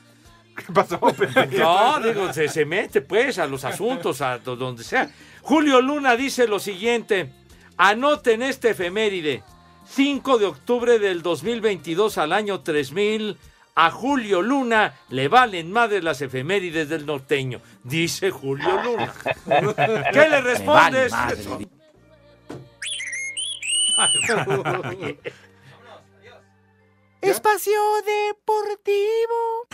¿Qué 0.57 0.73
pasó, 0.73 1.01
Pepe? 1.01 1.59
No, 1.59 1.99
digo, 2.01 2.33
se, 2.33 2.49
se 2.49 2.65
mete 2.65 3.01
pues 3.01 3.39
a 3.39 3.47
los 3.47 3.65
asuntos, 3.65 4.21
a 4.21 4.39
do- 4.39 4.55
donde 4.57 4.85
sea. 4.85 5.11
Julio 5.45 5.81
Luna 5.83 6.17
dice 6.17 6.49
lo 6.49 6.59
siguiente. 6.59 7.31
Anoten 7.77 8.43
este 8.43 8.71
efeméride. 8.71 9.43
5 9.87 10.39
de 10.39 10.47
octubre 10.47 10.99
del 10.99 11.21
2022 11.21 12.17
al 12.17 12.33
año 12.33 12.63
3000. 12.63 13.37
A 13.75 13.91
Julio 13.91 14.41
Luna 14.41 14.95
le 15.11 15.29
valen 15.29 15.71
madre 15.71 16.01
las 16.01 16.23
efemérides 16.23 16.89
del 16.89 17.05
norteño. 17.05 17.61
Dice 17.83 18.31
Julio 18.31 18.71
Luna. 18.83 19.13
¿Qué 20.13 20.29
le 20.31 20.41
respondes? 20.41 21.13
Espacio 27.31 27.81
Deportivo. 28.05 29.69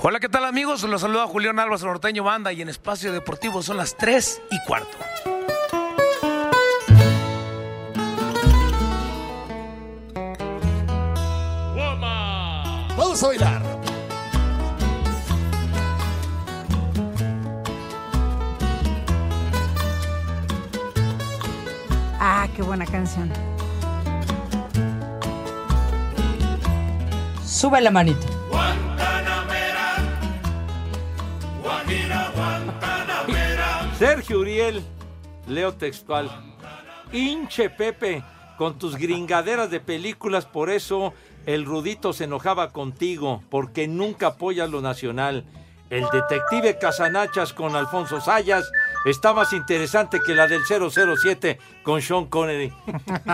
Hola, 0.00 0.20
¿qué 0.20 0.28
tal 0.28 0.44
amigos? 0.44 0.82
Los 0.84 1.02
saluda 1.02 1.26
Julián 1.26 1.58
Álvarez 1.58 1.84
Norteño 1.84 2.24
Banda 2.24 2.52
y 2.52 2.62
en 2.62 2.68
Espacio 2.68 3.12
Deportivo 3.12 3.62
son 3.62 3.76
las 3.76 3.96
3 3.96 4.42
y 4.50 4.58
cuarto. 4.66 4.96
Vamos 12.96 13.22
a 13.22 13.26
bailar. 13.26 13.62
Ah, 22.18 22.48
qué 22.56 22.62
buena 22.62 22.86
canción. 22.86 23.53
Sube 27.54 27.80
la 27.80 27.92
manito. 27.92 28.26
Sergio 33.96 34.40
Uriel, 34.40 34.82
leo 35.46 35.72
textual. 35.74 36.28
Hinche 37.12 37.70
Pepe, 37.70 38.24
con 38.58 38.76
tus 38.76 38.96
gringaderas 38.96 39.70
de 39.70 39.78
películas, 39.78 40.46
por 40.46 40.68
eso 40.68 41.14
el 41.46 41.64
Rudito 41.64 42.12
se 42.12 42.24
enojaba 42.24 42.72
contigo, 42.72 43.44
porque 43.50 43.86
nunca 43.86 44.26
apoyas 44.26 44.68
lo 44.68 44.80
nacional. 44.80 45.44
El 45.90 46.06
detective 46.12 46.76
Casanachas 46.80 47.52
con 47.52 47.76
Alfonso 47.76 48.20
Sayas 48.20 48.68
está 49.04 49.32
más 49.32 49.52
interesante 49.52 50.20
que 50.24 50.34
la 50.34 50.46
del 50.46 50.62
007 50.64 51.58
con 51.82 52.00
Sean 52.02 52.26
Connery. 52.26 52.72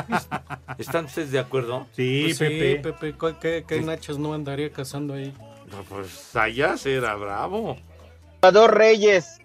¿Están 0.79 1.07
ustedes 1.07 1.31
de 1.31 1.39
acuerdo? 1.39 1.87
Sí, 1.95 2.23
Pues 2.27 2.39
sí, 2.39 2.45
Pepe. 2.45 2.77
Pepe. 2.93 3.13
¿cuál- 3.19 3.39
¿Qué, 3.39 3.65
qué 3.67 3.81
nachos 3.81 4.19
no 4.19 4.35
andaría 4.35 4.71
cazando 4.73 5.15
ahí? 5.15 5.33
No, 5.71 5.83
pues 5.85 6.09
Sayas 6.11 6.85
era 6.87 7.15
bravo. 7.15 7.77
Salvador 8.41 8.77
Reyes. 8.77 9.39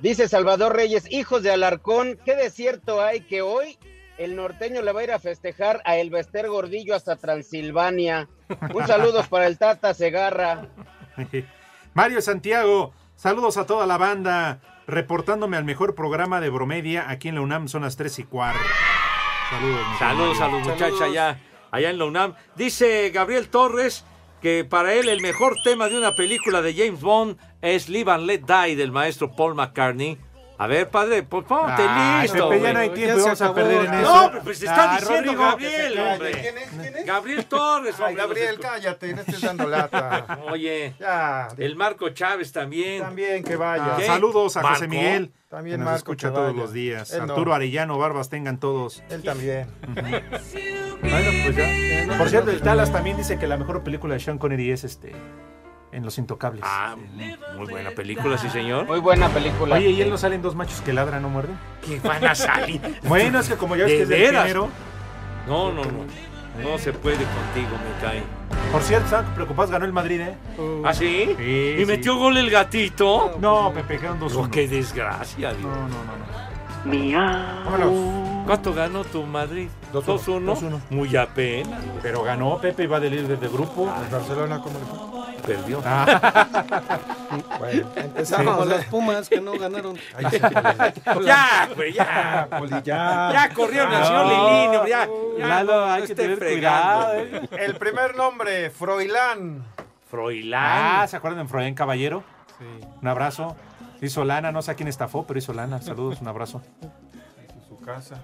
Dice 0.00 0.28
Salvador 0.28 0.76
Reyes, 0.76 1.10
hijos 1.10 1.42
de 1.42 1.50
Alarcón, 1.50 2.18
qué 2.24 2.36
desierto 2.36 3.02
hay 3.02 3.20
que 3.22 3.42
hoy 3.42 3.76
el 4.16 4.36
norteño 4.36 4.80
le 4.82 4.92
va 4.92 5.00
a 5.00 5.04
ir 5.04 5.12
a 5.12 5.18
festejar 5.18 5.82
a 5.84 5.96
Elvester 5.96 6.48
Gordillo 6.48 6.94
hasta 6.94 7.16
Transilvania. 7.16 8.28
Un 8.72 8.86
saludo 8.86 9.24
para 9.24 9.46
el 9.48 9.58
Tata 9.58 9.92
Segarra. 9.94 10.68
Mario 11.94 12.20
Santiago, 12.22 12.92
saludos 13.16 13.56
a 13.56 13.66
toda 13.66 13.86
la 13.86 13.96
banda. 13.98 14.60
Reportándome 14.88 15.58
al 15.58 15.64
mejor 15.64 15.94
programa 15.94 16.40
de 16.40 16.48
Bromedia 16.48 17.10
aquí 17.10 17.28
en 17.28 17.34
la 17.34 17.42
UNAM, 17.42 17.68
son 17.68 17.82
las 17.82 17.98
3 17.98 18.20
y 18.20 18.24
cuarto. 18.24 18.58
Saludos, 19.50 19.86
Saludos 19.98 20.40
a 20.40 20.48
los 20.48 20.66
muchachos 20.66 21.02
allá, 21.02 21.38
allá 21.70 21.90
en 21.90 21.98
la 21.98 22.06
UNAM. 22.06 22.34
Dice 22.56 23.10
Gabriel 23.10 23.50
Torres 23.50 24.06
que 24.40 24.64
para 24.64 24.94
él 24.94 25.10
el 25.10 25.20
mejor 25.20 25.56
tema 25.62 25.90
de 25.90 25.98
una 25.98 26.14
película 26.14 26.62
de 26.62 26.72
James 26.72 27.02
Bond 27.02 27.36
es 27.60 27.90
Live 27.90 28.10
and 28.10 28.24
Let 28.24 28.44
Die 28.46 28.76
del 28.76 28.90
maestro 28.90 29.30
Paul 29.36 29.54
McCartney. 29.54 30.16
A 30.60 30.66
ver, 30.66 30.88
padre, 30.90 31.22
pues 31.22 31.44
ponte 31.46 31.82
listo. 32.22 32.48
Pepe, 32.48 32.62
ya 32.62 32.72
no 32.72 32.78
hay 32.80 32.90
tiempo, 32.90 33.28
a 33.28 33.54
perder 33.54 33.86
en 33.86 33.94
eso. 33.94 34.02
No, 34.22 34.30
pero 34.32 34.42
pues 34.44 34.60
está 34.62 34.92
Ah, 34.94 34.98
diciendo 34.98 35.32
Rodrigo, 35.32 35.42
Gabriel, 35.42 35.98
hombre. 36.00 36.32
¿Quién 36.32 36.58
es? 36.58 36.68
¿Quién 36.70 36.96
es? 36.96 37.06
Gabriel 37.06 37.46
Torres, 37.46 37.94
Ay, 37.98 38.02
hombre. 38.02 38.22
Gabriel, 38.22 38.58
cállate, 38.60 39.14
no 39.14 39.20
estés 39.20 39.40
dando 39.40 39.68
lata. 39.68 40.40
Oye, 40.50 40.94
Ya, 40.98 41.48
el 41.58 41.76
Marco 41.76 42.08
Chávez 42.10 42.50
también. 42.52 43.02
también 43.02 43.44
que 43.44 43.54
vaya. 43.54 43.94
¿Qué? 43.98 44.06
Saludos 44.06 44.56
a 44.56 44.62
José. 44.62 44.88
Miguel. 44.88 45.32
También 45.48 45.74
que 45.74 45.78
nos 45.78 45.84
Marco 45.86 45.96
escucha 45.98 46.28
que 46.28 46.34
todos 46.34 46.54
los 46.56 46.72
días. 46.72 47.12
Él 47.12 47.26
no. 47.26 47.32
Arturo 47.34 47.54
Arellano, 47.54 47.96
Barbas 47.96 48.28
tengan 48.28 48.58
todos. 48.58 49.02
Él 49.10 49.22
también. 49.22 49.68
Bueno, 51.00 51.30
pues 51.44 51.56
ya. 51.56 52.18
Por 52.18 52.28
cierto, 52.28 52.50
el 52.50 52.60
Talas 52.60 52.90
también 52.92 53.16
dice 53.16 53.38
que 53.38 53.46
la 53.46 53.56
mejor 53.56 53.82
película 53.84 54.14
de 54.14 54.20
Sean 54.20 54.38
Connery 54.38 54.72
es 54.72 54.82
este 54.84 55.12
en 55.92 56.04
Los 56.04 56.18
Intocables. 56.18 56.62
Ah, 56.64 56.96
muy 57.56 57.66
buena 57.66 57.90
película, 57.90 58.38
sí, 58.38 58.48
señor. 58.50 58.86
Muy 58.86 59.00
buena 59.00 59.28
película. 59.28 59.76
Oye, 59.76 59.90
¿y 59.90 60.02
él 60.02 60.10
no 60.10 60.18
salen 60.18 60.42
dos 60.42 60.54
machos 60.54 60.80
que 60.80 60.92
ladran, 60.92 61.22
no 61.22 61.28
muerden? 61.28 61.58
Que 61.84 62.00
van 62.00 62.24
a 62.26 62.34
salir. 62.34 62.80
Bueno, 63.02 63.38
es 63.40 63.48
que 63.48 63.56
como 63.56 63.76
ya 63.76 63.84
ves 63.84 63.92
que 63.92 64.06
¿De 64.06 64.24
es 64.24 64.32
del. 64.32 64.54
No, 64.54 65.72
no, 65.72 65.82
no. 65.84 66.04
No 66.62 66.76
se 66.76 66.92
puede 66.92 67.16
contigo, 67.16 67.70
me 67.70 68.06
cae. 68.06 68.22
Por 68.72 68.82
cierto, 68.82 69.04
estaban 69.06 69.32
preocupados, 69.34 69.70
ganó 69.70 69.84
el 69.84 69.92
Madrid, 69.92 70.20
¿eh? 70.20 70.34
¿Ah, 70.84 70.92
sí? 70.92 71.34
Sí, 71.38 71.74
¿Y 71.76 71.80
sí. 71.80 71.86
metió 71.86 72.16
gol 72.16 72.36
el 72.36 72.50
gatito? 72.50 73.36
No, 73.40 73.72
Pepe, 73.72 73.98
quedaron 73.98 74.18
dos 74.18 74.34
Oh, 74.34 74.50
qué 74.50 74.66
desgracia, 74.66 75.54
Dios. 75.54 75.62
No, 75.62 75.74
no, 75.76 75.88
no. 75.88 76.47
Miau. 76.84 78.44
¿Cuánto 78.46 78.72
ganó 78.72 79.04
tu 79.04 79.24
Madrid? 79.24 79.68
2-1. 79.92 80.40
2-1. 80.56 80.80
Muy 80.90 81.14
apenas. 81.16 81.80
Pero 82.02 82.22
ganó, 82.22 82.58
Pepe 82.58 82.84
iba 82.84 82.98
de 82.98 83.10
líder 83.10 83.38
de 83.38 83.48
grupo. 83.48 83.92
¿El 84.02 84.08
Barcelona 84.10 84.60
cómo 84.62 84.78
le 84.78 84.84
fue? 84.86 84.98
Perdió. 85.56 85.82
Bueno, 87.58 87.88
Como 87.90 88.00
empezamos. 88.00 88.66
las 88.66 88.84
Pumas 88.86 89.28
que 89.28 89.38
no 89.40 89.52
ganaron. 89.58 89.98
ya, 91.26 91.68
güey, 91.76 91.92
ya. 91.92 92.48
Poli, 92.58 92.70
ya. 92.82 93.30
Ya 93.32 93.50
corrieron 93.54 93.92
al 93.92 94.04
señor 94.06 94.26
Lilino, 94.26 94.86
ya. 94.86 95.06
ya 95.38 95.46
Lalo, 95.46 95.86
no, 95.86 95.92
hay 95.92 96.00
no 96.02 96.06
que 96.06 96.14
tener 96.14 96.38
fregando. 96.38 97.06
cuidado, 97.06 97.14
¿eh? 97.18 97.48
El 97.66 97.74
primer 97.76 98.16
nombre, 98.16 98.70
Froilán. 98.70 99.62
Froilán. 100.10 101.00
Ah, 101.02 101.06
¿se 101.06 101.16
acuerdan 101.16 101.42
de 101.44 101.48
Froilán 101.50 101.74
Caballero? 101.74 102.22
Sí. 102.58 102.64
Un 103.02 103.08
abrazo. 103.08 103.54
Hizo 104.00 104.24
lana, 104.24 104.52
no 104.52 104.62
sé 104.62 104.70
a 104.70 104.74
quién 104.74 104.88
estafó, 104.88 105.26
pero 105.26 105.38
hizo 105.38 105.52
lana. 105.52 105.80
Saludos, 105.82 106.20
un 106.20 106.28
abrazo. 106.28 106.62
Su 107.68 107.78
casa. 107.80 108.22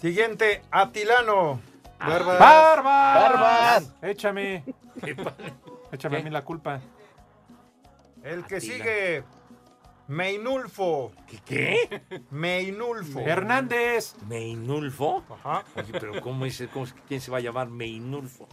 Siguiente, 0.00 0.62
Atilano. 0.70 1.60
Barbas. 1.98 2.38
¡Barbas! 2.38 3.14
Barbas. 3.22 3.94
Échame. 4.02 4.64
Échame 5.92 6.16
¿Qué? 6.16 6.20
a 6.20 6.24
mí 6.24 6.30
la 6.30 6.42
culpa. 6.42 6.80
El 8.22 8.44
que 8.46 8.60
sigue, 8.60 9.24
Meinulfo. 10.08 11.12
¿Qué? 11.26 11.40
qué? 11.44 12.02
Meinulfo. 12.30 13.20
Hernández. 13.20 14.16
¿Meinulfo? 14.26 15.24
Ajá. 15.30 15.64
Oye, 15.76 15.92
pero 15.98 16.20
¿cómo 16.20 16.44
es, 16.44 16.62
cómo, 16.72 16.86
¿quién 17.08 17.20
se 17.20 17.30
va 17.30 17.38
a 17.38 17.40
llamar 17.40 17.68
Meinulfo? 17.68 18.48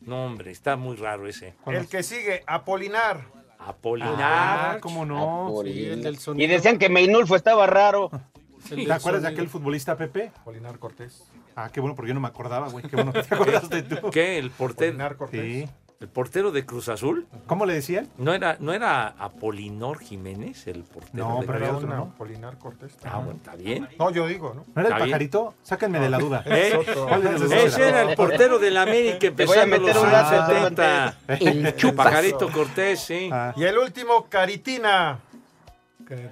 No, 0.00 0.26
hombre, 0.26 0.52
está 0.52 0.76
muy 0.76 0.96
raro 0.96 1.26
ese. 1.26 1.54
El 1.66 1.88
que 1.88 2.02
sigue, 2.02 2.42
Apolinar. 2.46 3.26
Apolinar. 3.58 4.16
Ah, 4.18 4.78
cómo 4.80 5.04
no. 5.04 5.52
Sí, 5.64 5.86
el 5.86 6.02
del 6.02 6.18
Y 6.36 6.46
decían 6.46 6.78
que 6.78 6.88
Meinulfo 6.88 7.36
estaba 7.36 7.66
raro. 7.66 8.10
¿Te 8.68 8.92
acuerdas 8.92 9.22
de 9.22 9.28
aquel 9.28 9.48
futbolista, 9.48 9.96
Pepe? 9.96 10.32
Apolinar 10.40 10.78
Cortés. 10.78 11.24
Ah, 11.54 11.70
qué 11.72 11.80
bueno, 11.80 11.94
porque 11.94 12.08
yo 12.08 12.14
no 12.14 12.20
me 12.20 12.28
acordaba, 12.28 12.68
güey. 12.68 12.84
Qué 12.88 12.96
bueno 12.96 13.12
que 13.12 13.22
te 13.22 13.34
acordaste 13.34 13.82
tú. 13.82 14.10
¿Qué? 14.10 14.38
¿El 14.38 14.50
portero, 14.50 14.90
Apolinar 14.90 15.16
Cortés. 15.16 15.68
Sí. 15.68 15.70
El 15.98 16.08
portero 16.08 16.50
de 16.52 16.66
Cruz 16.66 16.88
Azul? 16.90 17.26
¿Cómo 17.46 17.64
le 17.64 17.72
decían? 17.74 18.08
¿No 18.18 18.34
era, 18.34 18.56
¿No 18.60 18.72
era 18.74 19.08
Apolinor 19.08 19.98
Jiménez 20.00 20.66
el 20.66 20.82
portero 20.84 21.26
No, 21.28 21.40
de 21.40 21.46
pero 21.46 21.58
Cruz 21.58 21.70
otro, 21.70 21.86
Una 21.88 21.96
¿no? 21.96 22.02
Apolinar 22.02 22.58
Cortés. 22.58 22.96
Ah, 23.04 23.16
bueno, 23.18 23.34
está 23.38 23.54
bien. 23.56 23.88
No, 23.98 24.10
yo 24.10 24.26
digo, 24.26 24.52
¿no? 24.54 24.64
¿No 24.74 24.80
era 24.80 24.90
el 24.90 24.94
bien. 24.96 25.08
pajarito? 25.08 25.54
Sáquenme 25.62 25.98
de 26.00 26.10
la 26.10 26.18
duda. 26.18 26.42
¿Eh? 26.46 26.78
¿Cuál 27.08 27.22
de 27.22 27.32
los 27.32 27.40
dos 27.42 27.52
Ese 27.52 27.88
era? 27.88 28.02
era 28.02 28.10
el 28.10 28.16
portero 28.16 28.58
del 28.58 28.76
América 28.76 29.18
Te 29.20 29.30
voy 29.46 29.56
a 29.56 29.62
empezando 29.62 29.78
meter 29.78 29.94
los 29.94 30.04
un 30.04 30.10
años 30.14 30.30
lazo, 30.30 30.46
70. 30.52 31.18
El 31.40 31.66
El 31.66 31.94
pajarito 31.94 32.50
Cortés, 32.52 33.00
sí. 33.00 33.30
Ah, 33.32 33.54
Y 33.56 33.64
el 33.64 33.78
último, 33.78 34.26
Caritina. 34.28 35.20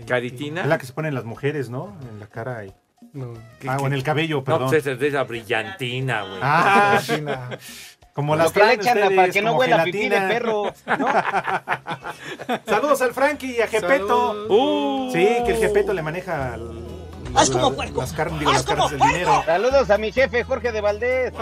Caritina. 0.07 0.61
es 0.63 0.67
la 0.69 0.79
que 0.79 0.87
se 0.87 0.93
ponen 0.93 1.15
las 1.15 1.25
mujeres, 1.25 1.69
¿no? 1.71 1.97
En 2.11 2.21
la 2.21 2.27
cara 2.27 2.65
y... 2.65 2.73
No. 3.13 3.35
Ah, 3.69 3.77
o 3.81 3.87
en 3.87 3.93
el 3.93 4.03
cabello, 4.03 4.39
No, 4.39 4.45
perdón. 4.45 4.69
pues 4.71 4.81
esa 4.81 4.93
es 4.93 4.99
de 4.99 5.09
esa 5.09 5.23
brillantina, 5.25 6.23
güey. 6.23 6.39
Ah, 6.43 7.01
Caritina. 7.07 7.59
Como 8.15 8.37
las 8.37 8.53
que 8.53 8.61
le 8.61 8.65
traen 8.65 8.81
echan 8.81 8.97
ustedes, 8.99 9.17
para 9.17 9.29
que 9.33 9.43
no 9.43 9.53
huela 9.55 9.85
pipí 9.85 10.09
de 10.09 10.21
perro. 10.21 10.73
Saludos 12.67 13.03
al 13.03 13.13
Frankie 13.13 13.57
y 13.59 13.61
a 13.61 13.67
Gepeto. 13.67 14.47
Uh, 14.49 15.11
Sí, 15.13 15.29
que 15.45 15.53
el 15.53 15.59
Gepeto 15.59 15.93
le 15.93 16.01
maneja 16.03 16.55
el- 16.55 16.85
la- 17.35 17.41
las 17.97 18.13
carnes, 18.13 18.39
digo, 18.39 18.53
las 18.53 18.63
carnes 18.63 18.91
del 18.91 19.01
dinero. 19.01 19.43
Saludos 19.45 19.91
a 19.91 19.99
mi 19.99 20.13
jefe, 20.13 20.45
Jorge 20.45 20.71
de 20.73 20.81
Valdés. 20.81 21.33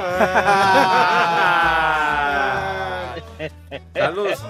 Ah. 1.75 3.15
Saludos. 3.95 4.43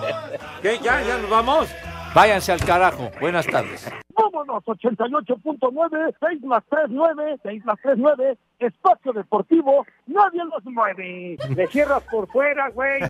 ¿Qué? 0.62 0.78
¿Ya? 0.82 1.02
¿Ya 1.02 1.18
nos 1.18 1.28
vamos? 1.30 1.68
Váyanse 2.14 2.52
al 2.52 2.60
carajo. 2.60 3.10
Buenas 3.20 3.46
tardes. 3.46 3.90
Vámonos, 4.14 4.62
88.9, 4.64 6.14
6 6.20 6.42
más 6.42 6.62
3, 6.68 6.84
9, 6.90 7.36
6 7.42 7.64
más 7.64 7.78
3, 7.82 7.94
9, 7.96 8.36
espacio 8.58 9.12
deportivo, 9.12 9.86
nadie 10.06 10.44
los 10.44 10.64
mueve. 10.66 11.38
Le 11.56 11.66
cierras 11.68 12.02
por 12.04 12.28
fuera, 12.28 12.68
güey. 12.68 13.02